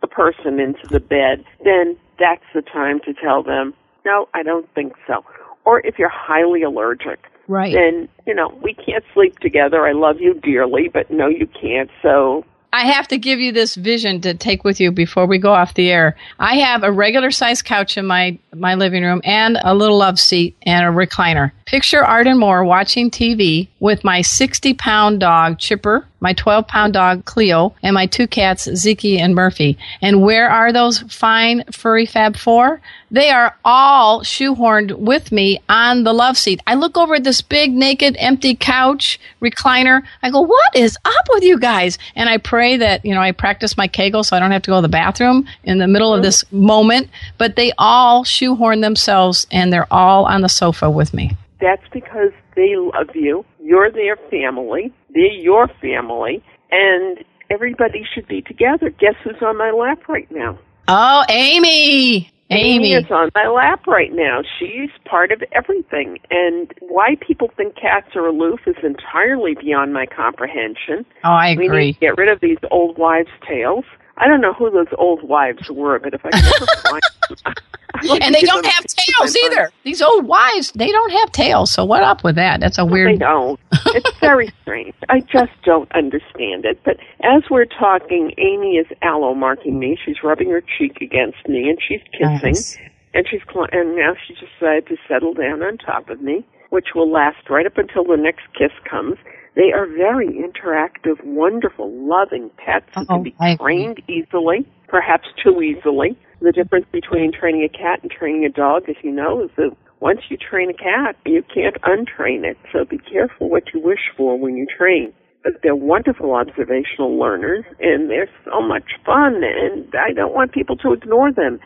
the 0.00 0.06
person 0.06 0.60
into 0.60 0.86
the 0.88 1.00
bed, 1.00 1.44
then 1.64 1.96
that's 2.18 2.44
the 2.54 2.62
time 2.62 3.00
to 3.00 3.12
tell 3.14 3.42
them, 3.42 3.74
no, 4.04 4.28
I 4.34 4.42
don't 4.42 4.68
think 4.74 4.94
so. 5.06 5.24
Or 5.64 5.80
if 5.86 5.98
you're 5.98 6.08
highly 6.08 6.62
allergic, 6.62 7.18
Right. 7.46 7.72
then 7.72 8.08
you 8.26 8.34
know 8.34 8.48
we 8.62 8.74
can't 8.74 9.04
sleep 9.14 9.38
together. 9.38 9.86
I 9.86 9.92
love 9.92 10.20
you 10.20 10.34
dearly, 10.34 10.88
but 10.88 11.10
no, 11.10 11.28
you 11.28 11.46
can't. 11.46 11.90
So 12.02 12.44
I 12.72 12.84
have 12.86 13.08
to 13.08 13.16
give 13.18 13.40
you 13.40 13.52
this 13.52 13.74
vision 13.74 14.20
to 14.20 14.34
take 14.34 14.62
with 14.64 14.78
you 14.78 14.92
before 14.92 15.26
we 15.26 15.38
go 15.38 15.54
off 15.54 15.72
the 15.72 15.90
air. 15.90 16.16
I 16.38 16.56
have 16.56 16.82
a 16.82 16.92
regular 16.92 17.30
sized 17.30 17.64
couch 17.64 17.96
in 17.96 18.06
my, 18.06 18.38
my 18.54 18.74
living 18.74 19.02
room 19.02 19.22
and 19.24 19.58
a 19.62 19.74
little 19.74 19.96
love 19.96 20.18
seat 20.20 20.54
and 20.62 20.84
a 20.84 20.90
recliner. 20.90 21.52
Picture 21.64 22.04
Arden 22.04 22.38
Moore 22.38 22.64
watching 22.64 23.10
TV 23.10 23.68
with 23.80 24.04
my 24.04 24.20
60 24.20 24.74
pound 24.74 25.20
dog 25.20 25.58
Chipper, 25.58 26.06
my 26.20 26.32
12 26.32 26.66
pound 26.66 26.92
dog 26.92 27.24
Cleo, 27.24 27.74
and 27.82 27.94
my 27.94 28.06
two 28.06 28.26
cats 28.26 28.68
Zeke 28.74 29.20
and 29.20 29.34
Murphy. 29.34 29.78
And 30.02 30.22
where 30.22 30.48
are 30.50 30.72
those 30.72 31.00
fine 31.00 31.64
furry 31.72 32.06
Fab 32.06 32.36
Four? 32.36 32.80
They 33.10 33.30
are 33.30 33.56
all 33.64 34.20
shoehorned 34.20 34.98
with 34.98 35.32
me 35.32 35.62
on 35.68 36.04
the 36.04 36.12
love 36.12 36.36
seat. 36.36 36.62
I 36.66 36.74
look 36.74 36.98
over 36.98 37.14
at 37.14 37.24
this 37.24 37.40
big 37.40 37.72
naked 37.72 38.16
empty 38.18 38.54
couch 38.54 39.18
recliner. 39.40 40.02
I 40.22 40.30
go, 40.30 40.42
what 40.42 40.76
is 40.76 40.96
up 41.04 41.26
with 41.30 41.42
you 41.42 41.58
guys? 41.58 41.98
And 42.14 42.28
I 42.28 42.36
pray 42.36 42.76
that, 42.76 43.04
you 43.04 43.14
know, 43.14 43.22
I 43.22 43.32
practice 43.32 43.76
my 43.76 43.88
Kegel 43.88 44.24
so 44.24 44.36
I 44.36 44.40
don't 44.40 44.50
have 44.50 44.62
to 44.62 44.70
go 44.70 44.76
to 44.76 44.82
the 44.82 44.88
bathroom 44.88 45.46
in 45.64 45.78
the 45.78 45.88
middle 45.88 46.12
of 46.12 46.22
this 46.22 46.44
moment. 46.52 47.08
But 47.38 47.56
they 47.56 47.72
all 47.78 48.24
shoehorn 48.24 48.82
themselves 48.82 49.46
and 49.50 49.72
they're 49.72 49.90
all 49.90 50.26
on 50.26 50.42
the 50.42 50.48
sofa 50.48 50.90
with 50.90 51.14
me. 51.14 51.36
that's 51.60 51.82
because 51.92 52.32
they 52.54 52.76
love 52.76 53.14
you. 53.14 53.44
You're 53.68 53.90
their 53.90 54.16
family. 54.30 54.90
They're 55.12 55.26
your 55.26 55.68
family, 55.82 56.42
and 56.70 57.18
everybody 57.50 58.02
should 58.14 58.26
be 58.26 58.40
together. 58.40 58.88
Guess 58.88 59.16
who's 59.22 59.42
on 59.42 59.58
my 59.58 59.72
lap 59.72 60.08
right 60.08 60.26
now? 60.30 60.58
Oh, 60.88 61.22
Amy. 61.28 62.32
Amy. 62.48 62.94
is 62.94 63.04
on 63.10 63.28
my 63.34 63.46
lap 63.46 63.86
right 63.86 64.10
now. 64.10 64.40
She's 64.58 64.88
part 65.04 65.32
of 65.32 65.42
everything. 65.52 66.16
And 66.30 66.72
why 66.80 67.16
people 67.20 67.50
think 67.58 67.76
cats 67.76 68.16
are 68.16 68.26
aloof 68.26 68.60
is 68.66 68.76
entirely 68.82 69.54
beyond 69.60 69.92
my 69.92 70.06
comprehension. 70.06 71.04
Oh, 71.22 71.28
I 71.28 71.54
We 71.58 71.66
agree. 71.66 71.86
need 71.88 71.92
to 71.92 72.00
get 72.00 72.16
rid 72.16 72.30
of 72.30 72.40
these 72.40 72.56
old 72.70 72.96
wives' 72.96 73.28
tales. 73.46 73.84
I 74.18 74.26
don't 74.28 74.40
know 74.40 74.52
who 74.52 74.70
those 74.70 74.86
old 74.98 75.22
wives 75.22 75.70
were, 75.70 75.98
but 75.98 76.14
if 76.14 76.20
I 76.24 76.30
could 76.30 76.68
find 76.90 77.02
them, 77.44 78.22
and 78.22 78.34
they 78.34 78.42
don't 78.42 78.64
have 78.66 78.84
tails 78.84 79.36
either. 79.44 79.70
These 79.84 80.02
old 80.02 80.26
wives, 80.26 80.70
they 80.72 80.90
don't 80.92 81.10
have 81.12 81.32
tails. 81.32 81.72
So 81.72 81.84
what 81.84 82.02
up 82.02 82.22
with 82.22 82.36
that? 82.36 82.60
That's 82.60 82.78
a 82.78 82.84
They 82.84 82.90
weird. 82.90 83.18
don't. 83.18 83.58
It's 83.86 84.18
very 84.20 84.52
strange. 84.62 84.94
I 85.08 85.20
just 85.20 85.50
don't 85.64 85.90
understand 85.92 86.64
it. 86.64 86.80
But 86.84 86.98
as 87.22 87.42
we're 87.50 87.64
talking, 87.64 88.32
Amy 88.38 88.76
is 88.76 88.86
allomarking 89.02 89.78
me. 89.78 89.98
She's 90.04 90.22
rubbing 90.22 90.50
her 90.50 90.60
cheek 90.78 91.00
against 91.00 91.48
me, 91.48 91.68
and 91.68 91.78
she's 91.86 92.02
kissing. 92.12 92.52
Nice. 92.52 92.78
And 93.14 93.26
she's 93.28 93.40
cl- 93.52 93.66
and 93.72 93.96
now 93.96 94.14
she's 94.26 94.36
decided 94.38 94.86
to 94.88 94.96
settle 95.08 95.34
down 95.34 95.62
on 95.62 95.78
top 95.78 96.08
of 96.10 96.20
me, 96.20 96.44
which 96.70 96.88
will 96.94 97.10
last 97.10 97.48
right 97.50 97.66
up 97.66 97.78
until 97.78 98.04
the 98.04 98.16
next 98.16 98.42
kiss 98.56 98.70
comes. 98.88 99.16
They 99.54 99.72
are 99.74 99.86
very 99.86 100.28
interactive, 100.28 101.22
wonderful, 101.24 101.90
loving 101.90 102.50
pets 102.56 102.86
who 102.94 103.06
can 103.06 103.22
be 103.22 103.34
trained 103.56 104.00
easily, 104.08 104.66
perhaps 104.88 105.28
too 105.42 105.62
easily. 105.62 106.16
The 106.40 106.52
difference 106.52 106.86
between 106.92 107.32
training 107.32 107.64
a 107.64 107.68
cat 107.68 108.00
and 108.02 108.10
training 108.10 108.44
a 108.44 108.50
dog, 108.50 108.88
as 108.88 108.96
you 109.02 109.10
know, 109.10 109.42
is 109.42 109.50
that 109.56 109.76
once 110.00 110.20
you 110.28 110.36
train 110.36 110.70
a 110.70 110.74
cat, 110.74 111.16
you 111.26 111.42
can't 111.52 111.76
untrain 111.82 112.44
it. 112.44 112.56
So 112.72 112.84
be 112.84 112.98
careful 112.98 113.48
what 113.50 113.64
you 113.74 113.80
wish 113.80 114.12
for 114.16 114.38
when 114.38 114.56
you 114.56 114.66
train. 114.66 115.12
But 115.42 115.54
they're 115.62 115.74
wonderful 115.74 116.34
observational 116.34 117.18
learners, 117.18 117.64
and 117.80 118.10
they're 118.10 118.30
so 118.44 118.60
much 118.60 118.84
fun, 119.04 119.42
and 119.42 119.92
I 119.94 120.12
don't 120.12 120.34
want 120.34 120.52
people 120.52 120.76
to 120.76 120.92
ignore 120.92 121.32
them. 121.32 121.58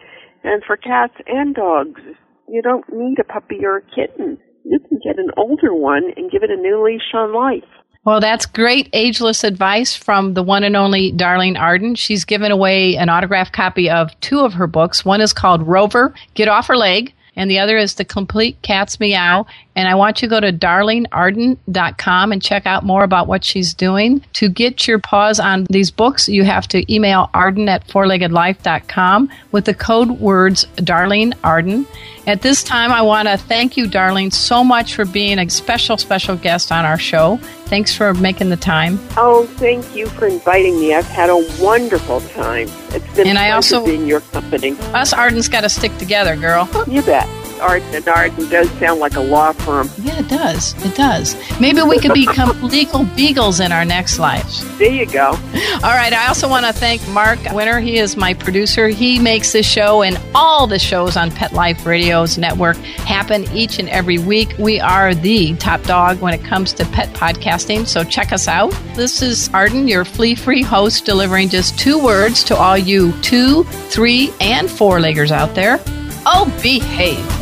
And 0.44 0.62
for 0.64 0.76
cats 0.76 1.14
and 1.26 1.54
dogs, 1.54 2.00
you 2.48 2.62
don't 2.62 2.84
need 2.92 3.18
a 3.18 3.24
puppy 3.24 3.64
or 3.64 3.78
a 3.78 3.82
kitten. 3.82 4.38
You 4.64 4.78
can 4.88 4.98
get 5.04 5.18
an 5.18 5.30
older 5.36 5.74
one 5.74 6.12
and 6.16 6.30
give 6.30 6.42
it 6.42 6.50
a 6.50 6.56
new 6.56 6.84
leash 6.84 7.14
on 7.14 7.34
life. 7.34 7.64
Well, 8.04 8.20
that's 8.20 8.46
great 8.46 8.88
ageless 8.92 9.44
advice 9.44 9.94
from 9.94 10.34
the 10.34 10.42
one 10.42 10.64
and 10.64 10.74
only 10.74 11.12
Darlene 11.12 11.58
Arden. 11.58 11.94
She's 11.94 12.24
given 12.24 12.50
away 12.50 12.96
an 12.96 13.08
autographed 13.08 13.52
copy 13.52 13.88
of 13.88 14.18
two 14.20 14.40
of 14.40 14.54
her 14.54 14.66
books. 14.66 15.04
One 15.04 15.20
is 15.20 15.32
called 15.32 15.66
Rover, 15.66 16.12
Get 16.34 16.48
Off 16.48 16.66
Her 16.66 16.76
Leg, 16.76 17.14
and 17.36 17.48
the 17.48 17.60
other 17.60 17.78
is 17.78 17.94
The 17.94 18.04
Complete 18.04 18.60
Cat's 18.62 18.98
Meow. 18.98 19.46
And 19.74 19.88
I 19.88 19.94
want 19.94 20.20
you 20.20 20.28
to 20.28 20.30
go 20.30 20.40
to 20.40 20.52
darlenearden.com 20.52 22.32
and 22.32 22.42
check 22.42 22.66
out 22.66 22.84
more 22.84 23.04
about 23.04 23.26
what 23.26 23.44
she's 23.44 23.72
doing. 23.74 24.22
To 24.34 24.48
get 24.48 24.86
your 24.86 24.98
paws 24.98 25.40
on 25.40 25.64
these 25.70 25.90
books, 25.90 26.28
you 26.28 26.44
have 26.44 26.68
to 26.68 26.92
email 26.92 27.30
arden 27.32 27.68
at 27.68 27.86
fourleggedlife.com 27.88 29.30
with 29.50 29.64
the 29.64 29.74
code 29.74 30.10
words 30.20 30.66
Darlene 30.76 31.32
Arden. 31.42 31.86
At 32.26 32.42
this 32.42 32.62
time, 32.62 32.92
I 32.92 33.02
want 33.02 33.26
to 33.28 33.36
thank 33.36 33.76
you, 33.76 33.86
Darlene, 33.86 34.32
so 34.32 34.62
much 34.62 34.94
for 34.94 35.04
being 35.04 35.38
a 35.40 35.48
special, 35.50 35.96
special 35.96 36.36
guest 36.36 36.70
on 36.70 36.84
our 36.84 36.98
show. 36.98 37.38
Thanks 37.66 37.94
for 37.96 38.14
making 38.14 38.50
the 38.50 38.56
time. 38.56 39.00
Oh, 39.16 39.46
thank 39.56 39.96
you 39.96 40.06
for 40.06 40.26
inviting 40.26 40.78
me. 40.78 40.94
I've 40.94 41.06
had 41.06 41.30
a 41.30 41.44
wonderful 41.60 42.20
time. 42.20 42.68
It's 42.90 43.16
been 43.16 43.26
And 43.26 43.38
I 43.38 43.50
also- 43.50 43.84
being 43.84 44.06
your 44.06 44.20
company. 44.20 44.76
Us 44.94 45.12
Ardens 45.12 45.48
got 45.48 45.62
to 45.62 45.68
stick 45.68 45.96
together, 45.98 46.36
girl. 46.36 46.68
You 46.86 47.02
bet. 47.02 47.26
Arden 47.62 47.94
and 47.94 48.08
Arden 48.08 48.48
does 48.48 48.70
sound 48.72 49.00
like 49.00 49.14
a 49.14 49.20
law 49.20 49.52
firm. 49.52 49.88
Yeah, 49.98 50.18
it 50.18 50.28
does. 50.28 50.74
It 50.84 50.94
does. 50.94 51.36
Maybe 51.60 51.80
we 51.82 51.98
could 51.98 52.12
become 52.12 52.60
legal 52.68 53.04
beagles 53.16 53.60
in 53.60 53.72
our 53.72 53.84
next 53.84 54.18
lives. 54.18 54.66
There 54.78 54.92
you 54.92 55.06
go. 55.06 55.28
All 55.28 55.94
right. 55.94 56.12
I 56.12 56.26
also 56.28 56.48
want 56.48 56.66
to 56.66 56.72
thank 56.72 57.06
Mark 57.08 57.38
Winter. 57.52 57.80
He 57.80 57.98
is 57.98 58.16
my 58.16 58.34
producer. 58.34 58.88
He 58.88 59.18
makes 59.18 59.52
this 59.52 59.66
show 59.66 60.02
and 60.02 60.20
all 60.34 60.66
the 60.66 60.78
shows 60.78 61.16
on 61.16 61.30
Pet 61.30 61.52
Life 61.52 61.86
Radio's 61.86 62.36
network 62.36 62.76
happen 62.76 63.44
each 63.52 63.78
and 63.78 63.88
every 63.88 64.18
week. 64.18 64.54
We 64.58 64.80
are 64.80 65.14
the 65.14 65.54
top 65.56 65.82
dog 65.84 66.20
when 66.20 66.34
it 66.34 66.44
comes 66.44 66.72
to 66.74 66.84
pet 66.86 67.08
podcasting, 67.10 67.86
so 67.86 68.04
check 68.04 68.32
us 68.32 68.48
out. 68.48 68.70
This 68.94 69.22
is 69.22 69.48
Arden, 69.54 69.88
your 69.88 70.04
flea 70.04 70.34
free 70.34 70.62
host, 70.62 71.04
delivering 71.04 71.48
just 71.48 71.78
two 71.78 72.02
words 72.02 72.42
to 72.44 72.56
all 72.56 72.76
you 72.76 73.12
two, 73.22 73.64
three, 73.64 74.32
and 74.40 74.70
four 74.70 74.98
leggers 74.98 75.30
out 75.30 75.54
there. 75.54 75.78
Oh, 76.24 76.52
behave. 76.62 77.41